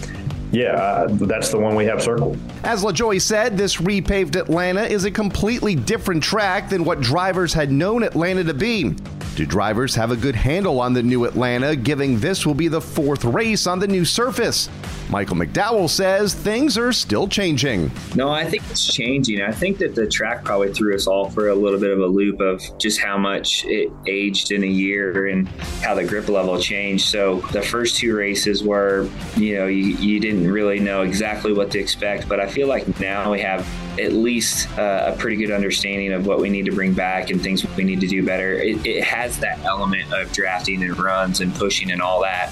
yeah, 0.52 0.74
uh, 0.74 1.06
that's 1.10 1.50
the 1.50 1.58
one 1.58 1.74
we 1.74 1.86
have 1.86 2.02
circled. 2.02 2.38
As 2.62 2.84
LaJoie 2.84 3.20
said, 3.20 3.56
this 3.56 3.76
repaved 3.76 4.36
Atlanta 4.36 4.82
is 4.82 5.04
a 5.04 5.10
completely 5.10 5.74
different 5.74 6.22
track 6.22 6.68
than 6.68 6.84
what 6.84 7.00
drivers 7.00 7.54
had 7.54 7.72
known 7.72 8.02
Atlanta 8.02 8.44
to 8.44 8.54
be. 8.54 8.94
Do 9.34 9.46
drivers 9.46 9.94
have 9.94 10.10
a 10.10 10.16
good 10.16 10.36
handle 10.36 10.78
on 10.78 10.92
the 10.92 11.02
new 11.02 11.24
Atlanta, 11.24 11.74
given 11.74 12.20
this 12.20 12.44
will 12.44 12.54
be 12.54 12.68
the 12.68 12.82
fourth 12.82 13.24
race 13.24 13.66
on 13.66 13.78
the 13.78 13.88
new 13.88 14.04
surface? 14.04 14.68
Michael 15.12 15.36
McDowell 15.36 15.90
says 15.90 16.32
things 16.32 16.78
are 16.78 16.90
still 16.90 17.28
changing. 17.28 17.90
No, 18.16 18.30
I 18.30 18.46
think 18.46 18.62
it's 18.70 18.90
changing. 18.90 19.42
I 19.42 19.52
think 19.52 19.76
that 19.76 19.94
the 19.94 20.06
track 20.06 20.42
probably 20.42 20.72
threw 20.72 20.94
us 20.94 21.06
all 21.06 21.28
for 21.28 21.50
a 21.50 21.54
little 21.54 21.78
bit 21.78 21.90
of 21.90 21.98
a 21.98 22.06
loop 22.06 22.40
of 22.40 22.62
just 22.78 22.98
how 22.98 23.18
much 23.18 23.66
it 23.66 23.92
aged 24.06 24.52
in 24.52 24.64
a 24.64 24.66
year 24.66 25.26
and 25.26 25.46
how 25.82 25.94
the 25.94 26.02
grip 26.02 26.30
level 26.30 26.58
changed. 26.58 27.08
So 27.08 27.40
the 27.52 27.60
first 27.60 27.98
two 27.98 28.16
races 28.16 28.62
were, 28.62 29.06
you 29.36 29.58
know, 29.58 29.66
you, 29.66 29.96
you 29.98 30.18
didn't 30.18 30.50
really 30.50 30.80
know 30.80 31.02
exactly 31.02 31.52
what 31.52 31.70
to 31.72 31.78
expect, 31.78 32.26
but 32.26 32.40
I 32.40 32.46
feel 32.46 32.66
like 32.66 32.98
now 32.98 33.32
we 33.32 33.40
have 33.40 33.68
at 33.98 34.14
least 34.14 34.70
uh, 34.78 35.12
a 35.12 35.16
pretty 35.18 35.36
good 35.36 35.50
understanding 35.50 36.12
of 36.12 36.26
what 36.26 36.40
we 36.40 36.48
need 36.48 36.64
to 36.64 36.72
bring 36.72 36.94
back 36.94 37.28
and 37.28 37.42
things 37.42 37.66
we 37.76 37.84
need 37.84 38.00
to 38.00 38.06
do 38.06 38.24
better. 38.24 38.54
It, 38.54 38.86
it 38.86 39.04
has 39.04 39.38
that 39.40 39.58
element 39.60 40.10
of 40.14 40.32
drafting 40.32 40.82
and 40.82 40.98
runs 40.98 41.40
and 41.42 41.54
pushing 41.54 41.90
and 41.90 42.00
all 42.00 42.22
that. 42.22 42.48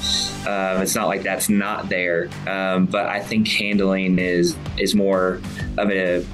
Um, 0.47 0.83
it's 0.83 0.95
not 0.95 1.09
like 1.09 1.23
that's 1.23 1.49
not 1.49 1.89
there, 1.89 2.29
um, 2.51 2.87
but 2.87 3.07
I 3.07 3.21
think 3.21 3.49
handling 3.49 4.19
is 4.19 4.57
is 4.79 4.95
more 4.95 5.41
of 5.79 5.91
a 5.91 6.25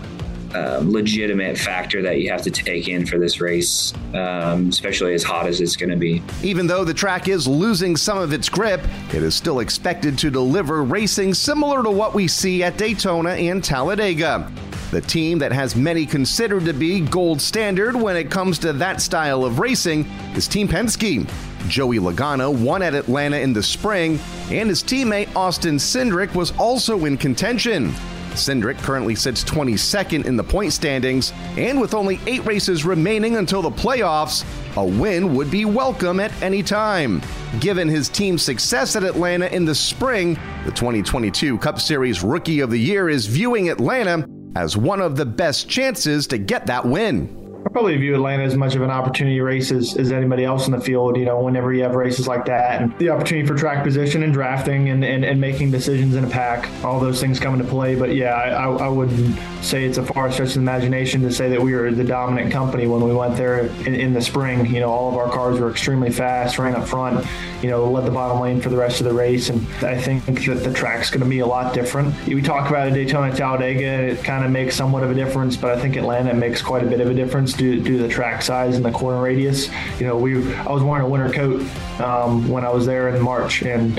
um, 0.54 0.90
legitimate 0.90 1.58
factor 1.58 2.00
that 2.02 2.20
you 2.20 2.30
have 2.30 2.42
to 2.42 2.50
take 2.50 2.88
in 2.88 3.04
for 3.04 3.18
this 3.18 3.40
race, 3.40 3.92
um, 4.14 4.68
especially 4.68 5.12
as 5.12 5.22
hot 5.22 5.46
as 5.46 5.60
it's 5.60 5.76
going 5.76 5.90
to 5.90 5.96
be. 5.96 6.22
Even 6.42 6.66
though 6.66 6.84
the 6.84 6.94
track 6.94 7.28
is 7.28 7.46
losing 7.46 7.96
some 7.96 8.16
of 8.16 8.32
its 8.32 8.48
grip, 8.48 8.80
it 9.12 9.22
is 9.22 9.34
still 9.34 9.60
expected 9.60 10.16
to 10.18 10.30
deliver 10.30 10.82
racing 10.82 11.34
similar 11.34 11.82
to 11.82 11.90
what 11.90 12.14
we 12.14 12.26
see 12.26 12.62
at 12.62 12.78
Daytona 12.78 13.30
and 13.30 13.62
Talladega. 13.62 14.50
The 14.92 15.00
team 15.00 15.38
that 15.40 15.52
has 15.52 15.74
many 15.74 16.06
considered 16.06 16.64
to 16.66 16.72
be 16.72 17.00
gold 17.00 17.42
standard 17.42 17.96
when 17.96 18.16
it 18.16 18.30
comes 18.30 18.58
to 18.60 18.72
that 18.74 19.02
style 19.02 19.44
of 19.44 19.58
racing 19.58 20.04
is 20.34 20.46
Team 20.46 20.68
Penske. 20.68 21.28
Joey 21.68 21.98
Logano 21.98 22.56
won 22.56 22.82
at 22.82 22.94
Atlanta 22.94 23.38
in 23.38 23.52
the 23.52 23.62
spring, 23.62 24.18
and 24.50 24.68
his 24.68 24.82
teammate 24.82 25.34
Austin 25.34 25.76
Cindric 25.76 26.34
was 26.34 26.56
also 26.58 27.04
in 27.04 27.16
contention. 27.16 27.92
Cindric 28.36 28.76
currently 28.78 29.14
sits 29.14 29.42
22nd 29.44 30.26
in 30.26 30.36
the 30.36 30.44
point 30.44 30.72
standings, 30.72 31.32
and 31.56 31.80
with 31.80 31.94
only 31.94 32.20
eight 32.26 32.44
races 32.44 32.84
remaining 32.84 33.36
until 33.36 33.62
the 33.62 33.70
playoffs, 33.70 34.44
a 34.76 34.84
win 34.84 35.34
would 35.34 35.50
be 35.50 35.64
welcome 35.64 36.20
at 36.20 36.32
any 36.42 36.62
time. 36.62 37.22
Given 37.60 37.88
his 37.88 38.08
team's 38.08 38.42
success 38.42 38.94
at 38.94 39.04
Atlanta 39.04 39.46
in 39.46 39.64
the 39.64 39.74
spring, 39.74 40.34
the 40.64 40.72
2022 40.72 41.58
Cup 41.58 41.80
Series 41.80 42.22
Rookie 42.22 42.60
of 42.60 42.70
the 42.70 42.78
Year 42.78 43.08
is 43.08 43.26
viewing 43.26 43.70
Atlanta 43.70 44.28
as 44.54 44.76
one 44.76 45.00
of 45.00 45.16
the 45.16 45.26
best 45.26 45.68
chances 45.68 46.26
to 46.28 46.38
get 46.38 46.66
that 46.66 46.84
win. 46.84 47.45
I 47.66 47.68
probably 47.68 47.96
view 47.96 48.14
Atlanta 48.14 48.44
as 48.44 48.54
much 48.54 48.76
of 48.76 48.82
an 48.82 48.92
opportunity 48.92 49.40
race 49.40 49.72
as, 49.72 49.96
as 49.96 50.12
anybody 50.12 50.44
else 50.44 50.66
in 50.66 50.72
the 50.72 50.80
field. 50.80 51.16
You 51.16 51.24
know, 51.24 51.40
whenever 51.40 51.72
you 51.72 51.82
have 51.82 51.96
races 51.96 52.28
like 52.28 52.44
that, 52.44 52.80
and 52.80 52.96
the 52.98 53.08
opportunity 53.08 53.44
for 53.44 53.56
track 53.56 53.82
position 53.82 54.22
and 54.22 54.32
drafting 54.32 54.88
and, 54.88 55.04
and, 55.04 55.24
and 55.24 55.40
making 55.40 55.72
decisions 55.72 56.14
in 56.14 56.22
a 56.22 56.30
pack, 56.30 56.70
all 56.84 57.00
those 57.00 57.20
things 57.20 57.40
come 57.40 57.54
into 57.54 57.68
play. 57.68 57.96
But 57.96 58.14
yeah, 58.14 58.34
I, 58.34 58.68
I 58.68 58.88
wouldn't 58.88 59.36
say 59.64 59.84
it's 59.84 59.98
a 59.98 60.04
far 60.04 60.30
stretch 60.30 60.50
of 60.50 60.58
imagination 60.58 61.22
to 61.22 61.32
say 61.32 61.48
that 61.48 61.60
we 61.60 61.74
were 61.74 61.90
the 61.90 62.04
dominant 62.04 62.52
company 62.52 62.86
when 62.86 63.02
we 63.02 63.12
went 63.12 63.36
there 63.36 63.66
in, 63.84 63.96
in 63.96 64.12
the 64.12 64.22
spring. 64.22 64.72
You 64.72 64.78
know, 64.78 64.90
all 64.90 65.10
of 65.10 65.16
our 65.16 65.28
cars 65.28 65.58
were 65.58 65.68
extremely 65.68 66.12
fast, 66.12 66.60
ran 66.60 66.76
up 66.76 66.86
front, 66.86 67.26
you 67.64 67.68
know, 67.68 67.90
led 67.90 68.06
the 68.06 68.12
bottom 68.12 68.40
lane 68.40 68.60
for 68.60 68.68
the 68.68 68.76
rest 68.76 69.00
of 69.00 69.06
the 69.06 69.12
race. 69.12 69.48
And 69.48 69.66
I 69.82 70.00
think 70.00 70.24
that 70.24 70.62
the 70.62 70.72
track's 70.72 71.10
going 71.10 71.24
to 71.24 71.28
be 71.28 71.40
a 71.40 71.46
lot 71.46 71.74
different. 71.74 72.14
We 72.28 72.42
talk 72.42 72.70
about 72.70 72.86
a 72.86 72.92
Daytona 72.92 73.34
Talladega, 73.34 74.12
it 74.12 74.22
kind 74.22 74.44
of 74.44 74.52
makes 74.52 74.76
somewhat 74.76 75.02
of 75.02 75.10
a 75.10 75.14
difference, 75.14 75.56
but 75.56 75.76
I 75.76 75.80
think 75.80 75.96
Atlanta 75.96 76.32
makes 76.32 76.62
quite 76.62 76.84
a 76.84 76.86
bit 76.86 77.00
of 77.00 77.10
a 77.10 77.14
difference 77.14 77.55
due, 77.56 77.80
due 77.80 77.96
to 77.96 78.02
the 78.02 78.08
track 78.08 78.42
size 78.42 78.76
and 78.76 78.84
the 78.84 78.90
corner 78.90 79.20
radius. 79.22 79.68
You 79.98 80.06
know, 80.06 80.16
we 80.16 80.54
I 80.54 80.72
was 80.72 80.82
wearing 80.82 81.04
a 81.04 81.08
winter 81.08 81.32
coat 81.32 81.62
um, 82.00 82.48
when 82.48 82.64
I 82.64 82.70
was 82.70 82.86
there 82.86 83.08
in 83.08 83.22
March, 83.22 83.62
and 83.62 83.98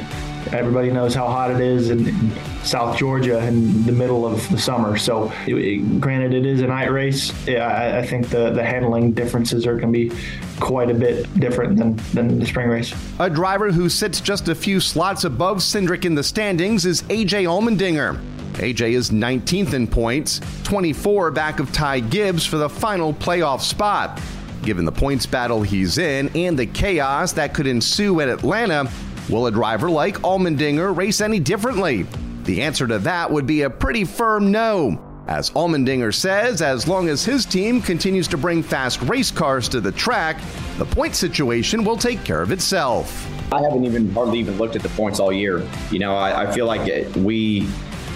everybody 0.53 0.91
knows 0.91 1.13
how 1.13 1.27
hot 1.27 1.51
it 1.51 1.59
is 1.59 1.89
in, 1.89 2.07
in 2.07 2.31
South 2.63 2.97
Georgia 2.97 3.45
in 3.45 3.83
the 3.85 3.91
middle 3.91 4.25
of 4.25 4.47
the 4.49 4.57
summer. 4.57 4.97
So, 4.97 5.31
it, 5.45 5.55
it, 5.55 5.99
granted, 5.99 6.33
it 6.33 6.45
is 6.45 6.61
a 6.61 6.67
night 6.67 6.91
race. 6.91 7.33
Yeah, 7.47 7.67
I, 7.67 7.99
I, 7.99 8.05
think 8.05 8.29
the, 8.29 8.51
the 8.51 8.63
handling 8.63 9.11
differences 9.11 9.65
are 9.65 9.77
going 9.77 9.91
to 9.91 10.09
be 10.09 10.15
quite 10.59 10.89
a 10.89 10.93
bit 10.93 11.31
different 11.39 11.77
than, 11.77 11.95
than 12.13 12.39
the 12.39 12.45
spring 12.45 12.69
race. 12.69 12.93
A 13.19 13.29
driver 13.29 13.71
who 13.71 13.89
sits 13.89 14.21
just 14.21 14.47
a 14.47 14.55
few 14.55 14.79
slots 14.79 15.23
above 15.23 15.57
Cindric 15.57 16.05
in 16.05 16.15
the 16.15 16.23
standings 16.23 16.85
is 16.85 17.03
AJ 17.03 17.43
Allmendinger. 17.43 18.19
AJ 18.57 18.93
is 18.93 19.11
19th 19.11 19.73
in 19.73 19.85
points, 19.85 20.41
24 20.63 21.29
back 21.29 21.59
of 21.59 21.71
Ty 21.71 21.99
Gibbs 21.99 22.43
for 22.43 22.57
the 22.57 22.67
final 22.67 23.13
playoff 23.13 23.61
spot. 23.61 24.19
Given 24.63 24.83
the 24.83 24.91
points 24.91 25.27
battle 25.27 25.61
he's 25.61 25.99
in 25.99 26.29
and 26.35 26.57
the 26.57 26.65
chaos 26.65 27.33
that 27.33 27.53
could 27.53 27.67
ensue 27.67 28.19
at 28.19 28.29
Atlanta, 28.29 28.89
will 29.29 29.45
a 29.45 29.51
driver 29.51 29.91
like 29.91 30.17
Allmendinger 30.19 30.95
race 30.95 31.21
any 31.21 31.39
differently? 31.39 32.07
The 32.45 32.63
answer 32.63 32.87
to 32.87 32.97
that 32.99 33.31
would 33.31 33.45
be 33.45 33.61
a 33.61 33.69
pretty 33.69 34.03
firm 34.05 34.51
no. 34.51 35.03
As 35.27 35.51
Allmendinger 35.51 36.13
says, 36.13 36.61
as 36.63 36.87
long 36.87 37.09
as 37.09 37.23
his 37.23 37.45
team 37.45 37.79
continues 37.79 38.27
to 38.29 38.37
bring 38.37 38.63
fast 38.63 39.01
race 39.03 39.29
cars 39.29 39.69
to 39.69 39.81
the 39.81 39.91
track, 39.91 40.41
the 40.79 40.85
point 40.85 41.15
situation 41.15 41.83
will 41.83 41.97
take 41.97 42.23
care 42.23 42.41
of 42.41 42.51
itself. 42.51 43.29
I 43.51 43.61
haven't 43.61 43.85
even 43.85 44.09
hardly 44.13 44.39
even 44.39 44.57
looked 44.57 44.75
at 44.75 44.81
the 44.81 44.89
points 44.89 45.19
all 45.19 45.31
year. 45.31 45.67
You 45.91 45.99
know, 45.99 46.15
I, 46.15 46.43
I 46.49 46.51
feel 46.51 46.65
like 46.65 46.87
it, 46.87 47.15
we 47.15 47.67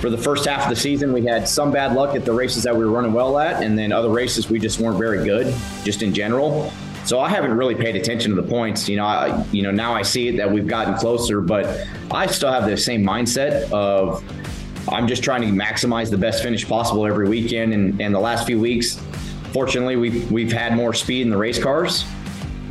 for 0.01 0.09
the 0.09 0.17
first 0.17 0.45
half 0.45 0.63
of 0.63 0.69
the 0.69 0.75
season, 0.75 1.13
we 1.13 1.23
had 1.23 1.47
some 1.47 1.71
bad 1.71 1.93
luck 1.93 2.15
at 2.15 2.25
the 2.25 2.33
races 2.33 2.63
that 2.63 2.75
we 2.75 2.83
were 2.83 2.89
running 2.89 3.13
well 3.13 3.37
at, 3.37 3.61
and 3.61 3.77
then 3.77 3.91
other 3.91 4.09
races 4.09 4.49
we 4.49 4.59
just 4.59 4.79
weren't 4.79 4.97
very 4.97 5.23
good, 5.23 5.53
just 5.83 6.01
in 6.01 6.11
general. 6.11 6.73
So 7.05 7.19
I 7.19 7.29
haven't 7.29 7.53
really 7.53 7.75
paid 7.75 7.95
attention 7.95 8.35
to 8.35 8.41
the 8.41 8.47
points. 8.47 8.89
You 8.89 8.97
know, 8.97 9.05
I, 9.05 9.45
you 9.51 9.61
know 9.61 9.69
now 9.69 9.93
I 9.93 10.01
see 10.01 10.27
it 10.27 10.37
that 10.37 10.51
we've 10.51 10.67
gotten 10.67 10.95
closer, 10.95 11.39
but 11.39 11.87
I 12.09 12.25
still 12.25 12.51
have 12.51 12.67
the 12.67 12.77
same 12.77 13.03
mindset 13.03 13.71
of 13.71 14.23
I'm 14.89 15.07
just 15.07 15.23
trying 15.23 15.41
to 15.41 15.47
maximize 15.47 16.09
the 16.09 16.17
best 16.17 16.41
finish 16.41 16.67
possible 16.67 17.05
every 17.05 17.29
weekend. 17.29 17.71
And, 17.71 18.01
and 18.01 18.13
the 18.13 18.19
last 18.19 18.47
few 18.47 18.59
weeks, 18.59 18.99
fortunately, 19.53 19.97
we've 19.97 20.31
we've 20.31 20.51
had 20.51 20.75
more 20.75 20.93
speed 20.95 21.21
in 21.21 21.29
the 21.29 21.37
race 21.37 21.61
cars. 21.61 22.05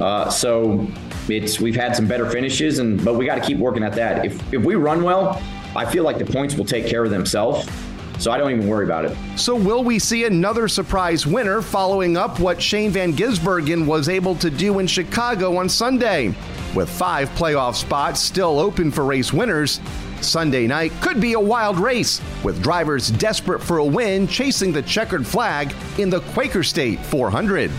Uh, 0.01 0.29
so 0.31 0.89
it's 1.29 1.61
we've 1.61 1.77
had 1.77 1.95
some 1.95 2.09
better 2.09 2.29
finishes, 2.29 2.81
and 2.81 3.05
but 3.05 3.15
we 3.15 3.25
got 3.25 3.37
to 3.37 3.41
keep 3.41 3.59
working 3.59 3.85
at 3.85 3.93
that. 3.93 4.27
If 4.27 4.53
if 4.53 4.65
we 4.65 4.75
run 4.75 5.05
well, 5.05 5.41
I 5.77 5.91
feel 5.91 6.05
like 6.05 6.19
the 6.19 6.27
points 6.27 6.55
will 6.55 6.65
take 6.65 6.87
care 6.87 7.05
of 7.05 7.11
themselves. 7.11 7.69
So 8.19 8.31
I 8.31 8.37
don't 8.37 8.51
even 8.51 8.69
worry 8.69 8.85
about 8.85 9.07
it. 9.07 9.17
So 9.37 9.57
will 9.57 9.83
we 9.83 9.99
see 9.99 10.27
another 10.27 10.69
surprise 10.69 11.27
winner 11.27 11.63
following 11.63 12.19
up 12.19 12.39
what 12.39 12.61
Shane 12.61 12.91
Van 12.91 13.15
Gisbergen 13.15 13.87
was 13.87 14.11
able 14.11 14.35
to 14.37 14.51
do 14.51 14.79
in 14.79 14.87
Chicago 14.87 15.57
on 15.57 15.71
Sunday? 15.71 16.35
With 16.75 16.91
five 16.91 17.31
playoff 17.31 17.77
spots 17.77 18.21
still 18.21 18.59
open 18.59 18.91
for 18.91 19.05
race 19.05 19.33
winners, 19.33 19.81
Sunday 20.21 20.67
night 20.67 20.93
could 21.01 21.19
be 21.19 21.33
a 21.33 21.41
wild 21.41 21.79
race, 21.79 22.21
with 22.45 22.63
drivers 22.63 23.11
desperate 23.13 23.63
for 23.63 23.79
a 23.79 23.85
win 23.85 24.29
chasing 24.29 24.71
the 24.71 24.83
checkered 24.83 25.27
flag 25.27 25.75
in 25.99 26.11
the 26.11 26.21
Quaker 26.33 26.63
State 26.63 27.01
400. 27.07 27.71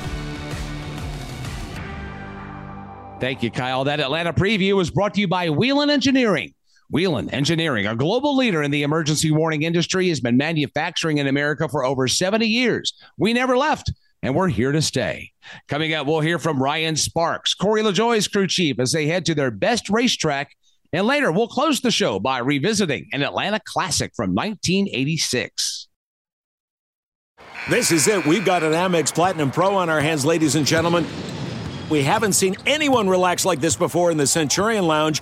Thank 3.20 3.44
you, 3.44 3.52
Kyle. 3.52 3.84
That 3.84 4.00
Atlanta 4.00 4.34
preview 4.34 4.74
was 4.74 4.90
brought 4.90 5.14
to 5.14 5.22
you 5.22 5.28
by 5.28 5.52
Whelen 5.52 5.92
Engineering. 5.92 6.56
Whelen 6.92 7.30
Engineering, 7.30 7.88
a 7.88 7.96
global 7.96 8.36
leader 8.36 8.62
in 8.62 8.70
the 8.70 8.84
emergency 8.84 9.32
warning 9.32 9.64
industry, 9.64 10.10
has 10.10 10.20
been 10.20 10.38
manufacturing 10.38 11.18
in 11.18 11.28
America 11.28 11.68
for 11.70 11.86
over 11.86 12.08
70 12.08 12.46
years. 12.46 12.94
We 13.18 13.34
never 13.34 13.58
left, 13.58 13.92
and 14.22 14.36
we're 14.36 14.50
here 14.50 14.74
to 14.74 14.82
stay. 14.82 15.32
Coming 15.68 15.94
up, 15.94 16.06
we'll 16.06 16.20
hear 16.20 16.38
from 16.38 16.62
Ryan 16.62 16.98
Sparks, 16.98 17.54
Corey 17.54 17.82
LaJoie's 17.82 18.28
crew 18.28 18.46
chief, 18.46 18.78
as 18.80 18.92
they 18.92 19.08
head 19.08 19.26
to 19.26 19.36
their 19.36 19.52
best 19.52 19.90
racetrack. 19.90 20.56
And 20.94 21.08
later, 21.08 21.32
we'll 21.32 21.48
close 21.48 21.80
the 21.80 21.92
show 21.92 22.20
by 22.20 22.40
revisiting 22.40 23.08
an 23.14 23.24
Atlanta 23.24 23.62
classic 23.64 24.12
from 24.14 24.36
1986. 24.36 25.88
This 27.70 27.92
is 27.92 28.08
it. 28.08 28.26
We've 28.26 28.44
got 28.44 28.64
an 28.64 28.74
Amex 28.74 29.14
Platinum 29.14 29.52
Pro 29.52 29.76
on 29.76 29.90
our 29.90 30.02
hands, 30.02 30.26
ladies 30.26 30.56
and 30.56 30.66
gentlemen. 30.66 31.08
We 31.90 32.04
haven't 32.04 32.34
seen 32.34 32.56
anyone 32.66 33.08
relax 33.08 33.46
like 33.46 33.62
this 33.62 33.76
before 33.76 34.12
in 34.12 34.18
the 34.18 34.28
Centurion 34.28 34.88
Lounge. 34.88 35.22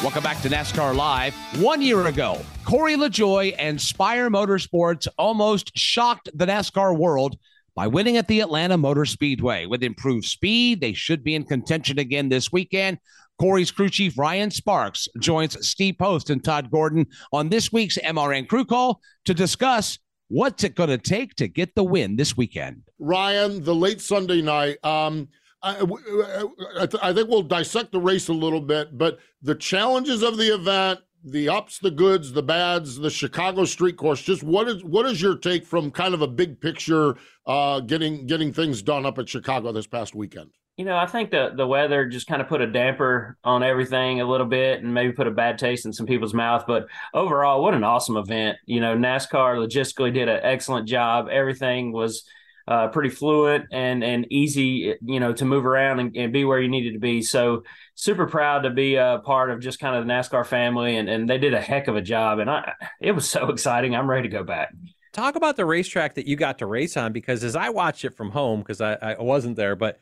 Welcome 0.00 0.22
back 0.22 0.40
to 0.42 0.48
NASCAR 0.48 0.94
Live. 0.94 1.34
One 1.60 1.82
year 1.82 2.06
ago, 2.06 2.38
Corey 2.64 2.94
LaJoie 2.94 3.56
and 3.58 3.80
Spire 3.80 4.30
Motorsports 4.30 5.08
almost 5.18 5.76
shocked 5.76 6.28
the 6.34 6.46
NASCAR 6.46 6.96
world 6.96 7.36
by 7.74 7.88
winning 7.88 8.16
at 8.16 8.28
the 8.28 8.38
Atlanta 8.38 8.78
Motor 8.78 9.04
Speedway. 9.04 9.66
With 9.66 9.82
improved 9.82 10.24
speed, 10.24 10.80
they 10.80 10.92
should 10.92 11.24
be 11.24 11.34
in 11.34 11.42
contention 11.42 11.98
again 11.98 12.28
this 12.28 12.52
weekend. 12.52 12.98
Corey's 13.40 13.72
crew 13.72 13.88
chief 13.88 14.16
Ryan 14.16 14.52
Sparks 14.52 15.08
joins 15.18 15.66
Steve 15.66 15.98
Post 15.98 16.30
and 16.30 16.44
Todd 16.44 16.70
Gordon 16.70 17.04
on 17.32 17.48
this 17.48 17.72
week's 17.72 17.98
MRN 17.98 18.46
Crew 18.46 18.64
Call 18.64 19.00
to 19.24 19.34
discuss 19.34 19.98
what's 20.28 20.62
it 20.62 20.76
going 20.76 20.90
to 20.90 20.98
take 20.98 21.34
to 21.34 21.48
get 21.48 21.74
the 21.74 21.82
win 21.82 22.14
this 22.14 22.36
weekend. 22.36 22.82
Ryan, 23.00 23.64
the 23.64 23.74
late 23.74 24.00
Sunday 24.00 24.42
night. 24.42 24.78
Um, 24.84 25.26
I, 25.62 25.80
I, 25.80 26.88
I 27.02 27.12
think 27.12 27.28
we'll 27.28 27.42
dissect 27.42 27.92
the 27.92 28.00
race 28.00 28.28
a 28.28 28.32
little 28.32 28.60
bit, 28.60 28.96
but 28.96 29.18
the 29.42 29.54
challenges 29.54 30.22
of 30.22 30.36
the 30.36 30.54
event, 30.54 31.00
the 31.24 31.48
ups, 31.48 31.78
the 31.78 31.90
goods, 31.90 32.32
the 32.32 32.42
bads, 32.42 32.96
the 32.96 33.10
Chicago 33.10 33.64
street 33.64 33.96
course. 33.96 34.22
Just 34.22 34.42
what 34.42 34.68
is 34.68 34.84
what 34.84 35.06
is 35.06 35.20
your 35.20 35.36
take 35.36 35.66
from 35.66 35.90
kind 35.90 36.14
of 36.14 36.22
a 36.22 36.28
big 36.28 36.60
picture, 36.60 37.16
uh, 37.46 37.80
getting 37.80 38.26
getting 38.26 38.52
things 38.52 38.82
done 38.82 39.04
up 39.04 39.18
at 39.18 39.28
Chicago 39.28 39.72
this 39.72 39.86
past 39.86 40.14
weekend? 40.14 40.50
You 40.76 40.84
know, 40.84 40.96
I 40.96 41.06
think 41.06 41.32
the 41.32 41.52
the 41.56 41.66
weather 41.66 42.08
just 42.08 42.28
kind 42.28 42.40
of 42.40 42.46
put 42.46 42.60
a 42.60 42.66
damper 42.66 43.36
on 43.42 43.64
everything 43.64 44.20
a 44.20 44.24
little 44.24 44.46
bit, 44.46 44.80
and 44.80 44.94
maybe 44.94 45.12
put 45.12 45.26
a 45.26 45.32
bad 45.32 45.58
taste 45.58 45.86
in 45.86 45.92
some 45.92 46.06
people's 46.06 46.34
mouth. 46.34 46.64
But 46.68 46.86
overall, 47.12 47.62
what 47.64 47.74
an 47.74 47.82
awesome 47.82 48.16
event! 48.16 48.58
You 48.64 48.80
know, 48.80 48.96
NASCAR 48.96 49.56
logistically 49.56 50.14
did 50.14 50.28
an 50.28 50.38
excellent 50.44 50.88
job. 50.88 51.26
Everything 51.28 51.90
was 51.90 52.22
uh, 52.68 52.86
pretty 52.88 53.08
fluent 53.08 53.64
and 53.72 54.04
and 54.04 54.30
easy, 54.30 54.94
you 55.00 55.20
know, 55.20 55.32
to 55.32 55.46
move 55.46 55.64
around 55.64 56.00
and, 56.00 56.14
and, 56.14 56.34
be 56.34 56.44
where 56.44 56.60
you 56.60 56.68
needed 56.68 56.92
to 56.92 56.98
be. 56.98 57.22
So 57.22 57.62
super 57.94 58.26
proud 58.26 58.64
to 58.64 58.70
be 58.70 58.96
a 58.96 59.22
part 59.24 59.50
of 59.50 59.60
just 59.60 59.80
kind 59.80 59.96
of 59.96 60.06
the 60.06 60.12
NASCAR 60.12 60.44
family, 60.44 60.96
and 60.96 61.08
and 61.08 61.28
they 61.28 61.38
did 61.38 61.54
a 61.54 61.60
heck 61.60 61.88
of 61.88 61.96
a 61.96 62.02
job, 62.02 62.40
and 62.40 62.50
I 62.50 62.74
it 63.00 63.12
was 63.12 63.28
so 63.28 63.48
exciting. 63.50 63.96
I'm 63.96 64.08
ready 64.08 64.28
to 64.28 64.32
go 64.36 64.44
back. 64.44 64.74
Talk 65.14 65.36
about 65.36 65.56
the 65.56 65.64
racetrack 65.64 66.14
that 66.16 66.26
you 66.26 66.36
got 66.36 66.58
to 66.58 66.66
race 66.66 66.98
on 66.98 67.14
because 67.14 67.42
as 67.42 67.56
I 67.56 67.70
watched 67.70 68.04
it 68.04 68.14
from 68.14 68.30
home, 68.30 68.60
because 68.60 68.82
I, 68.82 68.94
I 68.96 69.22
wasn't 69.22 69.56
there, 69.56 69.74
but 69.74 69.98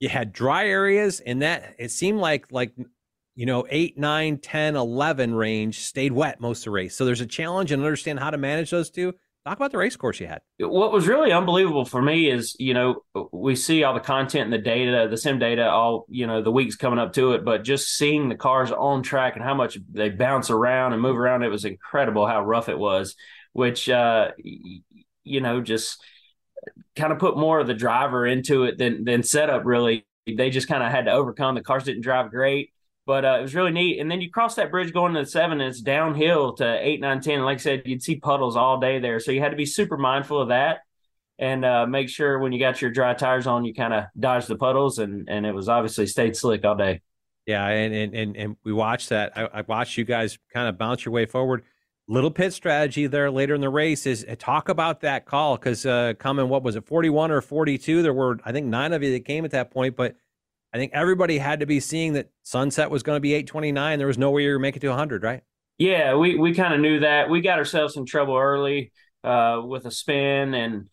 you 0.00 0.08
had 0.08 0.32
dry 0.32 0.66
areas 0.66 1.20
and 1.20 1.42
that 1.42 1.76
it 1.78 1.92
seemed 1.92 2.18
like 2.18 2.50
like 2.50 2.72
you 3.36 3.46
know 3.46 3.66
8 3.70 3.96
9 3.96 4.38
10 4.38 4.76
11 4.76 5.34
range 5.34 5.80
stayed 5.80 6.12
wet 6.12 6.40
most 6.40 6.60
of 6.60 6.64
the 6.64 6.70
race 6.70 6.96
so 6.96 7.04
there's 7.04 7.20
a 7.20 7.26
challenge 7.26 7.70
and 7.70 7.82
understand 7.82 8.18
how 8.18 8.30
to 8.30 8.38
manage 8.38 8.70
those 8.70 8.90
two 8.90 9.14
Talk 9.50 9.56
about 9.56 9.72
the 9.72 9.78
race 9.78 9.96
course 9.96 10.20
you 10.20 10.28
had. 10.28 10.42
What 10.60 10.92
was 10.92 11.08
really 11.08 11.32
unbelievable 11.32 11.84
for 11.84 12.00
me 12.00 12.30
is, 12.30 12.54
you 12.60 12.72
know, 12.72 13.02
we 13.32 13.56
see 13.56 13.82
all 13.82 13.94
the 13.94 13.98
content 13.98 14.44
and 14.44 14.52
the 14.52 14.58
data, 14.58 15.08
the 15.10 15.16
sim 15.16 15.40
data, 15.40 15.68
all, 15.68 16.06
you 16.08 16.28
know, 16.28 16.40
the 16.40 16.52
weeks 16.52 16.76
coming 16.76 17.00
up 17.00 17.14
to 17.14 17.32
it, 17.32 17.44
but 17.44 17.64
just 17.64 17.96
seeing 17.96 18.28
the 18.28 18.36
cars 18.36 18.70
on 18.70 19.02
track 19.02 19.34
and 19.34 19.44
how 19.44 19.54
much 19.54 19.76
they 19.90 20.08
bounce 20.08 20.50
around 20.50 20.92
and 20.92 21.02
move 21.02 21.18
around, 21.18 21.42
it 21.42 21.48
was 21.48 21.64
incredible 21.64 22.28
how 22.28 22.44
rough 22.44 22.68
it 22.68 22.78
was, 22.78 23.16
which, 23.52 23.88
uh, 23.88 24.30
you 25.24 25.40
know, 25.40 25.60
just 25.60 26.00
kind 26.94 27.12
of 27.12 27.18
put 27.18 27.36
more 27.36 27.58
of 27.58 27.66
the 27.66 27.74
driver 27.74 28.24
into 28.24 28.62
it 28.62 28.78
than, 28.78 29.02
than 29.02 29.24
setup 29.24 29.64
really. 29.64 30.06
They 30.28 30.50
just 30.50 30.68
kind 30.68 30.84
of 30.84 30.92
had 30.92 31.06
to 31.06 31.10
overcome. 31.10 31.56
The 31.56 31.62
cars 31.62 31.82
didn't 31.82 32.02
drive 32.02 32.30
great 32.30 32.70
but 33.10 33.24
uh, 33.24 33.38
it 33.40 33.42
was 33.42 33.56
really 33.56 33.72
neat. 33.72 33.98
And 33.98 34.08
then 34.08 34.20
you 34.20 34.30
cross 34.30 34.54
that 34.54 34.70
bridge 34.70 34.92
going 34.92 35.14
to 35.14 35.20
the 35.20 35.26
seven, 35.26 35.60
and 35.60 35.68
it's 35.68 35.80
downhill 35.80 36.52
to 36.54 36.78
eight, 36.80 37.00
nine, 37.00 37.20
ten. 37.20 37.34
And 37.34 37.44
like 37.44 37.56
I 37.56 37.60
said, 37.60 37.82
you'd 37.84 38.04
see 38.04 38.16
puddles 38.16 38.54
all 38.54 38.78
day 38.78 39.00
there, 39.00 39.18
so 39.18 39.32
you 39.32 39.40
had 39.40 39.50
to 39.50 39.56
be 39.56 39.66
super 39.66 39.96
mindful 39.96 40.40
of 40.40 40.48
that 40.48 40.82
and 41.40 41.64
uh, 41.64 41.86
make 41.86 42.10
sure 42.10 42.38
when 42.38 42.52
you 42.52 42.60
got 42.60 42.82
your 42.82 42.90
dry 42.90 43.14
tires 43.14 43.46
on, 43.46 43.64
you 43.64 43.72
kind 43.72 43.94
of 43.94 44.04
dodge 44.18 44.46
the 44.46 44.56
puddles. 44.56 44.98
And 44.98 45.28
and 45.28 45.46
it 45.46 45.52
was 45.52 45.68
obviously 45.68 46.06
stayed 46.06 46.36
slick 46.36 46.64
all 46.64 46.76
day. 46.76 47.00
Yeah, 47.46 47.66
and 47.66 47.94
and 47.94 48.14
and, 48.14 48.36
and 48.36 48.56
we 48.62 48.72
watched 48.72 49.08
that. 49.08 49.32
I, 49.36 49.48
I 49.54 49.60
watched 49.62 49.96
you 49.96 50.04
guys 50.04 50.38
kind 50.52 50.68
of 50.68 50.78
bounce 50.78 51.04
your 51.04 51.12
way 51.12 51.26
forward. 51.26 51.64
Little 52.06 52.30
pit 52.30 52.52
strategy 52.52 53.06
there 53.06 53.30
later 53.30 53.54
in 53.54 53.60
the 53.60 53.70
race 53.70 54.04
is 54.04 54.26
uh, 54.28 54.34
talk 54.38 54.68
about 54.68 55.00
that 55.00 55.24
call 55.24 55.56
because 55.56 55.86
uh, 55.86 56.12
coming 56.18 56.48
what 56.48 56.62
was 56.62 56.76
it, 56.76 56.86
forty 56.86 57.08
one 57.08 57.30
or 57.30 57.40
forty 57.40 57.78
two? 57.78 58.02
There 58.02 58.12
were 58.12 58.38
I 58.44 58.52
think 58.52 58.66
nine 58.66 58.92
of 58.92 59.02
you 59.02 59.12
that 59.12 59.24
came 59.24 59.44
at 59.46 59.52
that 59.52 59.70
point, 59.70 59.96
but 59.96 60.16
I 60.72 60.78
think 60.78 60.92
everybody 60.94 61.38
had 61.38 61.60
to 61.60 61.66
be 61.66 61.80
seeing 61.80 62.12
that 62.12 62.30
sunset 62.42 62.90
was 62.90 63.02
going 63.02 63.16
to 63.16 63.20
be 63.20 63.34
829. 63.34 63.98
There 63.98 64.06
was 64.06 64.18
no 64.18 64.30
way 64.30 64.44
you 64.44 64.52
were 64.52 64.58
making 64.58 64.78
it 64.78 64.82
to 64.82 64.88
100, 64.88 65.22
right? 65.22 65.42
Yeah, 65.78 66.14
we, 66.14 66.36
we 66.36 66.54
kind 66.54 66.74
of 66.74 66.80
knew 66.80 67.00
that. 67.00 67.28
We 67.28 67.40
got 67.40 67.58
ourselves 67.58 67.96
in 67.96 68.06
trouble 68.06 68.36
early 68.36 68.92
uh, 69.24 69.62
with 69.64 69.86
a 69.86 69.90
spin. 69.90 70.54
And 70.54 70.88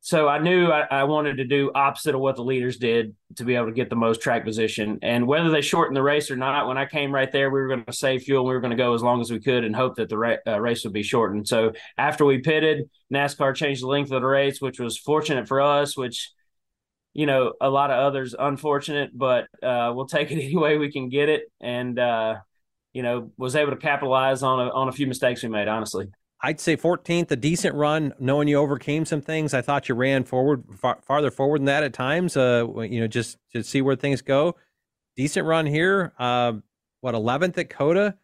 so 0.00 0.28
I 0.28 0.38
knew 0.38 0.68
I, 0.70 0.86
I, 0.90 1.04
wanted 1.04 1.36
to 1.36 1.44
do 1.44 1.70
opposite 1.74 2.14
of 2.14 2.20
what 2.20 2.36
the 2.36 2.42
leaders 2.42 2.76
did 2.76 3.14
to 3.36 3.44
be 3.44 3.54
able 3.54 3.66
to 3.66 3.72
get 3.72 3.88
the 3.88 3.96
most 3.96 4.20
track 4.20 4.44
position. 4.44 4.98
And 5.02 5.26
whether 5.26 5.50
they 5.50 5.60
shortened 5.60 5.96
the 5.96 6.02
race 6.02 6.30
or 6.30 6.36
not, 6.36 6.66
when 6.66 6.76
I 6.76 6.84
came 6.84 7.14
right 7.14 7.30
there, 7.30 7.50
we 7.50 7.60
were 7.60 7.68
going 7.68 7.84
to 7.84 7.92
save 7.92 8.22
fuel. 8.22 8.40
And 8.40 8.48
we 8.48 8.54
were 8.54 8.60
going 8.60 8.70
to 8.70 8.76
go 8.76 8.94
as 8.94 9.02
long 9.02 9.20
as 9.20 9.30
we 9.30 9.40
could 9.40 9.62
and 9.62 9.76
hope 9.76 9.96
that 9.96 10.08
the 10.08 10.18
ra- 10.18 10.36
uh, 10.46 10.60
race 10.60 10.84
would 10.84 10.92
be 10.92 11.02
shortened. 11.02 11.46
So 11.46 11.72
after 11.96 12.24
we 12.24 12.38
pitted, 12.38 12.90
NASCAR 13.12 13.54
changed 13.54 13.82
the 13.82 13.88
length 13.88 14.10
of 14.10 14.20
the 14.22 14.26
race, 14.26 14.60
which 14.60 14.80
was 14.80 14.98
fortunate 14.98 15.46
for 15.46 15.60
us, 15.60 15.96
which– 15.96 16.32
you 17.14 17.26
know, 17.26 17.54
a 17.60 17.70
lot 17.70 17.90
of 17.90 17.98
others 17.98 18.34
unfortunate, 18.38 19.16
but 19.16 19.46
uh, 19.62 19.92
we'll 19.94 20.06
take 20.06 20.30
it 20.30 20.34
any 20.42 20.56
way 20.56 20.76
we 20.78 20.92
can 20.92 21.08
get 21.08 21.28
it. 21.28 21.50
And, 21.60 21.98
uh, 21.98 22.36
you 22.92 23.02
know, 23.02 23.30
was 23.36 23.56
able 23.56 23.72
to 23.72 23.78
capitalize 23.78 24.42
on 24.42 24.60
a, 24.60 24.70
on 24.70 24.88
a 24.88 24.92
few 24.92 25.06
mistakes 25.06 25.42
we 25.42 25.48
made, 25.48 25.68
honestly. 25.68 26.08
I'd 26.42 26.60
say 26.60 26.76
14th, 26.76 27.30
a 27.30 27.36
decent 27.36 27.74
run, 27.74 28.12
knowing 28.20 28.48
you 28.48 28.58
overcame 28.58 29.06
some 29.06 29.22
things. 29.22 29.54
I 29.54 29.62
thought 29.62 29.88
you 29.88 29.94
ran 29.94 30.24
forward, 30.24 30.64
far, 30.78 30.98
farther 31.02 31.30
forward 31.30 31.60
than 31.60 31.66
that 31.66 31.84
at 31.84 31.94
times, 31.94 32.36
uh, 32.36 32.66
you 32.80 33.00
know, 33.00 33.06
just 33.06 33.38
to 33.54 33.62
see 33.62 33.80
where 33.80 33.96
things 33.96 34.20
go. 34.20 34.56
Decent 35.16 35.46
run 35.46 35.64
here. 35.64 36.12
Uh, 36.18 36.54
what, 37.00 37.14
11th 37.14 37.56
at 37.56 37.70
COTA 37.70 38.16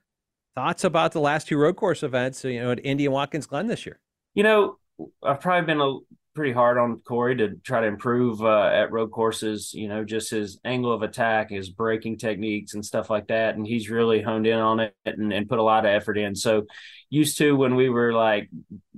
Thoughts 0.57 0.83
about 0.83 1.13
the 1.13 1.21
last 1.21 1.47
two 1.47 1.57
road 1.57 1.77
course 1.77 2.03
events, 2.03 2.45
you 2.45 2.61
know, 2.61 2.73
at 2.73 2.85
Indy 2.85 3.07
and 3.07 3.15
Watkins 3.15 3.47
Glen 3.47 3.69
this 3.69 3.87
year? 3.87 4.01
You 4.35 4.43
know, 4.43 4.79
I've 5.23 5.41
probably 5.41 5.65
been 5.65 5.81
a 5.81 5.99
pretty 6.35 6.53
hard 6.53 6.79
on 6.79 7.01
Corey 7.01 7.37
to 7.37 7.57
try 7.65 7.81
to 7.81 7.87
improve 7.87 8.43
uh, 8.43 8.71
at 8.73 8.93
road 8.93 9.11
courses. 9.11 9.73
You 9.75 9.89
know, 9.89 10.05
just 10.05 10.31
his 10.31 10.59
angle 10.65 10.93
of 10.93 11.03
attack, 11.03 11.51
his 11.51 11.71
braking 11.71 12.19
techniques, 12.19 12.75
and 12.75 12.85
stuff 12.85 13.11
like 13.11 13.29
that. 13.29 13.57
And 13.57 13.67
he's 13.67 13.91
really 13.91 14.23
honed 14.23 14.47
in 14.47 14.59
on 14.59 14.81
it 14.81 14.95
and, 15.05 15.33
and 15.33 15.49
put 15.49 15.59
a 15.59 15.63
lot 15.63 15.85
of 15.85 15.91
effort 15.91 16.19
in. 16.19 16.35
So, 16.35 16.67
used 17.09 17.39
to 17.39 17.57
when 17.57 17.75
we 17.75 17.89
were 17.89 18.13
like, 18.13 18.49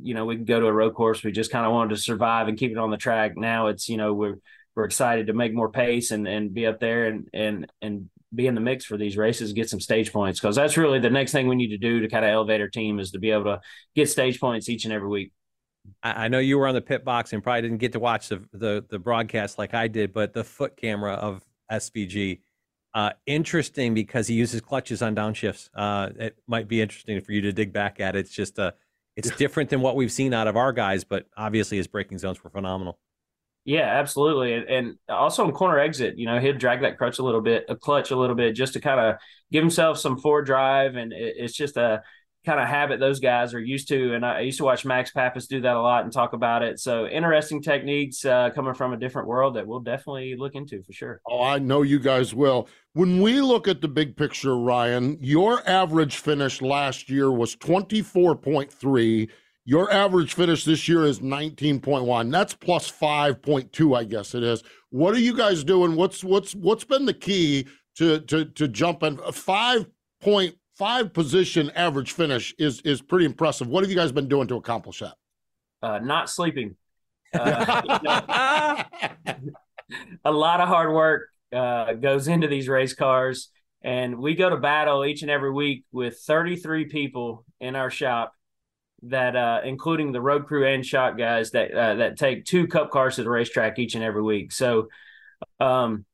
you 0.00 0.14
know, 0.14 0.24
we 0.24 0.36
could 0.36 0.46
go 0.46 0.60
to 0.60 0.66
a 0.66 0.72
road 0.72 0.94
course, 0.94 1.22
we 1.22 1.32
just 1.32 1.50
kind 1.50 1.66
of 1.66 1.72
wanted 1.72 1.90
to 1.90 2.02
survive 2.02 2.48
and 2.48 2.58
keep 2.58 2.72
it 2.72 2.78
on 2.78 2.90
the 2.90 2.96
track. 2.96 3.36
Now 3.36 3.68
it's 3.68 3.88
you 3.88 3.96
know 3.96 4.12
we're 4.12 4.36
we're 4.74 4.84
excited 4.84 5.26
to 5.26 5.32
make 5.32 5.54
more 5.54 5.70
pace 5.70 6.10
and 6.10 6.26
and 6.26 6.52
be 6.52 6.66
up 6.66 6.80
there 6.80 7.06
and 7.06 7.28
and 7.32 7.70
and 7.80 8.08
be 8.34 8.46
in 8.46 8.54
the 8.54 8.60
mix 8.60 8.84
for 8.84 8.96
these 8.96 9.16
races, 9.16 9.52
get 9.52 9.68
some 9.68 9.80
stage 9.80 10.12
points 10.12 10.40
because 10.40 10.56
that's 10.56 10.76
really 10.76 10.98
the 10.98 11.10
next 11.10 11.32
thing 11.32 11.48
we 11.48 11.56
need 11.56 11.68
to 11.68 11.78
do 11.78 12.00
to 12.00 12.08
kind 12.08 12.24
of 12.24 12.30
elevate 12.30 12.60
our 12.60 12.68
team 12.68 12.98
is 12.98 13.10
to 13.10 13.18
be 13.18 13.30
able 13.30 13.44
to 13.44 13.60
get 13.94 14.08
stage 14.08 14.40
points 14.40 14.68
each 14.68 14.84
and 14.84 14.94
every 14.94 15.08
week. 15.08 15.32
I, 16.02 16.28
know 16.28 16.38
you 16.38 16.58
were 16.58 16.66
on 16.66 16.74
the 16.74 16.80
pit 16.80 17.04
box 17.04 17.32
and 17.32 17.42
probably 17.42 17.62
didn't 17.62 17.78
get 17.78 17.92
to 17.92 18.00
watch 18.00 18.28
the, 18.28 18.42
the, 18.52 18.84
the 18.88 18.98
broadcast 18.98 19.58
like 19.58 19.74
I 19.74 19.88
did, 19.88 20.12
but 20.12 20.32
the 20.32 20.44
foot 20.44 20.76
camera 20.76 21.14
of 21.14 21.42
SVG, 21.70 22.40
uh, 22.94 23.10
interesting 23.26 23.94
because 23.94 24.26
he 24.26 24.34
uses 24.34 24.60
clutches 24.60 25.02
on 25.02 25.14
downshifts. 25.14 25.70
Uh, 25.74 26.10
it 26.16 26.36
might 26.46 26.68
be 26.68 26.80
interesting 26.80 27.20
for 27.20 27.32
you 27.32 27.40
to 27.42 27.52
dig 27.52 27.72
back 27.72 28.00
at. 28.00 28.16
It's 28.16 28.30
just 28.30 28.58
uh, 28.58 28.72
it's 29.16 29.30
different 29.36 29.70
than 29.70 29.80
what 29.80 29.96
we've 29.96 30.12
seen 30.12 30.34
out 30.34 30.46
of 30.46 30.56
our 30.56 30.72
guys, 30.72 31.04
but 31.04 31.26
obviously 31.36 31.78
his 31.78 31.86
braking 31.86 32.18
zones 32.18 32.42
were 32.42 32.50
phenomenal. 32.50 32.98
Yeah, 33.64 33.82
absolutely, 33.82 34.54
and, 34.54 34.68
and 34.68 34.98
also 35.08 35.44
in 35.44 35.52
corner 35.52 35.78
exit, 35.78 36.18
you 36.18 36.26
know, 36.26 36.40
he'd 36.40 36.58
drag 36.58 36.80
that 36.80 36.98
crutch 36.98 37.20
a 37.20 37.22
little 37.22 37.40
bit, 37.40 37.64
a 37.68 37.76
clutch 37.76 38.10
a 38.10 38.16
little 38.16 38.34
bit, 38.34 38.54
just 38.54 38.72
to 38.72 38.80
kind 38.80 38.98
of 38.98 39.16
give 39.52 39.62
himself 39.62 39.98
some 39.98 40.18
forward 40.18 40.46
drive, 40.46 40.96
and 40.96 41.12
it's 41.12 41.54
just 41.54 41.76
a 41.76 42.02
kind 42.44 42.60
of 42.60 42.66
habit 42.66 42.98
those 42.98 43.20
guys 43.20 43.54
are 43.54 43.60
used 43.60 43.88
to. 43.88 44.14
And 44.14 44.24
I 44.26 44.40
used 44.40 44.58
to 44.58 44.64
watch 44.64 44.84
Max 44.84 45.10
Papis 45.10 45.46
do 45.46 45.60
that 45.60 45.76
a 45.76 45.80
lot 45.80 46.04
and 46.04 46.12
talk 46.12 46.32
about 46.32 46.62
it. 46.62 46.80
So 46.80 47.06
interesting 47.06 47.62
techniques 47.62 48.24
uh, 48.24 48.50
coming 48.50 48.74
from 48.74 48.92
a 48.92 48.96
different 48.96 49.28
world 49.28 49.54
that 49.56 49.66
we'll 49.66 49.80
definitely 49.80 50.34
look 50.36 50.54
into 50.54 50.82
for 50.82 50.92
sure. 50.92 51.20
Oh, 51.28 51.42
I 51.42 51.58
know 51.58 51.82
you 51.82 51.98
guys 51.98 52.34
will. 52.34 52.68
When 52.94 53.22
we 53.22 53.40
look 53.40 53.68
at 53.68 53.80
the 53.80 53.88
big 53.88 54.16
picture, 54.16 54.56
Ryan, 54.56 55.18
your 55.20 55.66
average 55.68 56.16
finish 56.16 56.60
last 56.60 57.08
year 57.08 57.30
was 57.30 57.56
24.3. 57.56 59.28
Your 59.64 59.92
average 59.92 60.34
finish 60.34 60.64
this 60.64 60.88
year 60.88 61.04
is 61.04 61.20
19.1. 61.20 62.32
That's 62.32 62.54
plus 62.54 62.90
5.2, 62.90 63.96
I 63.96 64.04
guess 64.04 64.34
it 64.34 64.42
is. 64.42 64.64
What 64.90 65.14
are 65.14 65.20
you 65.20 65.36
guys 65.36 65.62
doing? 65.62 65.94
What's 65.94 66.22
what's 66.24 66.54
what's 66.54 66.84
been 66.84 67.06
the 67.06 67.14
key 67.14 67.66
to 67.96 68.18
to 68.20 68.44
to 68.44 68.68
jump 68.68 69.02
in 69.02 69.16
five 69.32 69.86
point 70.20 70.56
five 70.76 71.12
position 71.12 71.70
average 71.70 72.12
finish 72.12 72.54
is 72.58 72.80
is 72.82 73.02
pretty 73.02 73.24
impressive. 73.24 73.68
What 73.68 73.84
have 73.84 73.90
you 73.90 73.96
guys 73.96 74.12
been 74.12 74.28
doing 74.28 74.48
to 74.48 74.56
accomplish 74.56 75.00
that? 75.00 75.14
Uh, 75.82 75.98
not 75.98 76.30
sleeping. 76.30 76.76
Uh, 77.34 78.84
a 80.24 80.32
lot 80.32 80.60
of 80.60 80.68
hard 80.68 80.92
work 80.92 81.28
uh, 81.52 81.94
goes 81.94 82.28
into 82.28 82.46
these 82.48 82.68
race 82.68 82.94
cars, 82.94 83.50
and 83.82 84.18
we 84.18 84.34
go 84.34 84.50
to 84.50 84.56
battle 84.56 85.04
each 85.04 85.22
and 85.22 85.30
every 85.30 85.52
week 85.52 85.84
with 85.92 86.18
33 86.20 86.86
people 86.86 87.44
in 87.60 87.76
our 87.76 87.90
shop 87.90 88.32
that 89.04 89.34
uh, 89.34 89.60
including 89.64 90.12
the 90.12 90.20
road 90.20 90.46
crew 90.46 90.66
and 90.66 90.86
shop 90.86 91.18
guys 91.18 91.50
that 91.50 91.72
uh, 91.72 91.94
that 91.96 92.16
take 92.16 92.44
two 92.44 92.66
cup 92.66 92.90
cars 92.90 93.16
to 93.16 93.24
the 93.24 93.30
racetrack 93.30 93.78
each 93.78 93.94
and 93.94 94.04
every 94.04 94.22
week. 94.22 94.52
So 94.52 94.88
um, 95.58 96.04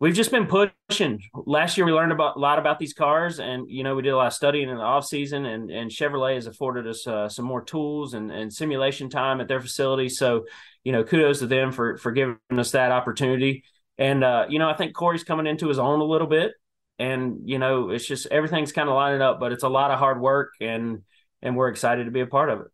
we've 0.00 0.14
just 0.14 0.30
been 0.30 0.46
pushing. 0.46 1.22
Last 1.34 1.76
year 1.76 1.86
we 1.86 1.92
learned 1.92 2.12
about 2.12 2.36
a 2.36 2.38
lot 2.38 2.58
about 2.58 2.78
these 2.78 2.92
cars, 2.92 3.40
and 3.40 3.68
you 3.68 3.82
know 3.84 3.94
we 3.94 4.02
did 4.02 4.10
a 4.10 4.16
lot 4.16 4.28
of 4.28 4.32
studying 4.32 4.68
in 4.68 4.76
the 4.76 4.82
off 4.82 5.06
season, 5.06 5.44
and 5.46 5.70
and 5.70 5.90
Chevrolet 5.90 6.34
has 6.34 6.46
afforded 6.46 6.86
us 6.86 7.06
uh, 7.06 7.28
some 7.28 7.44
more 7.44 7.62
tools 7.62 8.14
and, 8.14 8.30
and 8.30 8.52
simulation 8.52 9.10
time 9.10 9.40
at 9.40 9.48
their 9.48 9.60
facility. 9.60 10.08
So, 10.08 10.46
you 10.84 10.92
know, 10.92 11.04
kudos 11.04 11.40
to 11.40 11.46
them 11.46 11.72
for 11.72 11.96
for 11.98 12.12
giving 12.12 12.38
us 12.50 12.72
that 12.72 12.92
opportunity. 12.92 13.64
And 13.96 14.22
uh, 14.22 14.46
you 14.48 14.58
know, 14.58 14.68
I 14.68 14.74
think 14.74 14.94
Corey's 14.94 15.24
coming 15.24 15.46
into 15.46 15.68
his 15.68 15.78
own 15.78 16.00
a 16.00 16.04
little 16.04 16.28
bit, 16.28 16.52
and 16.98 17.48
you 17.48 17.58
know, 17.58 17.90
it's 17.90 18.06
just 18.06 18.26
everything's 18.26 18.72
kind 18.72 18.88
of 18.88 18.94
lining 18.94 19.22
up, 19.22 19.40
but 19.40 19.52
it's 19.52 19.64
a 19.64 19.68
lot 19.68 19.90
of 19.90 19.98
hard 19.98 20.20
work, 20.20 20.52
and 20.60 21.02
and 21.42 21.56
we're 21.56 21.68
excited 21.68 22.04
to 22.04 22.10
be 22.10 22.20
a 22.20 22.26
part 22.26 22.50
of 22.50 22.60
it. 22.60 22.66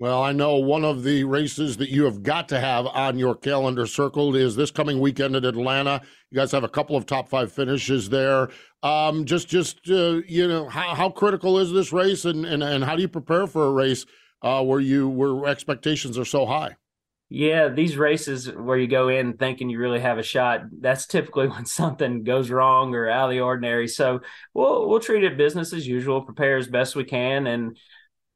Well, 0.00 0.22
I 0.22 0.32
know 0.32 0.56
one 0.56 0.84
of 0.84 1.04
the 1.04 1.22
races 1.22 1.76
that 1.76 1.88
you 1.88 2.04
have 2.04 2.24
got 2.24 2.48
to 2.48 2.58
have 2.58 2.86
on 2.86 3.16
your 3.16 3.36
calendar 3.36 3.86
circled 3.86 4.34
is 4.34 4.56
this 4.56 4.72
coming 4.72 4.98
weekend 4.98 5.36
at 5.36 5.44
Atlanta. 5.44 6.02
You 6.30 6.36
guys 6.36 6.50
have 6.50 6.64
a 6.64 6.68
couple 6.68 6.96
of 6.96 7.06
top 7.06 7.28
five 7.28 7.52
finishes 7.52 8.08
there. 8.08 8.48
Um, 8.82 9.24
just, 9.24 9.48
just 9.48 9.78
uh, 9.88 10.20
you 10.26 10.48
know, 10.48 10.68
how, 10.68 10.96
how 10.96 11.10
critical 11.10 11.60
is 11.60 11.70
this 11.70 11.92
race, 11.92 12.24
and, 12.24 12.44
and 12.44 12.62
and 12.62 12.82
how 12.82 12.96
do 12.96 13.02
you 13.02 13.08
prepare 13.08 13.46
for 13.46 13.66
a 13.66 13.70
race 13.70 14.04
uh, 14.42 14.62
where 14.64 14.80
you 14.80 15.08
where 15.08 15.46
expectations 15.46 16.18
are 16.18 16.24
so 16.24 16.44
high? 16.44 16.76
Yeah, 17.30 17.68
these 17.68 17.96
races 17.96 18.52
where 18.52 18.76
you 18.76 18.86
go 18.86 19.08
in 19.08 19.38
thinking 19.38 19.70
you 19.70 19.78
really 19.78 20.00
have 20.00 20.18
a 20.18 20.22
shot, 20.22 20.64
that's 20.80 21.06
typically 21.06 21.48
when 21.48 21.66
something 21.66 22.24
goes 22.24 22.50
wrong 22.50 22.94
or 22.94 23.08
out 23.08 23.26
of 23.26 23.30
the 23.30 23.40
ordinary. 23.40 23.86
So 23.86 24.20
we'll 24.52 24.88
we'll 24.88 25.00
treat 25.00 25.22
it 25.22 25.38
business 25.38 25.72
as 25.72 25.86
usual, 25.86 26.22
prepare 26.22 26.56
as 26.56 26.66
best 26.66 26.96
we 26.96 27.04
can, 27.04 27.46
and 27.46 27.78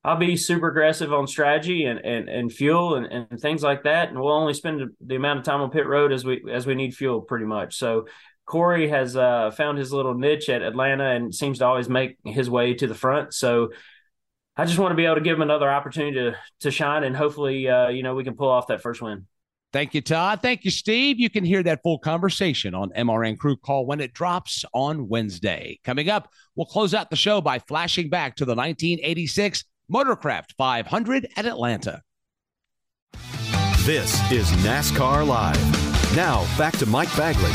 I'll 0.05 0.17
be 0.17 0.37
super 0.37 0.69
aggressive 0.69 1.13
on 1.13 1.27
strategy 1.27 1.85
and 1.85 1.99
and, 1.99 2.29
and 2.29 2.53
fuel 2.53 2.95
and, 2.95 3.07
and 3.07 3.41
things 3.41 3.63
like 3.63 3.85
that. 3.85 4.09
And 4.09 4.19
we'll 4.19 4.33
only 4.33 4.55
spend 4.55 4.83
the 5.05 5.17
amount 5.17 5.41
of 5.41 5.45
time 5.45 5.61
on 5.61 5.71
pit 5.71 5.87
road 5.87 6.13
as 6.13 6.25
we 6.25 6.43
as 6.51 6.67
we 6.67 6.75
need 6.75 6.95
fuel, 6.95 7.21
pretty 7.21 7.47
much. 7.47 7.77
So 7.77 8.07
Corey 8.47 8.89
has 8.89 9.17
uh, 9.17 9.51
found 9.51 9.77
his 9.79 9.93
little 9.93 10.15
niche 10.15 10.49
at 10.49 10.63
Atlanta 10.63 11.11
and 11.11 11.35
seems 11.35 11.59
to 11.59 11.67
always 11.67 11.89
make 11.89 12.17
his 12.25 12.49
way 12.49 12.75
to 12.75 12.87
the 12.87 12.95
front. 12.95 13.35
So 13.35 13.71
I 14.57 14.65
just 14.65 14.79
want 14.79 14.93
to 14.93 14.97
be 14.97 15.05
able 15.05 15.17
to 15.17 15.21
give 15.21 15.37
him 15.37 15.43
another 15.43 15.71
opportunity 15.71 16.15
to 16.17 16.37
to 16.61 16.71
shine, 16.71 17.05
and 17.05 17.17
hopefully, 17.17 17.69
uh, 17.69 17.89
you 17.89 18.03
know, 18.03 18.15
we 18.15 18.25
can 18.25 18.35
pull 18.35 18.49
off 18.49 18.69
that 18.69 18.81
first 18.81 19.03
win. 19.03 19.27
Thank 19.71 19.93
you, 19.93 20.01
Todd. 20.01 20.41
Thank 20.41 20.65
you, 20.65 20.71
Steve. 20.71 21.21
You 21.21 21.29
can 21.29 21.45
hear 21.45 21.63
that 21.63 21.83
full 21.83 21.99
conversation 21.99 22.75
on 22.75 22.91
MRN 22.97 23.37
Crew 23.37 23.57
Call 23.57 23.85
when 23.85 24.01
it 24.01 24.15
drops 24.15 24.65
on 24.73 25.09
Wednesday. 25.09 25.79
Coming 25.85 26.09
up, 26.09 26.31
we'll 26.57 26.67
close 26.67 26.95
out 26.95 27.11
the 27.11 27.17
show 27.17 27.43
by 27.43 27.59
flashing 27.59 28.09
back 28.09 28.37
to 28.37 28.47
the 28.47 28.55
1986 28.55 29.65
Motorcraft 29.93 30.53
500 30.57 31.29
at 31.37 31.47
Atlanta. 31.47 32.03
This 33.85 34.31
is 34.31 34.51
NASCAR 34.63 35.27
Live. 35.27 36.15
Now, 36.15 36.47
back 36.59 36.77
to 36.79 36.87
Mike 36.87 37.15
Bagley. 37.17 37.53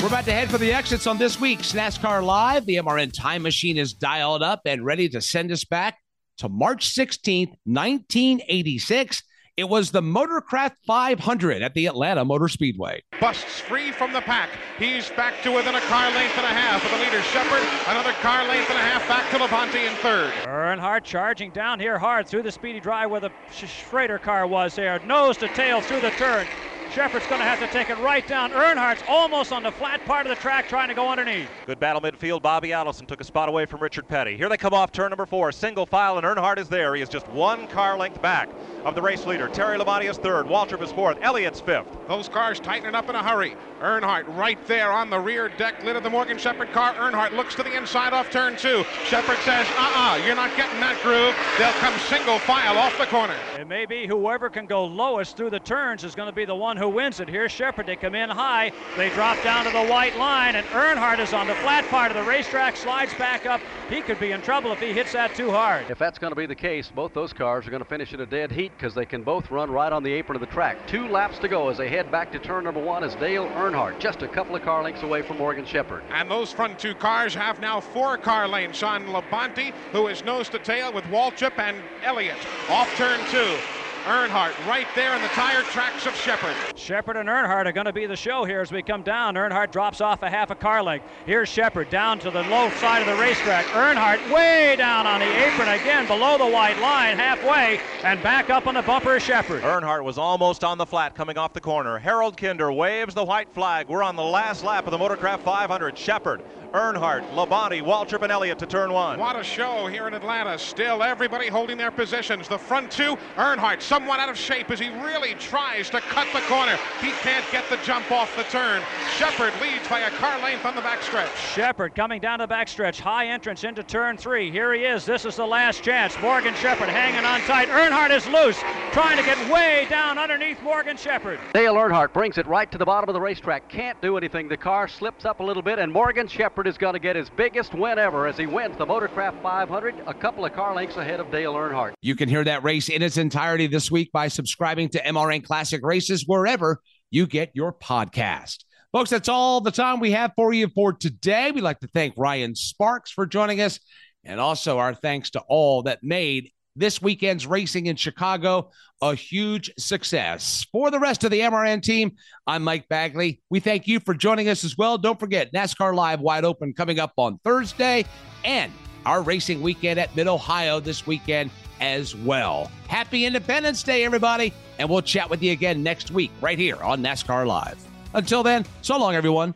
We're 0.00 0.08
about 0.08 0.26
to 0.26 0.32
head 0.32 0.50
for 0.50 0.58
the 0.58 0.70
exits 0.70 1.06
on 1.06 1.16
this 1.16 1.40
week's 1.40 1.72
NASCAR 1.72 2.22
Live. 2.22 2.66
The 2.66 2.76
MRN 2.76 3.10
time 3.12 3.42
machine 3.42 3.78
is 3.78 3.94
dialed 3.94 4.42
up 4.42 4.60
and 4.66 4.84
ready 4.84 5.08
to 5.08 5.22
send 5.22 5.50
us 5.50 5.64
back 5.64 5.96
to 6.38 6.50
March 6.50 6.94
16th, 6.94 7.54
1986 7.64 9.22
it 9.56 9.68
was 9.68 9.92
the 9.92 10.02
Motorcraft 10.02 10.74
500 10.84 11.62
at 11.62 11.74
the 11.74 11.86
Atlanta 11.86 12.24
Motor 12.24 12.48
Speedway. 12.48 13.02
Busts 13.20 13.60
free 13.60 13.92
from 13.92 14.12
the 14.12 14.20
pack. 14.20 14.50
He's 14.78 15.10
back 15.10 15.40
to 15.42 15.52
within 15.52 15.76
a 15.76 15.80
car 15.82 16.10
length 16.10 16.36
and 16.36 16.44
a 16.44 16.48
half 16.48 16.84
of 16.84 16.90
the 16.90 16.96
leader 16.98 17.22
Shepherd. 17.22 17.62
Another 17.88 18.12
car 18.14 18.46
length 18.48 18.68
and 18.70 18.78
a 18.78 18.82
half 18.82 19.06
back 19.06 19.30
to 19.30 19.36
Labonte 19.38 19.88
in 19.88 19.94
third. 19.98 20.32
Earnhardt 20.44 21.04
charging 21.04 21.50
down 21.52 21.78
here 21.78 21.98
hard 21.98 22.26
through 22.26 22.42
the 22.42 22.50
speedy 22.50 22.80
drive 22.80 23.10
where 23.10 23.20
the 23.20 23.30
Schrader 23.52 24.18
car 24.18 24.46
was 24.46 24.74
there. 24.74 24.98
Nose 25.00 25.36
to 25.36 25.48
tail 25.48 25.80
through 25.80 26.00
the 26.00 26.10
turn. 26.10 26.46
Shepherd's 26.92 27.26
going 27.26 27.40
to 27.40 27.46
have 27.46 27.58
to 27.60 27.66
take 27.68 27.90
it 27.90 27.98
right 27.98 28.26
down. 28.26 28.50
Earnhardt's 28.50 29.02
almost 29.08 29.52
on 29.52 29.62
the 29.62 29.72
flat 29.72 30.04
part 30.04 30.26
of 30.26 30.30
the 30.30 30.40
track 30.40 30.68
trying 30.68 30.88
to 30.88 30.94
go 30.94 31.08
underneath. 31.08 31.48
Good 31.66 31.80
battle 31.80 32.00
midfield. 32.00 32.42
Bobby 32.42 32.72
Allison 32.72 33.06
took 33.06 33.20
a 33.20 33.24
spot 33.24 33.48
away 33.48 33.66
from 33.66 33.80
Richard 33.80 34.06
Petty. 34.06 34.36
Here 34.36 34.48
they 34.48 34.56
come 34.56 34.74
off 34.74 34.92
turn 34.92 35.10
number 35.10 35.26
four. 35.26 35.50
Single 35.50 35.86
file, 35.86 36.18
and 36.18 36.26
Earnhardt 36.26 36.58
is 36.58 36.68
there. 36.68 36.94
He 36.94 37.02
is 37.02 37.08
just 37.08 37.28
one 37.28 37.66
car 37.68 37.96
length 37.96 38.20
back 38.20 38.48
of 38.84 38.94
the 38.94 39.02
race 39.02 39.26
leader. 39.26 39.48
Terry 39.48 39.78
Labonte 39.78 40.08
is 40.08 40.18
third. 40.18 40.46
Waltrip 40.46 40.82
is 40.82 40.92
fourth. 40.92 41.18
Elliott's 41.22 41.60
fifth. 41.60 41.86
Those 42.06 42.28
cars 42.28 42.60
tightening 42.60 42.94
up 42.94 43.08
in 43.08 43.16
a 43.16 43.22
hurry. 43.22 43.56
Earnhardt 43.80 44.24
right 44.36 44.58
there 44.66 44.92
on 44.92 45.10
the 45.10 45.18
rear 45.18 45.48
deck 45.48 45.82
lid 45.84 45.96
of 45.96 46.02
the 46.02 46.10
Morgan 46.10 46.38
Shepherd 46.38 46.70
car. 46.72 46.94
Earnhardt 46.94 47.32
looks 47.32 47.54
to 47.54 47.62
the 47.62 47.76
inside 47.76 48.12
off 48.12 48.30
turn 48.30 48.56
two. 48.56 48.84
Shepherd 49.06 49.38
says, 49.38 49.66
uh-uh, 49.76 50.22
you're 50.24 50.36
not 50.36 50.56
getting 50.56 50.80
that 50.80 51.00
groove. 51.02 51.34
They'll 51.58 51.72
come 51.80 51.98
single 52.00 52.38
file 52.38 52.78
off 52.78 52.96
the 52.98 53.06
corner. 53.06 53.36
It 53.58 53.66
may 53.66 53.86
be 53.86 54.06
whoever 54.06 54.48
can 54.48 54.66
go 54.66 54.84
lowest 54.84 55.36
through 55.36 55.50
the 55.50 55.60
turns 55.60 56.04
is 56.04 56.14
going 56.14 56.28
to 56.28 56.34
be 56.34 56.44
the 56.44 56.54
one 56.54 56.76
who 56.76 56.88
wins 56.88 57.20
it. 57.20 57.28
Here's 57.28 57.52
Shepherd. 57.52 57.86
They 57.86 57.96
come 57.96 58.14
in 58.14 58.30
high. 58.30 58.72
They 58.96 59.10
drop 59.10 59.42
down 59.42 59.64
to 59.64 59.70
the 59.70 59.84
white 59.84 60.16
line, 60.16 60.56
and 60.56 60.66
Earnhardt 60.68 61.18
is 61.18 61.32
on 61.32 61.46
the 61.46 61.54
flat 61.56 61.86
part 61.88 62.10
of 62.10 62.16
the 62.16 62.28
racetrack, 62.28 62.76
slides 62.76 63.14
back 63.14 63.46
up. 63.46 63.60
He 63.88 64.00
could 64.00 64.20
be 64.20 64.32
in 64.32 64.42
trouble 64.42 64.72
if 64.72 64.80
he 64.80 64.92
hits 64.92 65.12
that 65.12 65.34
too 65.34 65.50
hard. 65.50 65.90
If 65.90 65.98
that's 65.98 66.18
going 66.18 66.32
to 66.32 66.36
be 66.36 66.46
the 66.46 66.54
case, 66.54 66.90
both 66.94 67.14
those 67.14 67.32
cars 67.32 67.66
are 67.66 67.70
going 67.70 67.82
to 67.82 67.88
finish 67.88 68.12
in 68.12 68.20
a 68.20 68.26
dead 68.26 68.50
heat 68.50 68.73
because 68.76 68.94
they 68.94 69.06
can 69.06 69.22
both 69.22 69.50
run 69.50 69.70
right 69.70 69.92
on 69.92 70.02
the 70.02 70.12
apron 70.12 70.36
of 70.36 70.40
the 70.40 70.52
track. 70.52 70.86
Two 70.86 71.08
laps 71.08 71.38
to 71.38 71.48
go 71.48 71.68
as 71.68 71.78
they 71.78 71.88
head 71.88 72.10
back 72.10 72.32
to 72.32 72.38
turn 72.38 72.64
number 72.64 72.82
one 72.82 73.04
as 73.04 73.14
Dale 73.16 73.46
Earnhardt, 73.50 73.98
just 73.98 74.22
a 74.22 74.28
couple 74.28 74.56
of 74.56 74.62
car 74.62 74.82
lengths 74.82 75.02
away 75.02 75.22
from 75.22 75.38
Morgan 75.38 75.64
Shepherd. 75.64 76.02
And 76.10 76.30
those 76.30 76.52
front 76.52 76.78
two 76.78 76.94
cars 76.94 77.34
have 77.34 77.60
now 77.60 77.80
four 77.80 78.18
car 78.18 78.48
lanes. 78.48 78.76
Sean 78.76 79.06
Labonte, 79.06 79.72
who 79.92 80.08
is 80.08 80.24
nose 80.24 80.48
to 80.50 80.58
tail 80.58 80.92
with 80.92 81.04
Waltrip 81.04 81.58
and 81.58 81.76
Elliott. 82.02 82.38
Off 82.68 82.92
turn 82.96 83.20
two. 83.30 83.56
Earnhardt 84.04 84.52
right 84.66 84.86
there 84.94 85.16
in 85.16 85.22
the 85.22 85.28
tire 85.28 85.62
tracks 85.62 86.04
of 86.04 86.14
Shepherd. 86.14 86.54
Shepherd 86.76 87.16
and 87.16 87.26
Earnhardt 87.26 87.64
are 87.64 87.72
going 87.72 87.86
to 87.86 87.92
be 87.92 88.04
the 88.04 88.16
show 88.16 88.44
here 88.44 88.60
as 88.60 88.70
we 88.70 88.82
come 88.82 89.02
down. 89.02 89.34
Earnhardt 89.34 89.72
drops 89.72 90.02
off 90.02 90.22
a 90.22 90.28
half 90.28 90.50
a 90.50 90.54
car 90.54 90.82
length. 90.82 91.06
Here's 91.24 91.48
Shepherd 91.48 91.88
down 91.88 92.18
to 92.18 92.30
the 92.30 92.42
low 92.42 92.68
side 92.72 93.00
of 93.00 93.06
the 93.08 93.16
racetrack. 93.16 93.64
Earnhardt 93.66 94.30
way 94.30 94.76
down 94.76 95.06
on 95.06 95.20
the 95.20 95.46
apron 95.46 95.70
again, 95.70 96.06
below 96.06 96.36
the 96.36 96.46
white 96.46 96.78
line, 96.80 97.16
halfway, 97.16 97.80
and 98.02 98.22
back 98.22 98.50
up 98.50 98.66
on 98.66 98.74
the 98.74 98.82
bumper 98.82 99.16
of 99.16 99.22
Shepherd. 99.22 99.62
Earnhardt 99.62 100.04
was 100.04 100.18
almost 100.18 100.64
on 100.64 100.76
the 100.76 100.84
flat 100.84 101.14
coming 101.14 101.38
off 101.38 101.54
the 101.54 101.60
corner. 101.60 101.98
Harold 101.98 102.36
Kinder 102.36 102.70
waves 102.70 103.14
the 103.14 103.24
white 103.24 103.48
flag. 103.54 103.88
We're 103.88 104.02
on 104.02 104.16
the 104.16 104.22
last 104.22 104.64
lap 104.64 104.86
of 104.86 104.90
the 104.90 104.98
Motorcraft 104.98 105.40
500. 105.40 105.96
Shepherd, 105.96 106.42
Earnhardt, 106.74 107.26
Labonte, 107.30 107.80
Waltrip, 107.82 108.22
and 108.22 108.32
Elliott 108.32 108.58
to 108.58 108.66
turn 108.66 108.92
one. 108.92 109.18
What 109.18 109.38
a 109.38 109.44
show 109.44 109.86
here 109.86 110.08
in 110.08 110.14
Atlanta. 110.14 110.58
Still 110.58 111.04
everybody 111.04 111.46
holding 111.46 111.78
their 111.78 111.92
positions. 111.92 112.48
The 112.48 112.58
front 112.58 112.90
two, 112.90 113.16
Earnhardt 113.36 113.80
somewhat 113.94 114.18
out 114.18 114.28
of 114.28 114.36
shape 114.36 114.72
as 114.72 114.80
he 114.80 114.88
really 114.88 115.34
tries 115.34 115.88
to 115.88 116.00
cut 116.00 116.26
the 116.32 116.40
corner. 116.48 116.76
He 117.00 117.12
can't 117.22 117.44
get 117.52 117.62
the 117.70 117.76
jump 117.84 118.10
off 118.10 118.36
the 118.36 118.42
turn. 118.44 118.82
Shepherd 119.16 119.52
leads 119.62 119.86
by 119.86 120.00
a 120.00 120.10
car 120.10 120.36
length 120.42 120.64
on 120.64 120.74
the 120.74 120.80
backstretch. 120.80 121.32
Shepherd 121.54 121.94
coming 121.94 122.20
down 122.20 122.40
the 122.40 122.48
backstretch. 122.48 122.98
High 122.98 123.28
entrance 123.28 123.62
into 123.62 123.84
turn 123.84 124.16
three. 124.16 124.50
Here 124.50 124.74
he 124.74 124.82
is. 124.82 125.06
This 125.06 125.24
is 125.24 125.36
the 125.36 125.46
last 125.46 125.84
chance. 125.84 126.20
Morgan 126.20 126.54
Shepherd 126.56 126.88
hanging 126.88 127.24
on 127.24 127.40
tight. 127.42 127.68
Earnhardt 127.68 128.10
is 128.10 128.26
loose, 128.26 128.58
trying 128.90 129.16
to 129.16 129.22
get 129.22 129.38
way 129.48 129.86
down 129.88 130.18
underneath 130.18 130.60
Morgan 130.64 130.96
Shepherd. 130.96 131.38
Dale 131.52 131.74
Earnhardt 131.74 132.12
brings 132.12 132.36
it 132.36 132.48
right 132.48 132.72
to 132.72 132.78
the 132.78 132.84
bottom 132.84 133.08
of 133.08 133.14
the 133.14 133.20
racetrack. 133.20 133.68
Can't 133.68 134.02
do 134.02 134.16
anything. 134.16 134.48
The 134.48 134.56
car 134.56 134.88
slips 134.88 135.24
up 135.24 135.38
a 135.38 135.44
little 135.44 135.62
bit, 135.62 135.78
and 135.78 135.92
Morgan 135.92 136.26
Shepherd 136.26 136.66
is 136.66 136.76
going 136.76 136.94
to 136.94 136.98
get 136.98 137.14
his 137.14 137.30
biggest 137.30 137.72
win 137.74 138.00
ever 138.00 138.26
as 138.26 138.36
he 138.36 138.46
wins 138.46 138.76
the 138.76 138.86
Motorcraft 138.86 139.40
500, 139.40 139.94
a 140.08 140.14
couple 140.14 140.44
of 140.44 140.52
car 140.52 140.74
lengths 140.74 140.96
ahead 140.96 141.20
of 141.20 141.30
Dale 141.30 141.54
Earnhardt. 141.54 141.92
You 142.02 142.16
can 142.16 142.28
hear 142.28 142.42
that 142.42 142.64
race 142.64 142.88
in 142.88 143.00
its 143.00 143.18
entirety 143.18 143.68
this 143.68 143.83
week 143.90 144.12
by 144.12 144.28
subscribing 144.28 144.88
to 144.90 145.02
MRN 145.02 145.44
Classic 145.44 145.80
Races 145.82 146.24
wherever 146.26 146.80
you 147.10 147.26
get 147.26 147.50
your 147.54 147.72
podcast. 147.72 148.64
Folks, 148.92 149.10
that's 149.10 149.28
all 149.28 149.60
the 149.60 149.70
time 149.70 150.00
we 150.00 150.12
have 150.12 150.32
for 150.36 150.52
you 150.52 150.68
for 150.68 150.92
today. 150.92 151.50
We'd 151.50 151.62
like 151.62 151.80
to 151.80 151.88
thank 151.88 152.14
Ryan 152.16 152.54
Sparks 152.54 153.10
for 153.10 153.26
joining 153.26 153.60
us, 153.60 153.80
and 154.24 154.38
also 154.38 154.78
our 154.78 154.94
thanks 154.94 155.30
to 155.30 155.40
all 155.48 155.82
that 155.82 156.02
made 156.02 156.50
this 156.76 157.00
weekend's 157.00 157.46
racing 157.46 157.86
in 157.86 157.96
Chicago 157.96 158.70
a 159.00 159.14
huge 159.14 159.70
success. 159.78 160.66
For 160.72 160.90
the 160.90 160.98
rest 160.98 161.24
of 161.24 161.30
the 161.30 161.40
MRN 161.40 161.82
team, 161.82 162.12
I'm 162.46 162.64
Mike 162.64 162.88
Bagley. 162.88 163.42
We 163.50 163.60
thank 163.60 163.86
you 163.86 164.00
for 164.00 164.14
joining 164.14 164.48
us 164.48 164.64
as 164.64 164.78
well. 164.78 164.98
Don't 164.98 165.20
forget 165.20 165.52
NASCAR 165.52 165.94
Live 165.94 166.20
Wide 166.20 166.44
Open 166.44 166.72
coming 166.72 166.98
up 166.98 167.12
on 167.16 167.38
Thursday 167.44 168.04
and 168.44 168.72
our 169.06 169.22
racing 169.22 169.60
weekend 169.60 170.00
at 170.00 170.14
Mid 170.16 170.26
Ohio 170.26 170.80
this 170.80 171.06
weekend 171.06 171.50
as 171.84 172.14
well. 172.16 172.70
Happy 172.88 173.24
Independence 173.26 173.82
Day, 173.82 174.04
everybody, 174.04 174.52
and 174.78 174.88
we'll 174.88 175.02
chat 175.02 175.28
with 175.28 175.42
you 175.42 175.52
again 175.52 175.82
next 175.82 176.10
week 176.10 176.30
right 176.40 176.58
here 176.58 176.80
on 176.82 177.02
NASCAR 177.02 177.46
Live. 177.46 177.78
Until 178.14 178.42
then, 178.42 178.64
so 178.82 178.98
long, 178.98 179.14
everyone. 179.14 179.54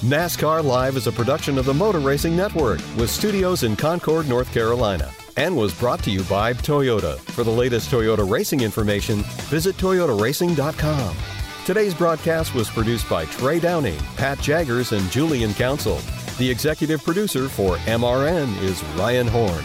NASCAR 0.00 0.64
Live 0.64 0.96
is 0.96 1.06
a 1.06 1.12
production 1.12 1.58
of 1.58 1.64
the 1.64 1.74
Motor 1.74 1.98
Racing 1.98 2.36
Network 2.36 2.80
with 2.96 3.10
studios 3.10 3.62
in 3.62 3.76
Concord, 3.76 4.28
North 4.28 4.52
Carolina 4.52 5.10
and 5.38 5.56
was 5.56 5.72
brought 5.72 6.02
to 6.02 6.10
you 6.10 6.24
by 6.24 6.52
Toyota. 6.52 7.16
For 7.30 7.44
the 7.44 7.50
latest 7.50 7.90
Toyota 7.90 8.28
racing 8.28 8.60
information, 8.60 9.22
visit 9.48 9.76
toyotaracing.com. 9.76 11.16
Today's 11.64 11.94
broadcast 11.94 12.54
was 12.54 12.68
produced 12.68 13.08
by 13.08 13.24
Trey 13.26 13.60
Downing, 13.60 13.98
Pat 14.16 14.40
Jaggers, 14.40 14.90
and 14.90 15.08
Julian 15.12 15.54
Council. 15.54 16.00
The 16.38 16.50
executive 16.50 17.04
producer 17.04 17.48
for 17.48 17.76
MRN 17.86 18.60
is 18.62 18.82
Ryan 18.96 19.28
Horn. 19.28 19.64